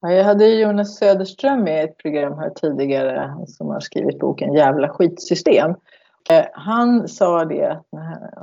jag 0.00 0.24
hade 0.24 0.46
Jonas 0.46 0.96
Söderström 0.96 1.62
med 1.62 1.80
i 1.80 1.84
ett 1.84 1.98
program 1.98 2.38
här 2.38 2.50
tidigare 2.50 3.36
som 3.46 3.66
har 3.66 3.80
skrivit 3.80 4.18
boken 4.18 4.54
Jävla 4.54 4.88
skitsystem. 4.88 5.74
Eh, 6.30 6.44
han 6.52 7.08
sa 7.08 7.44
det 7.44 7.80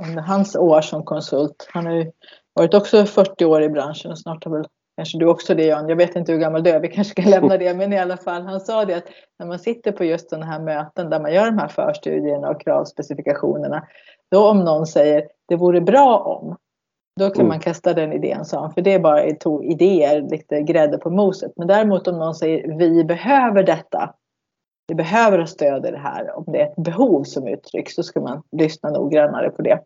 under 0.08 0.22
hans 0.22 0.56
år 0.56 0.80
som 0.80 1.04
konsult, 1.04 1.68
han 1.72 1.86
har 1.86 1.94
ju 1.94 2.12
varit 2.54 2.74
också 2.74 3.04
40 3.04 3.44
år 3.44 3.62
i 3.62 3.68
branschen 3.68 4.10
och 4.10 4.18
snart 4.18 4.44
har 4.44 4.52
väl 4.52 4.66
kanske 4.96 5.18
du 5.18 5.26
också 5.26 5.54
det 5.54 5.64
Jan, 5.64 5.88
jag 5.88 5.96
vet 5.96 6.16
inte 6.16 6.32
hur 6.32 6.38
gammal 6.38 6.62
du 6.62 6.70
är, 6.70 6.80
vi 6.80 6.88
kanske 6.88 7.22
kan 7.22 7.30
lämna 7.30 7.56
det, 7.56 7.74
men 7.74 7.92
i 7.92 7.98
alla 7.98 8.16
fall, 8.16 8.42
han 8.42 8.60
sa 8.60 8.84
det 8.84 8.94
att 8.94 9.04
när 9.38 9.46
man 9.46 9.58
sitter 9.58 9.92
på 9.92 10.04
just 10.04 10.30
sådana 10.30 10.46
här 10.46 10.60
möten 10.60 11.10
där 11.10 11.20
man 11.20 11.34
gör 11.34 11.46
de 11.46 11.58
här 11.58 11.68
förstudierna 11.68 12.48
och 12.48 12.60
kravspecifikationerna, 12.60 13.86
då 14.34 14.48
om 14.48 14.64
någon 14.64 14.86
säger 14.86 15.28
det 15.48 15.56
vore 15.56 15.80
bra 15.80 16.18
om, 16.18 16.56
då 17.20 17.30
kan 17.30 17.40
mm. 17.40 17.48
man 17.48 17.60
kasta 17.60 17.94
den 17.94 18.12
idén, 18.12 18.44
sa 18.44 18.60
han, 18.60 18.72
för 18.74 18.82
det 18.82 18.92
är 18.92 18.98
bara 18.98 19.24
idéer, 19.62 20.30
lite 20.30 20.62
grädde 20.62 20.98
på 20.98 21.10
moset. 21.10 21.52
Men 21.56 21.68
däremot 21.68 22.08
om 22.08 22.18
någon 22.18 22.34
säger 22.34 22.78
vi 22.78 23.04
behöver 23.04 23.62
detta, 23.62 24.14
vi 24.88 24.94
behöver 24.94 25.44
stöd 25.46 25.86
i 25.86 25.90
det 25.90 25.98
här, 25.98 26.36
om 26.36 26.44
det 26.46 26.60
är 26.60 26.66
ett 26.66 26.84
behov 26.84 27.22
som 27.24 27.48
uttrycks, 27.48 27.94
så 27.94 28.02
ska 28.02 28.20
man 28.20 28.42
lyssna 28.56 28.90
noggrannare 28.90 29.50
på 29.50 29.62
det. 29.62 29.80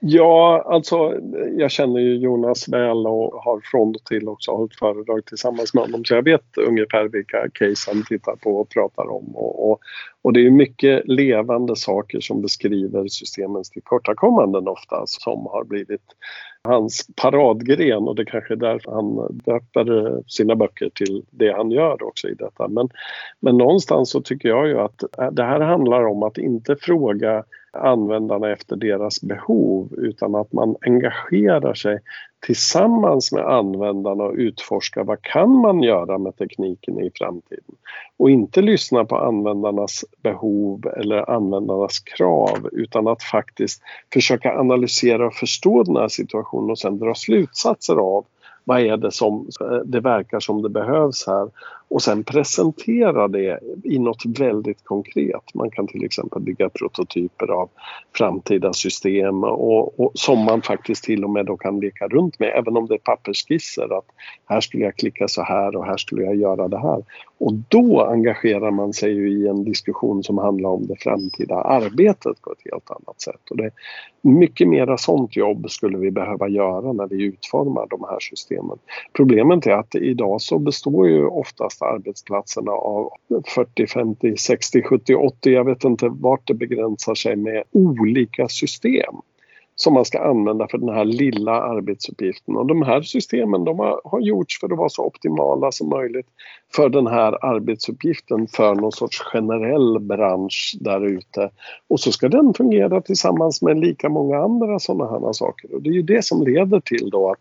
Ja, 0.00 0.64
alltså 0.66 1.14
jag 1.56 1.70
känner 1.70 2.00
ju 2.00 2.16
Jonas 2.16 2.68
väl 2.68 3.06
och 3.06 3.42
har 3.42 3.60
från 3.70 3.94
och 3.94 4.04
till 4.04 4.28
också 4.28 4.50
hållit 4.50 4.78
föredrag 4.78 5.24
tillsammans 5.24 5.74
med 5.74 5.84
honom 5.84 6.04
så 6.04 6.14
jag 6.14 6.22
vet 6.22 6.58
ungefär 6.68 7.08
vilka 7.08 7.48
case 7.54 7.90
han 7.90 8.04
tittar 8.08 8.36
på 8.36 8.56
och 8.56 8.68
pratar 8.68 9.10
om. 9.10 9.36
Och, 9.36 9.70
och, 9.70 9.80
och 10.22 10.32
det 10.32 10.46
är 10.46 10.50
mycket 10.50 11.02
levande 11.08 11.76
saker 11.76 12.20
som 12.20 12.42
beskriver 12.42 13.08
systemens 13.08 13.70
tillkortakommanden 13.70 14.68
ofta 14.68 15.02
som 15.06 15.46
har 15.46 15.64
blivit 15.64 16.04
hans 16.64 17.06
paradgren 17.16 18.08
och 18.08 18.14
det 18.14 18.24
kanske 18.24 18.54
är 18.54 18.56
därför 18.56 18.92
han 18.92 19.38
döper 19.44 20.14
sina 20.26 20.56
böcker 20.56 20.90
till 20.94 21.24
det 21.30 21.52
han 21.52 21.70
gör 21.70 22.02
också 22.02 22.28
i 22.28 22.34
detta. 22.34 22.68
Men, 22.68 22.88
men 23.40 23.58
någonstans 23.58 24.10
så 24.10 24.20
tycker 24.20 24.48
jag 24.48 24.68
ju 24.68 24.80
att 24.80 25.04
det 25.32 25.44
här 25.44 25.60
handlar 25.60 26.06
om 26.06 26.22
att 26.22 26.38
inte 26.38 26.76
fråga 26.76 27.44
användarna 27.72 28.52
efter 28.52 28.76
deras 28.76 29.22
behov 29.22 29.94
utan 29.98 30.34
att 30.34 30.52
man 30.52 30.76
engagerar 30.80 31.74
sig 31.74 32.00
tillsammans 32.46 33.32
med 33.32 33.44
användarna 33.44 34.24
och 34.24 34.34
utforskar 34.34 35.04
vad 35.04 35.22
kan 35.22 35.50
man 35.50 35.82
göra 35.82 36.18
med 36.18 36.36
tekniken 36.36 37.00
i 37.00 37.10
framtiden. 37.14 37.74
Och 38.16 38.30
inte 38.30 38.62
lyssna 38.62 39.04
på 39.04 39.16
användarnas 39.16 40.04
behov 40.22 40.92
eller 40.96 41.30
användarnas 41.30 41.98
krav 41.98 42.68
utan 42.72 43.08
att 43.08 43.22
faktiskt 43.22 43.82
försöka 44.12 44.58
analysera 44.58 45.26
och 45.26 45.34
förstå 45.34 45.82
den 45.82 45.96
här 45.96 46.08
situationen 46.08 46.70
och 46.70 46.78
sen 46.78 46.98
dra 46.98 47.14
slutsatser 47.14 47.94
av 47.94 48.26
vad 48.64 48.80
är 48.80 48.96
det 48.96 49.12
som 49.12 49.48
eh, 49.60 49.76
det 49.84 50.00
verkar 50.00 50.40
som 50.40 50.62
det 50.62 50.68
behövs 50.68 51.26
här 51.26 51.48
och 51.90 52.02
sen 52.02 52.24
presentera 52.24 53.28
det 53.28 53.60
i 53.84 53.98
något 53.98 54.22
väldigt 54.38 54.84
konkret. 54.84 55.54
Man 55.54 55.70
kan 55.70 55.86
till 55.86 56.04
exempel 56.04 56.42
bygga 56.42 56.68
prototyper 56.68 57.46
av 57.46 57.68
framtida 58.16 58.72
system 58.72 59.44
och, 59.44 60.00
och, 60.00 60.12
som 60.14 60.38
man 60.38 60.62
faktiskt 60.62 61.04
till 61.04 61.24
och 61.24 61.30
med 61.30 61.46
då 61.46 61.56
kan 61.56 61.80
leka 61.80 62.08
runt 62.08 62.38
med 62.38 62.52
även 62.56 62.76
om 62.76 62.86
det 62.86 62.94
är 62.94 62.98
pappersskisser 62.98 63.98
att 63.98 64.04
här 64.46 64.60
skulle 64.60 64.84
jag 64.84 64.96
klicka 64.96 65.28
så 65.28 65.42
här 65.42 65.76
och 65.76 65.84
här 65.84 65.96
skulle 65.96 66.22
jag 66.22 66.36
göra 66.36 66.68
det 66.68 66.78
här. 66.78 67.04
Och 67.38 67.52
då 67.68 68.00
engagerar 68.00 68.70
man 68.70 68.92
sig 68.92 69.12
ju 69.12 69.30
i 69.30 69.48
en 69.48 69.64
diskussion 69.64 70.22
som 70.22 70.38
handlar 70.38 70.70
om 70.70 70.86
det 70.86 70.96
framtida 70.96 71.54
arbetet 71.54 72.42
på 72.42 72.52
ett 72.52 72.72
helt 72.72 72.90
annat 72.90 73.20
sätt. 73.20 73.50
Och 73.50 73.56
det, 73.56 73.70
mycket 74.22 74.68
mera 74.68 74.98
sånt 74.98 75.36
jobb 75.36 75.70
skulle 75.70 75.98
vi 75.98 76.10
behöva 76.10 76.48
göra 76.48 76.92
när 76.92 77.06
vi 77.06 77.22
utformar 77.24 77.86
de 77.90 78.04
här 78.10 78.20
systemen. 78.20 78.78
Problemet 79.12 79.66
är 79.66 79.72
att 79.72 79.94
idag 79.94 80.40
så 80.40 80.58
består 80.58 81.08
ju 81.08 81.26
oftast 81.26 81.79
arbetsplatserna 81.82 82.72
av 82.72 83.10
40, 83.54 83.86
50, 83.86 84.36
60, 84.36 84.82
70, 84.82 85.14
80, 85.14 85.50
jag 85.50 85.64
vet 85.64 85.84
inte 85.84 86.08
vart 86.08 86.46
det 86.46 86.54
begränsar 86.54 87.14
sig 87.14 87.36
med 87.36 87.64
olika 87.72 88.48
system 88.48 89.14
som 89.80 89.94
man 89.94 90.04
ska 90.04 90.18
använda 90.18 90.68
för 90.68 90.78
den 90.78 90.88
här 90.88 91.04
lilla 91.04 91.52
arbetsuppgiften. 91.52 92.56
Och 92.56 92.66
de 92.66 92.82
här 92.82 93.02
systemen 93.02 93.64
de 93.64 93.78
har, 93.78 94.00
har 94.04 94.20
gjorts 94.20 94.60
för 94.60 94.72
att 94.72 94.78
vara 94.78 94.88
så 94.88 95.04
optimala 95.04 95.72
som 95.72 95.88
möjligt 95.88 96.26
för 96.74 96.88
den 96.88 97.06
här 97.06 97.44
arbetsuppgiften 97.44 98.46
för 98.46 98.74
någon 98.74 98.92
sorts 98.92 99.18
generell 99.18 99.98
bransch 99.98 100.76
där 100.80 101.06
ute. 101.06 101.50
Och 101.88 102.00
så 102.00 102.12
ska 102.12 102.28
den 102.28 102.54
fungera 102.54 103.00
tillsammans 103.00 103.62
med 103.62 103.78
lika 103.78 104.08
många 104.08 104.38
andra 104.38 104.78
sådana 104.78 105.10
här 105.10 105.32
saker. 105.32 105.74
Och 105.74 105.82
det 105.82 105.90
är 105.90 105.94
ju 105.94 106.02
det 106.02 106.24
som 106.24 106.42
leder 106.42 106.80
till 106.80 107.10
då 107.10 107.30
att 107.30 107.40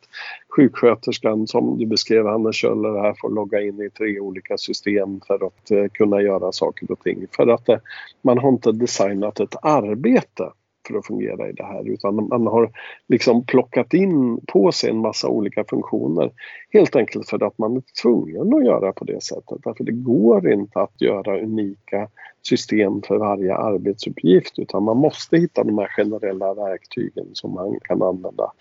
sjuksköterskan 0.55 1.47
som 1.47 1.77
du 1.77 1.85
beskrev, 1.85 2.27
Hannes 2.27 2.55
Kjöller 2.55 3.01
här, 3.01 3.15
får 3.21 3.29
logga 3.29 3.61
in 3.61 3.81
i 3.81 3.89
tre 3.89 4.19
olika 4.19 4.57
system 4.57 5.21
för 5.27 5.47
att 5.47 5.71
eh, 5.71 5.85
kunna 5.93 6.21
göra 6.21 6.51
saker 6.51 6.91
och 6.91 6.99
ting. 6.99 7.25
För 7.35 7.47
att 7.47 7.69
eh, 7.69 7.77
man 8.21 8.37
har 8.37 8.49
inte 8.49 8.71
designat 8.71 9.39
ett 9.39 9.55
arbete 9.61 10.49
för 10.89 10.97
att 10.97 11.07
fungera 11.07 11.49
i 11.49 11.51
det 11.51 11.63
här 11.63 11.89
utan 11.89 12.15
man 12.15 12.47
har 12.47 12.71
liksom 13.07 13.45
plockat 13.45 13.93
in 13.93 14.39
på 14.47 14.71
sig 14.71 14.89
en 14.89 14.97
massa 14.97 15.27
olika 15.27 15.63
funktioner. 15.69 16.31
Helt 16.73 16.95
enkelt 16.95 17.29
för 17.29 17.43
att 17.43 17.57
man 17.57 17.77
är 17.77 17.83
tvungen 18.01 18.53
att 18.53 18.65
göra 18.65 18.91
på 18.91 19.05
det 19.05 19.23
sättet. 19.23 19.57
Därför 19.63 19.83
det 19.83 19.91
går 19.91 20.51
inte 20.51 20.79
att 20.79 21.01
göra 21.01 21.41
unika 21.41 22.07
system 22.41 23.01
för 23.01 23.17
varje 23.17 23.55
arbetsuppgift 23.55 24.59
utan 24.59 24.83
man 24.83 24.97
måste 24.97 25.37
hitta 25.37 25.63
de 25.63 25.77
här 25.77 25.87
generella 25.87 26.53
verktygen 26.53 27.25
som 27.33 27.53
man 27.53 27.79
kan 27.81 28.01
använda 28.01 28.51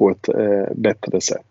på 0.00 0.10
ett 0.10 0.28
eh, 0.28 0.74
bättre 0.76 1.20
sätt. 1.20 1.46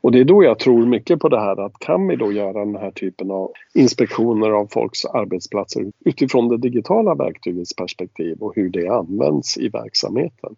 Och 0.00 0.12
det 0.12 0.20
är 0.20 0.24
då 0.24 0.44
jag 0.44 0.58
tror 0.58 0.86
mycket 0.86 1.20
på 1.20 1.28
det 1.28 1.40
här 1.40 1.66
att 1.66 1.78
kan 1.78 2.08
vi 2.08 2.16
då 2.16 2.32
göra 2.32 2.64
den 2.64 2.76
här 2.76 2.90
typen 2.90 3.30
av 3.30 3.52
inspektioner 3.74 4.50
av 4.50 4.66
folks 4.70 5.04
arbetsplatser 5.04 5.92
utifrån 6.04 6.48
det 6.48 6.58
digitala 6.58 7.14
verktygets 7.14 7.76
perspektiv 7.76 8.36
och 8.40 8.52
hur 8.56 8.70
det 8.70 8.88
används 8.88 9.58
i 9.58 9.68
verksamheten. 9.68 10.56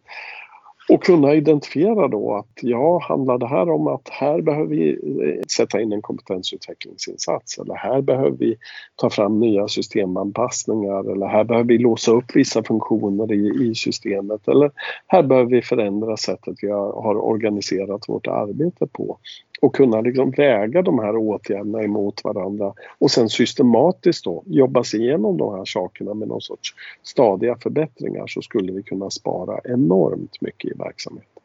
Och 0.91 1.03
kunna 1.03 1.35
identifiera 1.35 2.09
då 2.09 2.35
att 2.35 2.59
ja, 2.63 2.99
handlar 3.09 3.39
det 3.39 3.47
här 3.47 3.71
om 3.71 3.87
att 3.87 4.09
här 4.09 4.41
behöver 4.41 4.67
vi 4.67 4.91
eh, 4.93 5.43
sätta 5.49 5.81
in 5.81 5.93
en 5.93 6.03
kompetensutvecklingsinsats 6.03 7.59
eller 7.59 7.75
här 7.75 8.01
behöver 8.01 8.37
vi 8.37 8.57
ta 8.97 9.11
fram 9.11 9.41
nya 9.41 9.69
systemanpassningar 9.69 11.13
eller 11.13 11.27
här 11.27 11.45
behöver 11.45 11.69
vi 11.69 11.79
låsa 11.79 12.13
upp 12.13 12.37
vissa 12.37 12.63
funktioner 12.63 13.33
i, 13.33 13.71
i 13.71 13.75
systemet 13.75 14.49
eller 14.49 14.71
här 15.07 15.23
behöver 15.23 15.51
vi 15.51 15.63
förändra 15.63 16.17
sättet 16.17 16.55
vi 16.63 16.71
har 16.71 17.17
organiserat 17.25 18.09
vårt 18.09 18.27
arbete 18.27 18.87
på 18.87 19.19
och 19.61 19.75
kunna 19.75 20.01
liksom 20.01 20.31
väga 20.31 20.83
de 20.83 20.99
här 20.99 21.17
åtgärderna 21.17 21.83
emot 21.83 22.25
varandra 22.25 22.75
och 22.99 23.11
sen 23.11 23.29
systematiskt 23.29 24.25
då 24.25 24.43
jobba 24.47 24.85
sig 24.85 25.01
igenom 25.01 25.37
de 25.37 25.55
här 25.55 25.65
sakerna 25.65 26.15
med 26.15 26.29
någon 26.29 26.41
sorts 26.41 26.75
stadiga 27.03 27.57
förbättringar 27.57 28.27
så 28.27 28.43
skulle 28.43 28.73
vi 28.73 28.83
kunna 28.83 29.11
spara 29.11 29.61
enormt 29.65 30.41
mycket 30.41 30.71
i 30.71 30.75
verksamheten. 30.79 31.43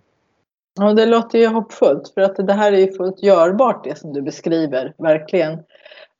Ja, 0.79 0.93
det 0.93 1.05
låter 1.05 1.39
ju 1.39 1.47
hoppfullt 1.47 2.11
för 2.13 2.21
att 2.21 2.47
det 2.47 2.53
här 2.53 2.73
är 2.73 2.77
ju 2.77 2.91
fullt 2.91 3.23
görbart 3.23 3.83
det 3.83 3.97
som 3.97 4.13
du 4.13 4.21
beskriver, 4.21 4.93
verkligen. 4.97 5.59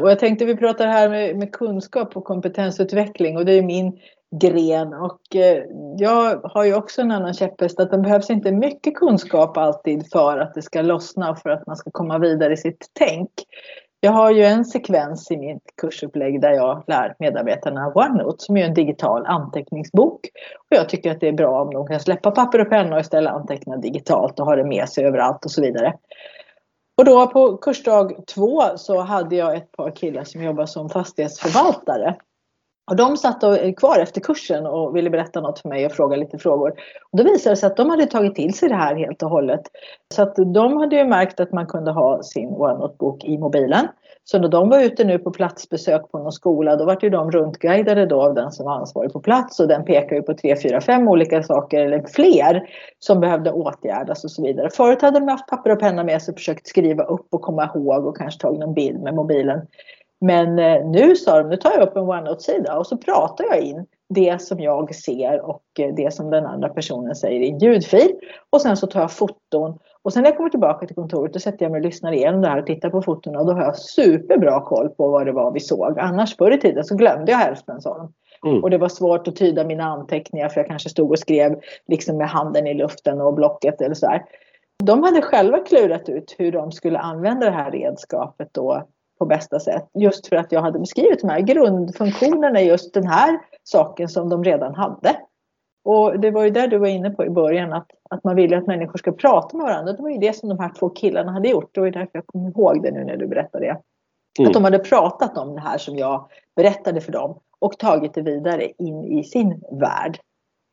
Och 0.04 0.10
jag 0.10 0.20
tänkte 0.20 0.46
vi 0.46 0.56
pratar 0.56 0.88
här 0.88 1.10
med, 1.10 1.38
med 1.38 1.52
kunskap 1.52 2.18
och 2.18 2.24
kompetensutveckling 2.24 3.38
och 3.38 3.46
det 3.46 3.54
är 3.54 3.62
min 3.62 4.00
gren 4.40 4.94
och 4.94 5.36
eh, 5.36 5.64
jag 5.98 6.42
har 6.44 6.64
ju 6.64 6.76
också 6.76 7.02
en 7.02 7.12
annan 7.12 7.34
käpphäst 7.34 7.80
att 7.80 7.92
det 7.92 7.98
behövs 7.98 8.30
inte 8.30 8.52
mycket 8.52 8.96
kunskap 8.96 9.58
alltid 9.58 10.12
för 10.12 10.38
att 10.38 10.54
det 10.54 10.62
ska 10.62 10.82
lossna 10.82 11.32
och 11.32 11.40
för 11.40 11.50
att 11.50 11.68
man 11.68 11.76
ska 11.76 11.92
komma 11.92 12.18
vidare 12.18 12.54
i 12.54 12.58
sitt 12.58 12.86
tänk. 12.94 13.30
Jag 14.00 14.12
har 14.12 14.32
ju 14.32 14.44
en 14.44 14.66
sekvens 14.66 15.32
i 15.32 15.38
mitt 15.38 15.64
kursupplägg 15.82 16.42
där 16.42 16.52
jag 16.52 16.84
lär 16.88 17.16
medarbetarna 17.20 17.92
OneNote 17.96 18.44
som 18.44 18.58
är 18.58 18.66
en 18.66 18.74
digital 18.74 19.26
anteckningsbok. 19.26 20.20
Och 20.70 20.78
jag 20.78 20.90
tycker 20.90 21.12
att 21.12 21.20
det 21.20 21.28
är 21.28 21.34
bra 21.34 21.62
om 21.62 21.74
de 21.74 21.88
kan 21.88 22.00
släppa 22.00 22.32
papper 22.32 22.62
och 22.62 22.70
penna 22.70 22.96
och 22.96 23.02
istället 23.02 23.34
anteckna 23.34 23.78
digitalt 23.78 24.40
och 24.40 24.46
ha 24.46 24.56
det 24.56 24.66
med 24.66 24.90
sig 24.90 25.06
överallt 25.06 25.46
och 25.46 25.52
så 25.52 25.62
vidare. 25.62 25.94
Och 26.98 27.06
då 27.06 27.28
på 27.28 27.58
kursdag 27.58 28.26
två 28.36 28.62
så 28.76 29.02
hade 29.02 29.36
jag 29.36 29.56
ett 29.56 29.72
par 29.72 29.96
killar 29.96 30.24
som 30.24 30.44
jobbar 30.44 30.66
som 30.66 30.90
fastighetsförvaltare. 30.90 32.16
Och 32.88 32.96
de 32.96 33.18
satt 33.18 33.44
eh, 33.44 33.74
kvar 33.78 34.00
efter 34.00 34.22
kursen 34.22 34.66
och 34.66 34.96
ville 34.96 35.10
berätta 35.10 35.42
något 35.42 35.60
för 35.60 35.70
mig 35.70 35.86
och 35.86 35.92
fråga 35.92 36.16
lite 36.16 36.38
frågor. 36.38 36.70
Och 37.12 37.18
då 37.18 37.24
visade 37.24 37.56
det 37.56 37.60
sig 37.60 37.68
att 37.68 37.78
de 37.78 37.90
hade 37.90 38.06
tagit 38.06 38.36
till 38.36 38.54
sig 38.54 38.70
det 38.70 38.76
här 38.76 38.96
helt 38.96 39.24
och 39.24 39.30
hållet. 39.30 39.62
Så 40.14 40.22
att 40.22 40.36
de 40.36 40.78
hade 40.78 40.96
ju 40.96 41.06
märkt 41.06 41.40
att 41.40 41.52
man 41.52 41.68
kunde 41.68 41.92
ha 41.92 42.24
sin 42.24 42.50
OneNote-bok 42.50 43.24
i 43.24 43.38
mobilen. 43.38 43.88
Så 44.24 44.40
när 44.40 44.48
de 44.48 44.70
var 44.70 44.84
ute 44.84 45.04
nu 45.04 45.20
på 45.20 45.32
platsbesök 45.32 46.12
på 46.12 46.20
någon 46.20 46.32
skola 46.32 46.76
då 46.76 46.86
var 46.86 46.98
ju 47.02 47.10
de 47.10 47.32
runtguidade 47.32 48.06
då 48.06 48.22
av 48.22 48.34
den 48.34 48.52
som 48.52 48.66
var 48.66 48.74
ansvarig 48.74 49.14
på 49.14 49.20
plats 49.20 49.60
och 49.60 49.68
den 49.68 49.86
pekar 49.86 50.16
ju 50.16 50.22
på 50.22 50.34
tre, 50.34 50.56
fyra, 50.62 50.82
fem 50.82 51.08
olika 51.08 51.44
saker 51.44 51.86
eller 51.86 52.04
fler 52.14 52.70
som 53.00 53.20
behövde 53.20 53.52
åtgärdas 53.52 54.24
och 54.24 54.32
så 54.32 54.44
vidare. 54.44 54.70
Förut 54.70 55.02
hade 55.02 55.20
de 55.20 55.28
haft 55.28 55.48
papper 55.48 55.70
och 55.70 55.80
penna 55.80 56.04
med 56.04 56.22
sig 56.22 56.32
och 56.32 56.38
försökt 56.38 56.68
skriva 56.68 57.04
upp 57.04 57.28
och 57.32 57.42
komma 57.42 57.72
ihåg 57.76 58.06
och 58.06 58.18
kanske 58.18 58.42
tagit 58.42 58.60
någon 58.60 58.74
bild 58.74 59.02
med 59.02 59.14
mobilen. 59.14 59.62
Men 60.22 60.60
eh, 60.60 60.86
nu 60.86 61.16
sa 61.16 61.38
de, 61.38 61.50
nu 61.50 61.58
tar 61.58 61.72
jag 61.72 61.82
upp 61.82 61.96
en 61.96 62.04
OneNote-sida 62.04 62.78
och 62.78 62.88
så 62.88 62.98
pratar 62.98 63.46
jag 63.46 63.62
in 63.62 63.86
det 64.10 64.42
som 64.42 64.60
jag 64.60 64.96
ser 64.96 65.42
och 65.42 65.64
eh, 65.80 65.96
det 65.96 66.14
som 66.14 66.30
den 66.30 66.46
andra 66.46 66.70
personen 66.70 67.16
säger 67.16 67.40
i 67.40 67.50
en 67.50 67.60
ljudfil. 67.60 68.12
Och 68.50 68.62
sen 68.62 68.78
så 68.78 68.88
tar 68.88 69.02
jag 69.02 69.12
foton 69.12 69.80
och 70.02 70.14
sen 70.14 70.24
när 70.24 70.30
jag 70.30 70.38
kommer 70.38 70.50
tillbaka 70.50 70.88
till 70.88 70.96
kontoret 70.96 71.34
då 71.34 71.40
sätter 71.40 71.66
jag 71.66 71.72
mig 71.72 71.80
och 71.80 71.86
lyssnar 71.86 72.12
igenom 72.12 72.42
det 72.42 72.48
här 72.48 72.60
och 72.60 72.66
tittar 72.66 72.90
på 72.90 73.02
fotona 73.02 73.40
och 73.40 73.46
då 73.46 73.54
har 73.54 73.62
jag 73.62 73.78
superbra 73.78 74.62
koll 74.62 74.90
på 74.90 75.10
vad 75.10 75.26
det 75.26 75.32
var 75.32 75.52
vi 75.52 75.60
såg. 75.60 76.00
Annars 76.00 76.38
förr 76.38 76.52
i 76.52 76.60
tiden 76.60 76.84
så 76.84 76.96
glömde 76.96 77.32
jag 77.32 77.40
hälften 77.40 77.82
sa 77.82 77.98
de. 77.98 78.14
Mm. 78.50 78.64
Och 78.64 78.70
det 78.70 78.78
var 78.78 78.90
svårt 78.90 79.28
att 79.28 79.36
tyda 79.36 79.64
mina 79.64 79.84
anteckningar 79.84 80.50
för 80.50 80.60
jag 80.60 80.68
kanske 80.68 80.90
stod 80.90 81.12
och 81.12 81.20
skrev 81.20 81.60
liksom 81.88 82.18
med 82.18 82.30
handen 82.30 82.68
i 82.68 82.74
luften 82.74 83.22
och 83.22 83.34
blocket 83.34 83.82
eller 83.82 83.96
så 83.96 84.08
här. 84.08 84.26
De 84.84 85.04
hade 85.04 85.22
själva 85.22 85.60
klurat 85.60 86.10
ut 86.10 86.36
hur 86.38 86.52
de 86.52 86.72
skulle 86.72 87.00
använda 87.00 87.46
det 87.46 87.52
här 87.52 87.72
redskapet 87.72 88.50
då 88.52 88.88
på 89.20 89.26
bästa 89.26 89.60
sätt. 89.60 89.90
Just 89.94 90.28
för 90.28 90.36
att 90.36 90.52
jag 90.52 90.62
hade 90.62 90.80
beskrivit 90.80 91.22
de 91.22 91.30
här 91.30 91.40
grundfunktionerna 91.40 92.62
just 92.62 92.94
den 92.94 93.08
här 93.08 93.40
saken 93.64 94.10
som 94.10 94.30
de 94.30 94.44
redan 94.44 94.76
hade. 94.76 95.16
Och 95.86 96.20
det 96.20 96.32
var 96.32 96.44
ju 96.44 96.50
där 96.50 96.68
du 96.68 96.78
var 96.78 96.88
inne 96.88 97.10
på 97.10 97.26
i 97.26 97.30
början 97.30 97.74
att, 97.74 97.88
att 98.10 98.24
man 98.24 98.36
vill 98.36 98.54
att 98.54 98.68
människor 98.68 98.98
ska 98.98 99.12
prata 99.12 99.58
med 99.58 99.66
varandra. 99.66 99.94
Det 99.94 100.02
var 100.02 100.10
ju 100.10 100.18
det 100.18 100.36
som 100.36 100.50
de 100.50 100.60
här 100.60 100.72
två 100.80 100.90
killarna 100.90 101.32
hade 101.32 101.50
gjort. 101.50 101.70
Det 101.74 101.80
var 101.80 101.88
ju 101.88 101.92
därför 101.92 102.10
jag 102.14 102.28
kom 102.28 102.48
ihåg 102.48 102.84
det 102.84 102.92
nu 102.92 103.04
när 103.04 103.18
du 103.18 103.28
berättade 103.28 103.66
det. 103.66 103.82
Mm. 104.40 104.48
Att 104.48 104.54
de 104.54 104.64
hade 104.64 104.80
pratat 104.80 105.38
om 105.38 105.56
det 105.56 105.62
här 105.62 105.78
som 105.78 105.98
jag 105.98 106.30
berättade 106.56 107.02
för 107.02 107.12
dem 107.12 107.40
och 107.60 107.80
tagit 107.80 108.14
det 108.14 108.22
vidare 108.22 108.72
in 108.78 109.04
i 109.04 109.24
sin 109.24 109.64
värld. 109.72 110.20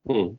Mm. 0.09 0.39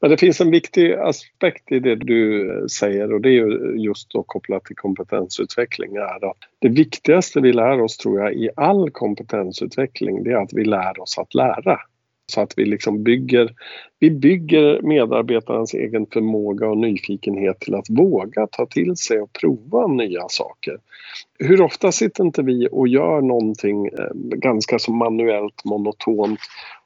Men 0.00 0.10
det 0.10 0.16
finns 0.16 0.40
en 0.40 0.50
viktig 0.50 0.92
aspekt 0.92 1.72
i 1.72 1.78
det 1.78 1.96
du 1.96 2.66
säger 2.70 3.12
och 3.12 3.20
det 3.20 3.38
är 3.38 3.76
just 3.76 4.10
då 4.10 4.22
kopplat 4.22 4.64
till 4.64 4.76
kompetensutveckling. 4.76 5.96
Är 5.96 6.30
att 6.30 6.38
det 6.58 6.68
viktigaste 6.68 7.40
vi 7.40 7.52
lär 7.52 7.80
oss 7.80 7.96
tror 7.96 8.20
jag 8.20 8.34
i 8.34 8.50
all 8.56 8.90
kompetensutveckling 8.90 10.24
det 10.24 10.30
är 10.30 10.36
att 10.36 10.52
vi 10.52 10.64
lär 10.64 11.00
oss 11.00 11.18
att 11.18 11.34
lära. 11.34 11.78
Så 12.32 12.40
att 12.40 12.54
vi 12.56 12.64
liksom 12.64 13.02
bygger, 13.02 13.54
vi 13.98 14.10
bygger 14.10 14.82
medarbetarens 14.82 15.74
egen 15.74 16.06
förmåga 16.06 16.68
och 16.68 16.78
nyfikenhet 16.78 17.60
till 17.60 17.74
att 17.74 17.90
våga 17.90 18.46
ta 18.46 18.66
till 18.66 18.96
sig 18.96 19.20
och 19.20 19.32
prova 19.32 19.86
nya 19.86 20.28
saker. 20.28 20.78
Hur 21.38 21.60
ofta 21.60 21.92
sitter 21.92 22.24
inte 22.24 22.42
vi 22.42 22.68
och 22.72 22.88
gör 22.88 23.20
någonting 23.20 23.86
eh, 23.86 24.10
ganska 24.14 24.78
så 24.78 24.92
manuellt 24.92 25.64
monotont 25.64 26.40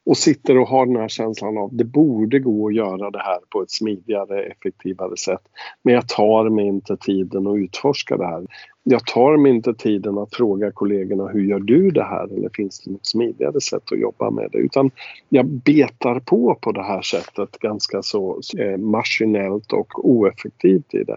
och 0.06 0.16
sitter 0.16 0.58
och 0.58 0.68
har 0.68 0.86
den 0.86 0.96
här 0.96 1.08
känslan 1.08 1.58
av 1.58 1.68
det 1.72 1.84
borde 1.84 2.38
gå 2.38 2.68
att 2.68 2.74
göra 2.74 3.10
det 3.10 3.18
här 3.18 3.38
på 3.50 3.62
ett 3.62 3.70
smidigare, 3.70 4.42
effektivare 4.42 5.16
sätt. 5.16 5.42
Men 5.82 5.94
jag 5.94 6.08
tar 6.08 6.50
mig 6.50 6.66
inte 6.66 6.96
tiden 6.96 7.46
att 7.46 7.56
utforska 7.56 8.16
det 8.16 8.26
här. 8.26 8.46
Jag 8.84 9.06
tar 9.06 9.36
mig 9.36 9.52
inte 9.52 9.74
tiden 9.74 10.18
att 10.18 10.34
fråga 10.34 10.72
kollegorna 10.72 11.28
hur 11.28 11.44
gör 11.44 11.58
du 11.58 11.90
det 11.90 12.04
här 12.04 12.24
eller 12.24 12.50
finns 12.54 12.80
det 12.80 12.90
något 12.90 13.06
smidigare 13.06 13.60
sätt 13.60 13.92
att 13.92 13.98
jobba 13.98 14.30
med 14.30 14.48
det? 14.52 14.58
Utan 14.58 14.90
jag 15.28 15.46
betar 15.46 16.20
på 16.20 16.58
på 16.60 16.72
det 16.72 16.82
här 16.82 17.02
sättet 17.02 17.58
ganska 17.58 18.02
så 18.02 18.40
eh, 18.58 18.78
maskinellt 18.78 19.72
och 19.72 20.08
oeffektivt 20.10 20.94
i 20.94 21.04
det. 21.04 21.16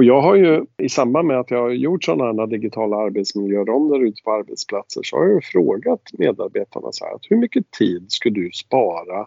Och 0.00 0.04
jag 0.04 0.20
har 0.20 0.36
ju 0.36 0.64
i 0.78 0.88
samband 0.88 1.28
med 1.28 1.40
att 1.40 1.50
jag 1.50 1.62
har 1.62 1.70
gjort 1.70 2.04
sådana 2.04 2.42
här 2.42 2.46
digitala 2.46 2.96
arbetsmiljöronder 2.96 4.04
ute 4.04 4.22
på 4.22 4.32
arbetsplatser 4.32 5.00
så 5.04 5.16
har 5.16 5.26
jag 5.26 5.44
frågat 5.44 6.00
medarbetarna 6.18 6.88
så 6.90 7.04
här 7.04 7.14
att 7.14 7.20
hur 7.30 7.36
mycket 7.36 7.70
tid 7.70 8.06
skulle 8.08 8.34
du 8.34 8.50
spara 8.52 9.26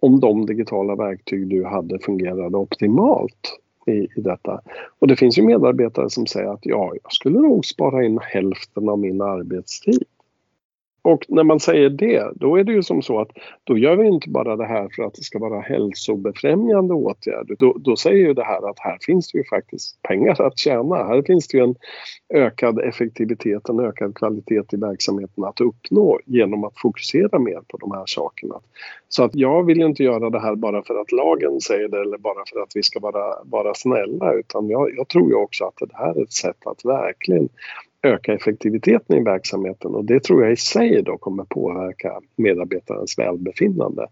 om 0.00 0.20
de 0.20 0.46
digitala 0.46 0.94
verktyg 0.94 1.48
du 1.48 1.64
hade 1.64 1.98
fungerade 1.98 2.56
optimalt 2.56 3.58
i, 3.86 3.90
i 3.90 4.20
detta. 4.20 4.60
Och 4.98 5.06
det 5.06 5.16
finns 5.16 5.38
ju 5.38 5.42
medarbetare 5.42 6.10
som 6.10 6.26
säger 6.26 6.48
att 6.48 6.66
ja, 6.66 6.92
jag 7.02 7.12
skulle 7.12 7.38
nog 7.38 7.64
spara 7.66 8.04
in 8.04 8.18
hälften 8.22 8.88
av 8.88 8.98
min 8.98 9.20
arbetstid. 9.20 10.04
Och 11.04 11.24
när 11.28 11.44
man 11.44 11.60
säger 11.60 11.90
det, 11.90 12.32
då 12.34 12.56
är 12.56 12.64
det 12.64 12.72
ju 12.72 12.82
som 12.82 13.02
så 13.02 13.20
att 13.20 13.28
då 13.64 13.78
gör 13.78 13.96
vi 13.96 14.06
inte 14.06 14.30
bara 14.30 14.56
det 14.56 14.66
här 14.66 14.88
för 14.96 15.02
att 15.02 15.14
det 15.14 15.22
ska 15.22 15.38
vara 15.38 15.60
hälsobefrämjande 15.60 16.94
åtgärder. 16.94 17.56
Då, 17.58 17.76
då 17.78 17.96
säger 17.96 18.26
ju 18.26 18.34
det 18.34 18.44
här 18.44 18.70
att 18.70 18.78
här 18.78 18.98
finns 19.00 19.32
det 19.32 19.38
ju 19.38 19.44
faktiskt 19.44 20.02
pengar 20.02 20.42
att 20.42 20.58
tjäna. 20.58 20.96
Här 20.96 21.22
finns 21.22 21.48
det 21.48 21.58
ju 21.58 21.64
en 21.64 21.74
ökad 22.34 22.78
effektivitet, 22.78 23.68
en 23.68 23.80
ökad 23.80 24.14
kvalitet 24.14 24.64
i 24.72 24.76
verksamheten 24.76 25.44
att 25.44 25.60
uppnå 25.60 26.20
genom 26.26 26.64
att 26.64 26.78
fokusera 26.78 27.38
mer 27.38 27.60
på 27.68 27.76
de 27.76 27.92
här 27.92 28.04
sakerna. 28.06 28.60
Så 29.08 29.24
att 29.24 29.34
jag 29.34 29.66
vill 29.66 29.78
ju 29.78 29.86
inte 29.86 30.04
göra 30.04 30.30
det 30.30 30.40
här 30.40 30.54
bara 30.54 30.82
för 30.82 30.94
att 31.00 31.12
lagen 31.12 31.60
säger 31.60 31.88
det 31.88 32.00
eller 32.00 32.18
bara 32.18 32.44
för 32.52 32.60
att 32.60 32.70
vi 32.74 32.82
ska 32.82 33.00
vara, 33.00 33.34
vara 33.44 33.74
snälla 33.74 34.32
utan 34.32 34.68
jag, 34.68 34.90
jag 34.96 35.08
tror 35.08 35.28
ju 35.28 35.34
också 35.34 35.64
att 35.64 35.76
det 35.88 35.96
här 35.96 36.18
är 36.18 36.22
ett 36.22 36.32
sätt 36.32 36.66
att 36.66 36.84
verkligen 36.84 37.48
öka 38.02 38.34
effektiviteten 38.34 39.16
i 39.16 39.20
verksamheten 39.20 39.94
och 39.94 40.04
det 40.04 40.20
tror 40.20 40.42
jag 40.42 40.52
i 40.52 40.56
sig 40.56 41.02
då 41.02 41.18
kommer 41.18 41.44
påverka 41.44 42.20
medarbetarens 42.36 43.18
välbefinnande. 43.18 44.06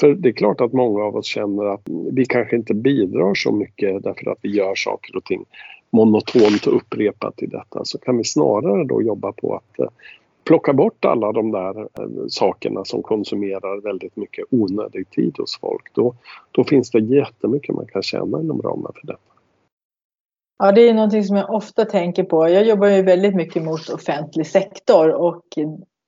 För 0.00 0.14
det 0.14 0.28
är 0.28 0.32
klart 0.32 0.60
att 0.60 0.72
många 0.72 1.02
av 1.04 1.16
oss 1.16 1.26
känner 1.26 1.64
att 1.64 1.82
vi 2.12 2.24
kanske 2.24 2.56
inte 2.56 2.74
bidrar 2.74 3.34
så 3.34 3.52
mycket 3.52 4.02
därför 4.02 4.30
att 4.30 4.38
vi 4.42 4.48
gör 4.48 4.74
saker 4.74 5.16
och 5.16 5.24
ting 5.24 5.44
monotont 5.90 6.66
och 6.66 6.76
upprepat 6.76 7.42
i 7.42 7.46
detta 7.46 7.84
så 7.84 7.98
kan 7.98 8.16
vi 8.16 8.24
snarare 8.24 8.84
då 8.84 9.02
jobba 9.02 9.32
på 9.32 9.54
att 9.54 9.78
eh, 9.78 9.88
plocka 10.44 10.72
bort 10.72 11.04
alla 11.04 11.32
de 11.32 11.52
där 11.52 11.80
eh, 11.80 11.86
sakerna 12.28 12.84
som 12.84 13.02
konsumerar 13.02 13.80
väldigt 13.80 14.16
mycket 14.16 14.44
onödig 14.50 15.10
tid 15.10 15.34
hos 15.38 15.58
folk. 15.60 15.94
Då, 15.94 16.14
då 16.52 16.64
finns 16.64 16.90
det 16.90 17.00
jättemycket 17.00 17.74
man 17.74 17.86
kan 17.86 18.02
tjäna 18.02 18.40
inom 18.40 18.62
ramen 18.62 18.92
för 19.00 19.06
detta. 19.06 19.29
Ja, 20.62 20.72
det 20.72 20.88
är 20.88 20.94
någonting 20.94 21.24
som 21.24 21.36
jag 21.36 21.50
ofta 21.50 21.84
tänker 21.84 22.24
på. 22.24 22.48
Jag 22.48 22.64
jobbar 22.64 22.86
ju 22.86 23.02
väldigt 23.02 23.34
mycket 23.34 23.62
mot 23.62 23.88
offentlig 23.88 24.46
sektor 24.46 25.10
och 25.10 25.42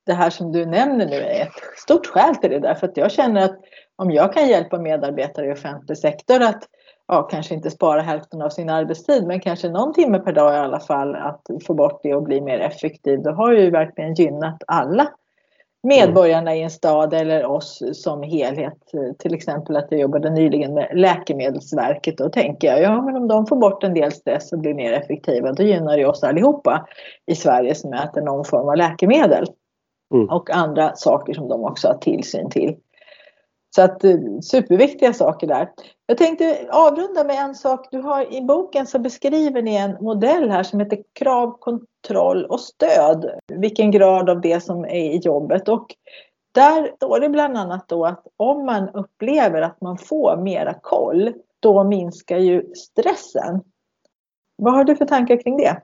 det 0.07 0.13
här 0.13 0.31
som 0.31 0.53
du 0.53 0.67
nämner 0.67 1.07
nu 1.07 1.17
är 1.17 1.43
ett 1.43 1.53
stort 1.77 2.07
skäl 2.07 2.37
till 2.37 2.51
det 2.51 2.59
därför 2.59 2.89
att 2.89 2.97
jag 2.97 3.13
känner 3.13 3.45
att 3.45 3.59
om 3.97 4.11
jag 4.11 4.33
kan 4.33 4.49
hjälpa 4.49 4.79
medarbetare 4.79 5.47
i 5.47 5.53
offentlig 5.53 5.99
sektor 5.99 6.43
att 6.43 6.63
ja, 7.09 7.23
kanske 7.23 7.55
inte 7.55 7.71
spara 7.71 8.01
hälften 8.01 8.43
av 8.43 8.49
sin 8.49 8.71
arbetstid 8.71 9.27
men 9.27 9.41
kanske 9.41 9.69
någon 9.69 9.95
timme 9.95 10.19
per 10.19 10.33
dag 10.33 10.55
i 10.55 10.59
alla 10.59 10.81
fall 10.81 11.15
att 11.15 11.43
få 11.67 11.75
bort 11.75 12.01
det 12.03 12.15
och 12.15 12.23
bli 12.23 12.41
mer 12.41 12.59
effektiv. 12.59 13.23
Då 13.23 13.31
har 13.31 13.53
ju 13.53 13.71
verkligen 13.71 14.15
gynnat 14.15 14.63
alla 14.67 15.09
medborgarna 15.83 16.55
i 16.57 16.63
en 16.63 16.71
stad 16.71 17.15
eller 17.15 17.47
oss 17.47 17.83
som 17.93 18.23
helhet. 18.23 18.79
Till 19.19 19.35
exempel 19.35 19.77
att 19.77 19.87
jag 19.91 20.01
jobbade 20.01 20.31
nyligen 20.31 20.75
med 20.75 20.91
Läkemedelsverket. 20.95 22.19
Då 22.19 22.29
tänker 22.29 22.69
jag, 22.69 22.83
ja 22.83 23.03
men 23.03 23.17
om 23.17 23.29
de 23.29 23.47
får 23.47 23.57
bort 23.57 23.85
en 23.85 23.95
del 23.95 24.13
stress 24.13 24.53
och 24.53 24.59
blir 24.59 24.75
mer 24.75 24.93
effektiva 24.93 25.53
då 25.53 25.63
gynnar 25.63 25.97
det 25.97 26.07
oss 26.07 26.25
allihopa 26.25 26.87
i 27.27 27.35
Sverige 27.35 27.75
som 27.75 27.93
äter 27.93 28.23
någon 28.23 28.45
form 28.45 28.69
av 28.69 28.77
läkemedel. 28.77 29.47
Mm. 30.15 30.29
Och 30.29 30.51
andra 30.51 30.95
saker 30.95 31.35
som 31.35 31.49
de 31.49 31.65
också 31.65 31.89
har 31.89 31.95
tillsyn 31.95 32.51
till. 32.51 32.77
Så 33.77 33.83
att 33.83 34.05
eh, 34.05 34.19
superviktiga 34.43 35.13
saker 35.13 35.47
där. 35.47 35.69
Jag 36.07 36.19
tänkte 36.19 36.59
avrunda 36.71 37.25
med 37.25 37.37
en 37.37 37.55
sak. 37.55 37.89
Du 37.91 37.99
har 37.99 38.35
i 38.35 38.43
boken 38.43 38.87
så 38.87 38.99
beskriver 38.99 39.63
ni 39.63 39.77
en 39.77 39.97
modell 40.01 40.51
här 40.51 40.63
som 40.63 40.81
heter 40.81 40.99
krav, 41.19 41.59
kontroll 42.03 42.45
och 42.45 42.61
stöd. 42.61 43.31
Vilken 43.47 43.91
grad 43.91 44.31
av 44.31 44.41
det 44.41 44.61
som 44.61 44.85
är 44.85 45.11
i 45.15 45.17
jobbet 45.17 45.69
och 45.69 45.87
där 46.55 46.93
står 46.97 47.21
det 47.21 47.29
bland 47.29 47.57
annat 47.59 47.89
då 47.89 48.07
att 48.07 48.27
om 48.37 48.67
man 48.67 48.89
upplever 48.89 49.63
att 49.63 49.81
man 49.81 49.99
får 49.99 50.37
mera 50.37 50.75
koll, 50.83 51.33
då 51.61 51.85
minskar 51.85 52.39
ju 52.39 52.75
stressen. 52.75 53.61
Vad 54.57 54.75
har 54.75 54.85
du 54.85 54.97
för 54.97 55.05
tankar 55.07 55.43
kring 55.43 55.57
det? 55.57 55.83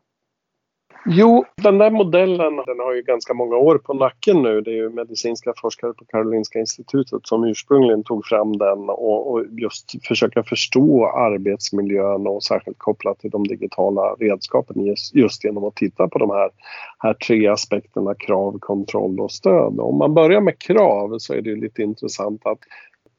Jo, 1.11 1.45
den 1.57 1.79
där 1.79 1.91
modellen 1.91 2.57
den 2.57 2.79
har 2.79 2.95
ju 2.95 3.03
ganska 3.03 3.35
många 3.35 3.57
år 3.57 3.79
på 3.79 3.95
nacken 3.95 4.43
nu. 4.43 4.61
Det 4.61 4.71
är 4.71 4.75
ju 4.75 4.91
medicinska 4.91 5.53
forskare 5.57 5.93
på 5.93 6.05
Karolinska 6.05 6.59
institutet 6.59 7.21
som 7.27 7.45
ursprungligen 7.45 8.05
tog 8.05 8.27
fram 8.27 8.59
den 8.59 8.79
och, 8.89 9.33
och 9.33 9.45
just 9.51 10.07
försöka 10.07 10.43
förstå 10.43 11.07
arbetsmiljön 11.07 12.27
och 12.27 12.43
särskilt 12.43 12.79
kopplat 12.79 13.19
till 13.19 13.31
de 13.31 13.47
digitala 13.47 14.03
redskapen 14.03 14.85
just, 14.85 15.15
just 15.15 15.45
genom 15.45 15.65
att 15.65 15.77
titta 15.77 16.09
på 16.09 16.19
de 16.19 16.31
här, 16.31 16.51
här 16.99 17.15
tre 17.15 17.47
aspekterna 17.47 18.15
krav, 18.15 18.59
kontroll 18.59 19.21
och 19.21 19.33
stöd. 19.33 19.81
Om 19.81 19.99
man 19.99 20.15
börjar 20.15 20.41
med 20.41 20.59
krav 20.59 21.19
så 21.19 21.35
är 21.35 21.43
det 21.43 21.57
lite 21.57 21.83
intressant 21.83 22.47
att 22.47 22.59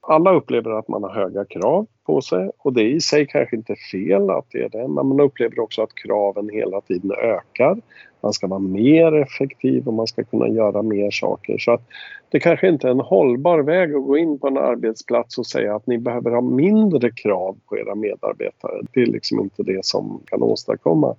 alla 0.10 0.34
upplever 0.34 0.72
att 0.72 0.88
man 0.88 1.03
har 1.03 1.10
höga 1.10 1.45
krav 1.45 1.88
på 2.05 2.22
sig 2.22 2.51
och 2.57 2.74
det 2.74 2.82
är 2.82 2.88
i 2.88 3.01
sig 3.01 3.28
kanske 3.28 3.55
inte 3.55 3.76
fel 3.91 4.30
att 4.30 4.45
det 4.51 4.62
är 4.62 4.70
det 4.70 4.88
men 4.88 5.07
man 5.07 5.20
upplever 5.20 5.60
också 5.60 5.82
att 5.82 5.95
kraven 5.95 6.49
hela 6.49 6.82
tiden 6.82 7.12
ökar. 7.12 7.78
Man 8.22 8.34
ska 8.34 8.47
vara 8.47 8.60
mer 8.60 9.16
effektiv 9.16 9.88
och 9.88 9.93
man 9.93 10.07
ska 10.07 10.24
kunna 10.24 10.47
göra 10.47 10.82
mer 10.82 11.12
saker. 11.12 11.57
Så 11.57 11.72
att 11.72 11.82
det 12.30 12.39
kanske 12.39 12.70
inte 12.70 12.88
är 12.88 12.91
en 12.91 12.99
hållbar 12.99 13.60
väg 13.60 13.95
att 13.95 14.05
gå 14.05 14.18
in 14.18 14.39
på 14.39 14.47
en 14.47 14.57
arbetsplats 14.57 15.38
och 15.38 15.45
säga 15.45 15.76
att 15.76 15.88
ni 15.88 15.97
behöver 15.97 16.32
ha 16.32 16.41
mindre 16.41 17.12
krav 17.12 17.57
på 17.70 17.78
era 17.78 17.95
medarbetare. 17.95 18.82
Det 18.93 19.01
är 19.01 19.05
liksom 19.05 19.39
inte 19.39 19.64
det 19.64 19.86
som 19.86 20.22
kan 20.26 20.43
åstadkomma. 20.43 21.16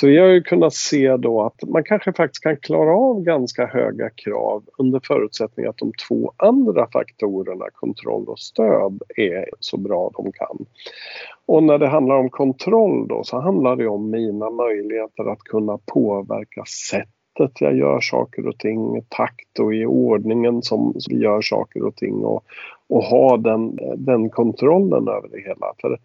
Så 0.00 0.06
vi 0.06 0.18
har 0.18 0.26
ju 0.26 0.42
kunnat 0.42 0.74
se 0.74 1.16
då 1.16 1.42
att 1.42 1.62
man 1.68 1.84
kanske 1.84 2.12
faktiskt 2.12 2.42
kan 2.42 2.56
klara 2.56 2.96
av 2.96 3.22
ganska 3.22 3.66
höga 3.66 4.10
krav 4.10 4.64
under 4.78 5.00
förutsättning 5.04 5.66
att 5.66 5.78
de 5.78 5.92
två 6.08 6.32
andra 6.36 6.88
faktorerna, 6.92 7.64
kontroll 7.72 8.28
och 8.28 8.38
stöd, 8.38 9.02
är 9.16 9.48
så 9.60 9.76
bra 9.76 10.10
de 10.16 10.32
kan. 10.32 10.66
Och 11.46 11.62
när 11.62 11.78
det 11.78 11.88
handlar 11.88 12.16
om 12.16 12.30
kontroll 12.30 13.08
då 13.08 13.24
så 13.24 13.40
handlar 13.40 13.76
det 13.76 13.88
om 13.88 14.10
mina 14.10 14.50
möjligheter 14.50 15.32
att 15.32 15.40
kunna 15.40 15.78
påverka 15.92 16.64
sättet 16.90 17.60
jag 17.60 17.76
gör 17.76 18.00
saker 18.00 18.46
och 18.46 18.58
ting, 18.58 19.02
takt 19.08 19.58
och 19.60 19.74
i 19.74 19.86
ordningen 19.86 20.62
som 20.62 20.94
vi 21.08 21.16
gör 21.16 21.40
saker 21.40 21.84
och 21.84 21.96
ting 21.96 22.14
och, 22.14 22.44
och 22.88 23.02
ha 23.02 23.36
den, 23.36 23.78
den 23.96 24.30
kontrollen 24.30 25.08
över 25.08 25.28
det 25.28 25.40
hela. 25.40 25.72
För 25.80 25.98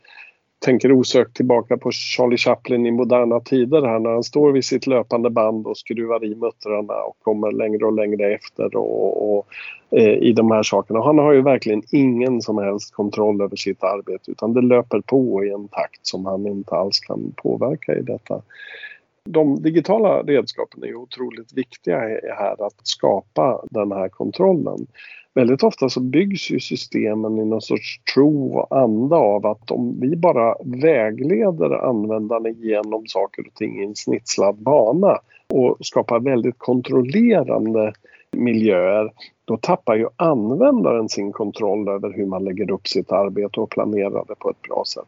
tänker 0.66 0.91
osökt 0.91 1.36
tillbaka 1.36 1.78
på 1.78 1.91
Charlie 1.91 2.38
Chaplin 2.38 2.86
i 2.86 2.91
moderna 2.91 3.39
tider 3.39 3.82
här 3.82 3.99
när 3.99 4.09
han 4.09 4.24
står 4.24 4.51
vid 4.51 4.66
sitt 4.66 4.88
löpande 4.88 5.30
band 5.30 5.68
och 5.68 5.78
skruvar 5.78 6.26
i 6.26 6.36
muttrarna 6.36 6.93
och 6.93 7.18
kommer 7.22 7.51
längre 7.51 7.86
och 7.86 7.93
längre 7.93 8.34
efter 8.34 8.76
och, 8.76 9.38
och 9.38 9.47
eh, 9.91 10.14
i 10.14 10.34
de 10.34 10.51
här 10.51 10.64
sakerna. 10.64 11.01
Han 11.01 11.18
har 11.18 11.34
ju 11.34 11.41
verkligen 11.41 11.84
ingen 11.91 12.41
som 12.41 12.57
helst 12.57 12.93
kontroll 12.93 13.41
över 13.41 13.55
sitt 13.55 13.84
arbete 13.84 14.32
utan 14.32 14.53
det 14.53 14.62
löper 14.62 15.01
på 15.01 15.45
i 15.45 15.51
en 15.51 15.68
takt 15.68 16.07
som 16.07 16.26
han 16.26 16.47
inte 16.47 16.76
alls 16.76 16.99
kan 16.99 17.34
påverka 17.38 17.93
i 17.93 18.01
detta. 18.01 18.41
De 19.30 19.62
digitala 19.62 20.22
redskapen 20.22 20.84
är 20.84 20.95
otroligt 20.95 21.53
viktiga 21.53 21.97
här 22.38 22.66
att 22.66 22.76
skapa 22.84 23.62
den 23.70 23.91
här 23.91 24.09
kontrollen 24.09 24.88
väldigt 25.34 25.64
ofta 25.64 25.90
så 25.90 26.00
byggs 26.00 26.52
ju 26.52 26.60
systemen 26.60 27.38
i 27.38 27.46
någon 27.46 27.62
sorts 27.62 28.04
tro 28.14 28.58
och 28.58 28.78
anda 28.78 29.16
av 29.16 29.46
att 29.46 29.72
om 29.72 30.00
vi 30.00 30.16
bara 30.16 30.56
vägleder 30.64 31.86
användarna 31.90 32.50
genom 32.50 33.08
saker 33.08 33.48
och 33.48 33.54
ting 33.54 33.82
i 33.82 33.86
en 33.86 33.96
snitslad 33.96 34.56
bana 34.56 35.18
och 35.54 35.78
skapar 35.80 36.20
väldigt 36.20 36.58
kontrollerande 36.58 37.94
miljöer 38.38 39.12
då 39.46 39.58
tappar 39.58 39.96
ju 39.96 40.08
användaren 40.16 41.10
sin 41.10 41.32
kontroll 41.32 41.90
över 41.90 42.14
hur 42.14 42.26
man 42.26 42.44
lägger 42.44 42.72
upp 42.72 42.88
sitt 42.88 43.12
arbete 43.12 43.60
och 43.60 43.70
planerar 43.70 44.26
det 44.28 44.36
på 44.36 44.50
ett 44.50 44.62
bra 44.62 44.84
sätt. 44.94 45.06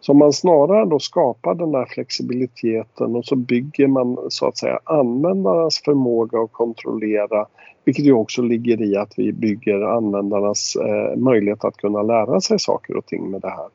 Så 0.00 0.12
om 0.12 0.18
man 0.18 0.32
snarare 0.32 0.84
då 0.84 0.98
skapar 0.98 1.54
den 1.54 1.72
där 1.72 1.84
flexibiliteten 1.84 3.16
och 3.16 3.24
så 3.24 3.36
bygger 3.36 3.86
man 3.86 4.18
så 4.28 4.46
att 4.46 4.56
säga 4.56 4.78
användarnas 4.84 5.82
förmåga 5.84 6.38
att 6.40 6.52
kontrollera 6.52 7.46
vilket 7.86 8.04
ju 8.04 8.12
också 8.12 8.42
ligger 8.42 8.82
i 8.82 8.96
att 8.96 9.12
vi 9.16 9.32
bygger 9.32 9.80
användarnas 9.80 10.76
eh, 10.76 11.16
möjlighet 11.16 11.64
att 11.64 11.76
kunna 11.76 12.02
lära 12.02 12.40
sig 12.40 12.58
saker 12.58 12.96
och 12.96 13.06
ting 13.06 13.30
med 13.30 13.40
det 13.40 13.50
här. 13.50 13.68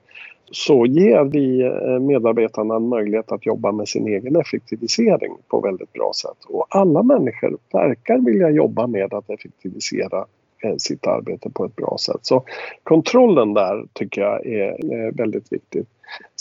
Så 0.51 0.85
ger 0.85 1.23
vi 1.23 1.61
eh, 1.61 1.99
medarbetarna 1.99 2.75
en 2.75 2.87
möjlighet 2.87 3.31
att 3.31 3.45
jobba 3.45 3.71
med 3.71 3.87
sin 3.87 4.07
egen 4.07 4.35
effektivisering 4.35 5.31
på 5.47 5.61
väldigt 5.61 5.93
bra 5.93 6.11
sätt. 6.21 6.45
Och 6.47 6.65
alla 6.69 7.03
människor 7.03 7.57
verkar 7.73 8.17
vilja 8.17 8.49
jobba 8.49 8.87
med 8.87 9.13
att 9.13 9.29
effektivisera 9.29 10.25
eh, 10.63 10.75
sitt 10.77 11.07
arbete 11.07 11.49
på 11.49 11.65
ett 11.65 11.75
bra 11.75 11.97
sätt. 12.05 12.19
Så 12.21 12.43
kontrollen 12.83 13.53
där 13.53 13.85
tycker 13.93 14.21
jag 14.21 14.45
är 14.45 14.69
eh, 14.69 15.13
väldigt 15.13 15.53
viktigt. 15.53 15.87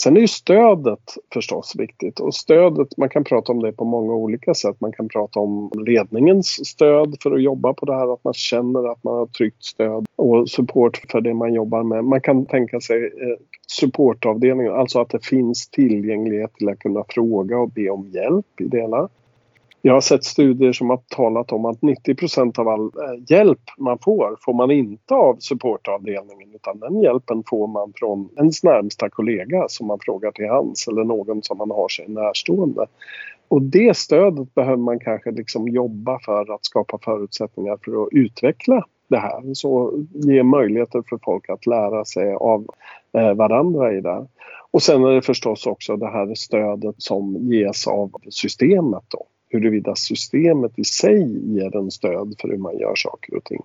Sen 0.01 0.17
är 0.17 0.21
ju 0.21 0.27
stödet 0.27 1.03
förstås 1.33 1.75
viktigt 1.77 2.19
och 2.19 2.35
stödet, 2.35 2.97
man 2.97 3.09
kan 3.09 3.23
prata 3.23 3.51
om 3.51 3.59
det 3.63 3.71
på 3.71 3.85
många 3.85 4.13
olika 4.13 4.53
sätt. 4.53 4.81
Man 4.81 4.91
kan 4.91 5.07
prata 5.09 5.39
om 5.39 5.71
ledningens 5.85 6.67
stöd 6.67 7.15
för 7.23 7.31
att 7.31 7.41
jobba 7.41 7.73
på 7.73 7.85
det 7.85 7.95
här, 7.95 8.13
att 8.13 8.23
man 8.23 8.33
känner 8.33 8.91
att 8.91 9.03
man 9.03 9.13
har 9.13 9.25
tryggt 9.25 9.63
stöd 9.63 10.05
och 10.15 10.49
support 10.49 11.01
för 11.11 11.21
det 11.21 11.33
man 11.33 11.53
jobbar 11.53 11.83
med. 11.83 12.05
Man 12.05 12.21
kan 12.21 12.45
tänka 12.45 12.79
sig 12.79 13.05
eh, 13.05 13.37
supportavdelningen, 13.67 14.73
alltså 14.73 14.99
att 14.99 15.09
det 15.09 15.25
finns 15.25 15.69
tillgänglighet 15.69 16.53
till 16.53 16.69
att 16.69 16.79
kunna 16.79 17.03
fråga 17.09 17.57
och 17.57 17.69
be 17.69 17.89
om 17.89 18.09
hjälp 18.09 18.61
i 18.61 18.63
det 18.63 18.81
hela. 18.81 19.09
Jag 19.83 19.93
har 19.93 20.01
sett 20.01 20.23
studier 20.23 20.73
som 20.73 20.89
har 20.89 20.97
talat 20.97 21.51
om 21.51 21.65
att 21.65 21.79
90% 21.79 22.59
av 22.59 22.67
all 22.67 22.85
eh, 22.85 23.23
hjälp 23.27 23.59
man 23.77 23.97
får, 23.99 24.37
får 24.41 24.53
man 24.53 24.71
inte 24.71 25.13
av 25.13 25.35
supportavdelningen 25.39 26.55
utan 26.55 26.79
den 26.79 27.01
hjälpen 27.01 27.43
får 27.47 27.67
man 27.67 27.93
från 27.95 28.29
ens 28.37 28.63
närmsta 28.63 29.09
kollega 29.09 29.65
som 29.67 29.87
man 29.87 29.99
frågar 30.01 30.31
till 30.31 30.49
hands 30.49 30.87
eller 30.87 31.03
någon 31.03 31.43
som 31.43 31.57
man 31.57 31.71
har 31.71 31.87
sig 31.87 32.07
närstående. 32.07 32.85
Och 33.47 33.61
det 33.61 33.97
stödet 33.97 34.55
behöver 34.55 34.77
man 34.77 34.99
kanske 34.99 35.31
liksom 35.31 35.67
jobba 35.67 36.19
för 36.19 36.53
att 36.53 36.65
skapa 36.65 36.99
förutsättningar 37.03 37.77
för 37.85 38.03
att 38.03 38.09
utveckla 38.11 38.85
det 39.07 39.17
här. 39.17 39.53
Så 39.53 39.93
ge 40.13 40.43
möjligheter 40.43 41.03
för 41.09 41.19
folk 41.23 41.49
att 41.49 41.65
lära 41.65 42.05
sig 42.05 42.33
av 42.33 42.65
eh, 43.13 43.33
varandra 43.33 43.93
i 43.93 44.01
det. 44.01 44.27
Och 44.71 44.81
sen 44.81 45.03
är 45.03 45.11
det 45.11 45.21
förstås 45.21 45.67
också 45.67 45.97
det 45.97 46.09
här 46.09 46.35
stödet 46.35 46.95
som 46.97 47.37
ges 47.39 47.87
av 47.87 48.11
systemet 48.29 49.03
då 49.07 49.25
huruvida 49.51 49.95
systemet 49.95 50.79
i 50.79 50.83
sig 50.83 51.55
ger 51.55 51.75
en 51.75 51.91
stöd 51.91 52.35
för 52.39 52.47
hur 52.47 52.57
man 52.57 52.77
gör 52.77 52.95
saker 52.95 53.37
och 53.37 53.43
ting. 53.43 53.61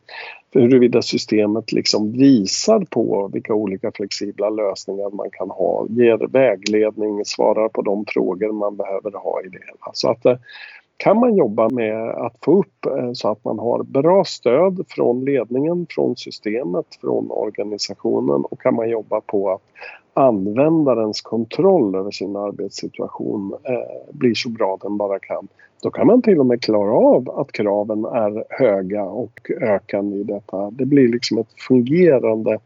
För 0.52 0.60
huruvida 0.60 1.02
systemet 1.02 1.72
liksom 1.72 2.12
visar 2.12 2.80
på 2.90 3.30
vilka 3.32 3.54
olika 3.54 3.92
flexibla 3.92 4.50
lösningar 4.50 5.10
man 5.10 5.30
kan 5.32 5.50
ha, 5.50 5.86
ger 5.90 6.26
vägledning, 6.26 7.24
svarar 7.24 7.68
på 7.68 7.82
de 7.82 8.04
frågor 8.08 8.52
man 8.52 8.76
behöver 8.76 9.12
ha 9.12 9.40
i 9.42 9.48
det 9.48 9.58
hela. 9.58 9.90
Så 9.92 10.10
att 10.10 10.26
eh, 10.26 10.36
kan 10.96 11.20
man 11.20 11.36
jobba 11.36 11.68
med 11.68 12.08
att 12.10 12.36
få 12.44 12.58
upp 12.58 12.86
eh, 12.86 13.12
så 13.12 13.28
att 13.28 13.44
man 13.44 13.58
har 13.58 13.82
bra 13.82 14.24
stöd 14.24 14.84
från 14.88 15.24
ledningen, 15.24 15.86
från 15.90 16.16
systemet, 16.16 16.86
från 17.00 17.30
organisationen 17.30 18.44
och 18.44 18.60
kan 18.60 18.74
man 18.74 18.90
jobba 18.90 19.20
på 19.20 19.50
att 19.50 19.62
användarens 20.14 21.20
kontroll 21.20 21.94
över 21.94 22.10
sin 22.10 22.36
arbetssituation 22.36 23.54
eh, 23.64 24.12
blir 24.12 24.34
så 24.34 24.48
bra 24.48 24.78
den 24.82 24.96
bara 24.96 25.18
kan 25.18 25.48
då 25.82 25.90
kan 25.90 26.06
man 26.06 26.22
till 26.22 26.40
och 26.40 26.46
med 26.46 26.62
klara 26.62 26.92
av 26.92 27.30
att 27.30 27.52
kraven 27.52 28.04
är 28.04 28.44
höga 28.48 29.04
och 29.04 29.50
ökande 29.60 30.16
i 30.16 30.22
detta. 30.22 30.70
Det 30.70 30.86
blir 30.86 31.08
liksom 31.08 31.38
ett 31.38 31.60
fungerande 31.68 32.58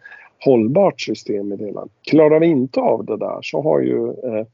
hållbart 0.44 1.00
system 1.00 1.52
i 1.52 1.56
det. 1.56 1.74
Klarar 2.11 2.40
vi 2.40 2.46
inte 2.46 2.80
av 2.80 3.04
det 3.04 3.16
där 3.16 3.38
så 3.42 3.62
har 3.62 3.80
ju 3.80 4.08
eh, 4.08 4.46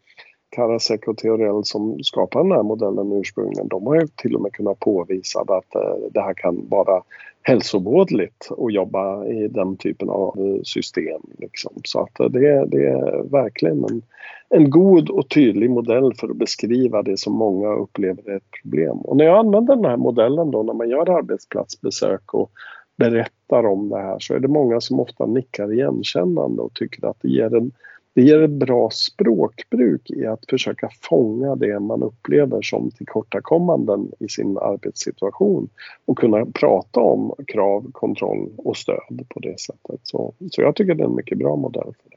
Karasek 0.57 1.09
och 1.09 1.17
Theorell 1.17 1.65
som 1.65 1.99
skapade 2.03 2.45
den 2.45 2.53
här 2.53 2.63
modellen 2.63 3.13
ursprungligen, 3.13 3.69
de 3.69 3.87
har 3.87 3.95
ju 3.95 4.07
till 4.07 4.35
och 4.35 4.43
med 4.43 4.53
kunnat 4.53 4.81
påvisa 4.81 5.41
att 5.41 5.75
eh, 5.75 5.95
det 6.11 6.21
här 6.21 6.35
kan 6.35 6.67
vara 6.69 7.03
hälsovådligt 7.47 8.49
att 8.51 8.73
jobba 8.73 9.27
i 9.27 9.49
den 9.49 9.77
typen 9.77 10.09
av 10.09 10.61
system. 10.65 11.21
Liksom. 11.39 11.73
Så 11.85 12.01
att 12.01 12.21
eh, 12.21 12.27
det, 12.27 12.67
det 12.67 12.87
är 12.87 13.31
verkligen 13.31 13.85
en, 13.85 14.03
en 14.49 14.71
god 14.71 15.11
och 15.11 15.29
tydlig 15.29 15.71
modell 15.71 16.15
för 16.15 16.29
att 16.29 16.37
beskriva 16.37 17.03
det 17.03 17.19
som 17.19 17.33
många 17.33 17.69
upplever 17.69 18.31
är 18.31 18.37
ett 18.37 18.51
problem. 18.63 18.97
Och 18.97 19.17
när 19.17 19.25
jag 19.25 19.39
använder 19.39 19.77
den 19.77 19.85
här 19.85 19.97
modellen 19.97 20.51
då 20.51 20.63
när 20.63 20.75
man 20.75 20.91
gör 20.91 21.19
arbetsplatsbesök 21.19 22.35
och 22.35 22.51
berättar 22.97 23.67
om 23.67 23.89
det 23.89 23.99
här 23.99 24.19
så 24.19 24.35
är 24.35 24.41
det 24.41 24.49
många 24.49 24.81
som 24.81 25.01
ofta 25.01 25.27
nickar 25.27 25.73
igenkännande 25.73 26.63
och 26.63 26.75
tycker 26.75 27.07
att 27.07 27.17
det 27.21 27.29
ger 27.29 27.57
en 27.57 27.73
det 28.17 28.23
ger 28.23 28.43
ett 28.43 28.51
bra 28.51 28.91
språkbruk 28.91 30.11
i 30.11 30.27
att 30.27 30.47
försöka 30.51 30.89
fånga 31.01 31.55
det 31.55 31.81
man 31.81 32.03
upplever 32.03 32.63
som 32.63 32.91
tillkortakommanden 32.91 34.13
i 34.19 34.29
sin 34.29 34.59
arbetssituation 34.59 35.69
och 36.05 36.19
kunna 36.19 36.47
prata 36.47 37.01
om 37.01 37.35
krav, 37.47 37.91
kontroll 37.93 38.49
och 38.57 38.77
stöd 38.77 39.27
på 39.29 39.41
det 39.41 39.61
sättet. 39.61 40.01
Så, 40.03 40.35
så 40.51 40.63
jag 40.63 40.77
tycker 40.77 40.95
det 40.95 41.03
är 41.03 41.09
en 41.09 41.17
mycket 41.17 41.39
bra 41.39 41.57
modell. 41.57 41.85
för 41.85 42.11
det. 42.11 42.17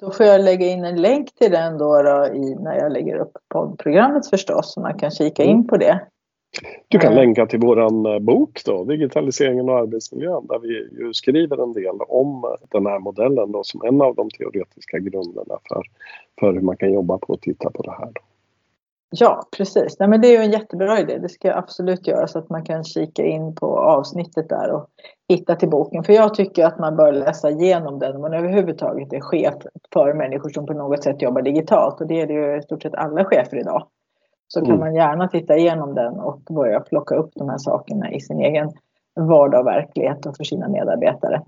Då 0.00 0.10
får 0.10 0.26
jag 0.26 0.40
lägga 0.40 0.66
in 0.66 0.84
en 0.84 1.02
länk 1.02 1.34
till 1.34 1.50
den 1.50 1.78
då, 1.78 2.02
då 2.02 2.26
i, 2.34 2.54
när 2.54 2.78
jag 2.78 2.92
lägger 2.92 3.16
upp 3.16 3.32
poddprogrammet 3.48 4.30
förstås, 4.30 4.72
så 4.72 4.80
man 4.80 4.98
kan 4.98 5.10
kika 5.10 5.44
in 5.44 5.66
på 5.66 5.76
det. 5.76 6.00
Du 6.88 6.98
kan 6.98 7.14
länka 7.14 7.46
till 7.46 7.60
våran 7.60 8.06
eh, 8.06 8.18
bok 8.18 8.60
då, 8.64 8.84
Digitaliseringen 8.84 9.68
och 9.68 9.78
arbetsmiljön, 9.78 10.46
där 10.46 10.58
vi 10.58 10.68
ju 10.68 11.14
skriver 11.14 11.62
en 11.62 11.72
del 11.72 12.00
om 12.08 12.56
den 12.70 12.86
här 12.86 12.98
modellen 12.98 13.52
då, 13.52 13.64
som 13.64 13.84
en 13.84 14.02
av 14.02 14.14
de 14.14 14.30
teoretiska 14.30 14.98
grunderna 14.98 15.58
för, 15.68 15.82
för 16.40 16.52
hur 16.52 16.60
man 16.60 16.76
kan 16.76 16.92
jobba 16.92 17.18
på 17.18 17.32
och 17.32 17.40
titta 17.40 17.70
på 17.70 17.82
det 17.82 17.90
här. 17.90 18.06
Då. 18.06 18.20
Ja, 19.10 19.48
precis. 19.56 19.96
Nej, 19.98 20.08
men 20.08 20.20
det 20.20 20.28
är 20.28 20.32
ju 20.32 20.44
en 20.44 20.50
jättebra 20.50 21.00
idé. 21.00 21.18
Det 21.18 21.28
ska 21.28 21.48
jag 21.48 21.58
absolut 21.58 22.06
göra 22.06 22.26
så 22.26 22.38
att 22.38 22.50
man 22.50 22.64
kan 22.64 22.84
kika 22.84 23.24
in 23.24 23.54
på 23.54 23.78
avsnittet 23.78 24.48
där 24.48 24.70
och 24.70 24.86
hitta 25.28 25.56
till 25.56 25.68
boken. 25.68 26.04
För 26.04 26.12
jag 26.12 26.34
tycker 26.34 26.64
att 26.64 26.78
man 26.78 26.96
bör 26.96 27.12
läsa 27.12 27.50
igenom 27.50 27.98
den 27.98 28.16
om 28.16 28.20
man 28.22 28.34
överhuvudtaget 28.34 29.12
är 29.12 29.20
chef 29.20 29.54
för 29.92 30.14
människor 30.14 30.50
som 30.50 30.66
på 30.66 30.72
något 30.72 31.02
sätt 31.02 31.22
jobbar 31.22 31.42
digitalt. 31.42 32.00
Och 32.00 32.06
det 32.06 32.20
är 32.20 32.26
det 32.26 32.32
ju 32.32 32.58
i 32.58 32.62
stort 32.62 32.82
sett 32.82 32.94
alla 32.94 33.24
chefer 33.24 33.56
idag 33.56 33.86
så 34.48 34.60
kan 34.60 34.70
mm. 34.70 34.80
man 34.80 34.94
gärna 34.94 35.28
titta 35.28 35.56
igenom 35.56 35.94
den 35.94 36.20
och 36.20 36.40
börja 36.50 36.80
plocka 36.80 37.14
upp 37.14 37.30
de 37.34 37.48
här 37.48 37.58
sakerna 37.58 38.10
i 38.10 38.20
sin 38.20 38.40
egen 38.40 38.72
vardag 39.20 39.60
och 39.60 39.66
verklighet 39.66 40.26
och 40.26 40.36
för 40.36 40.44
sina 40.44 40.68
medarbetare. 40.68 41.42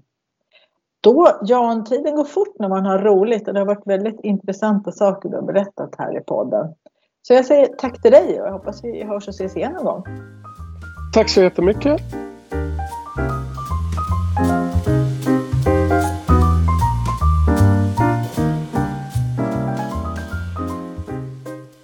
Då, 1.00 1.28
Jan, 1.42 1.84
tiden 1.84 2.16
går 2.16 2.24
fort 2.24 2.58
när 2.58 2.68
man 2.68 2.86
har 2.86 2.98
roligt 2.98 3.48
och 3.48 3.54
det 3.54 3.60
har 3.60 3.66
varit 3.66 3.86
väldigt 3.86 4.20
intressanta 4.20 4.92
saker 4.92 5.28
du 5.28 5.36
har 5.36 5.42
berättat 5.42 5.94
här 5.98 6.16
i 6.16 6.20
podden. 6.20 6.74
Så 7.22 7.34
jag 7.34 7.46
säger 7.46 7.66
tack 7.66 8.02
till 8.02 8.10
dig 8.10 8.40
och 8.40 8.46
jag 8.46 8.52
hoppas 8.52 8.84
vi 8.84 9.04
hörs 9.04 9.28
och 9.28 9.34
ses 9.34 9.56
igen 9.56 9.72
någon 9.72 9.84
gång. 9.84 10.04
Tack 11.14 11.28
så 11.28 11.42
jättemycket. 11.42 12.00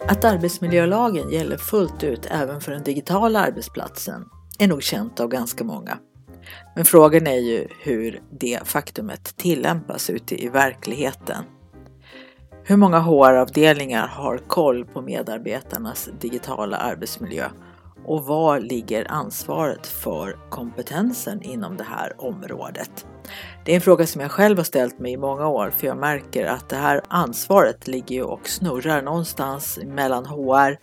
Att 0.08 0.24
arbetsmiljölagen 0.24 1.30
gäller 1.30 1.56
fullt 1.56 2.04
ut 2.04 2.26
även 2.30 2.60
för 2.60 2.72
den 2.72 2.82
digitala 2.82 3.40
arbetsplatsen 3.40 4.24
är 4.58 4.68
nog 4.68 4.82
känt 4.82 5.20
av 5.20 5.28
ganska 5.28 5.64
många. 5.64 5.98
Men 6.74 6.84
frågan 6.84 7.26
är 7.26 7.38
ju 7.38 7.68
hur 7.80 8.20
det 8.30 8.60
faktumet 8.64 9.36
tillämpas 9.36 10.10
ute 10.10 10.44
i 10.44 10.48
verkligheten. 10.48 11.44
Hur 12.64 12.76
många 12.76 12.98
HR-avdelningar 12.98 14.06
har 14.06 14.38
koll 14.38 14.84
på 14.84 15.02
medarbetarnas 15.02 16.08
digitala 16.20 16.76
arbetsmiljö 16.76 17.50
och 18.06 18.24
var 18.24 18.60
ligger 18.60 19.10
ansvaret 19.10 19.86
för 19.86 20.38
kompetensen 20.50 21.42
inom 21.42 21.76
det 21.76 21.84
här 21.84 22.12
området? 22.18 23.06
Det 23.64 23.72
är 23.72 23.76
en 23.76 23.80
fråga 23.80 24.06
som 24.06 24.20
jag 24.20 24.30
själv 24.30 24.56
har 24.56 24.64
ställt 24.64 24.98
mig 24.98 25.12
i 25.12 25.16
många 25.16 25.48
år 25.48 25.70
för 25.76 25.86
jag 25.86 25.96
märker 25.96 26.46
att 26.46 26.68
det 26.68 26.76
här 26.76 27.00
ansvaret 27.08 27.88
ligger 27.88 28.22
och 28.22 28.48
snurrar 28.48 29.02
någonstans 29.02 29.78
mellan 29.84 30.26
HR, 30.26 30.78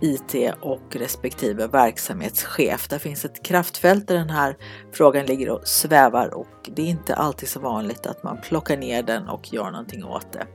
IT 0.00 0.54
och 0.60 0.96
respektive 0.96 1.66
verksamhetschef. 1.66 2.88
Där 2.88 2.98
finns 2.98 3.24
ett 3.24 3.42
kraftfält 3.42 4.08
där 4.08 4.14
den 4.14 4.30
här 4.30 4.56
frågan 4.92 5.26
ligger 5.26 5.50
och 5.50 5.68
svävar 5.68 6.34
och 6.34 6.70
det 6.74 6.82
är 6.82 6.86
inte 6.86 7.14
alltid 7.14 7.48
så 7.48 7.60
vanligt 7.60 8.06
att 8.06 8.22
man 8.22 8.40
plockar 8.40 8.76
ner 8.76 9.02
den 9.02 9.28
och 9.28 9.52
gör 9.52 9.70
någonting 9.70 10.04
åt 10.04 10.32
det. 10.32 10.46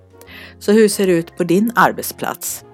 Så 0.59 0.71
hur 0.71 0.87
ser 0.87 1.07
det 1.07 1.13
ut 1.13 1.37
på 1.37 1.43
din 1.43 1.71
arbetsplats? 1.75 2.65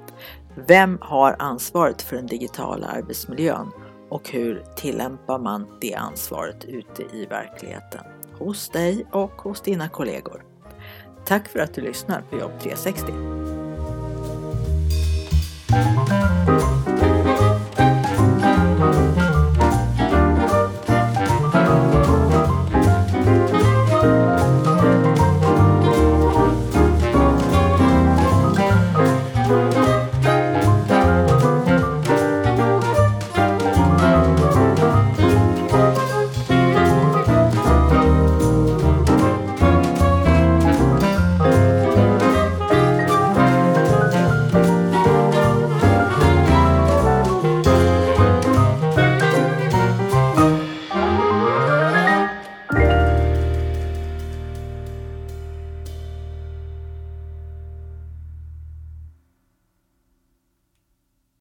Vem 0.67 0.97
har 1.01 1.35
ansvaret 1.39 2.01
för 2.01 2.15
den 2.15 2.27
digitala 2.27 2.87
arbetsmiljön 2.87 3.71
och 4.09 4.29
hur 4.29 4.63
tillämpar 4.75 5.39
man 5.39 5.67
det 5.81 5.95
ansvaret 5.95 6.65
ute 6.65 7.03
i 7.03 7.25
verkligheten? 7.25 8.01
hos 8.39 8.69
dig 8.69 9.05
och 9.11 9.31
hos 9.31 9.61
dina 9.61 9.89
kollegor. 9.89 10.43
Tack 11.25 11.47
för 11.47 11.59
att 11.59 11.73
du 11.73 11.81
lyssnar 11.81 12.21
på 12.21 12.37
Jobb 12.37 12.51
360. 12.59 13.11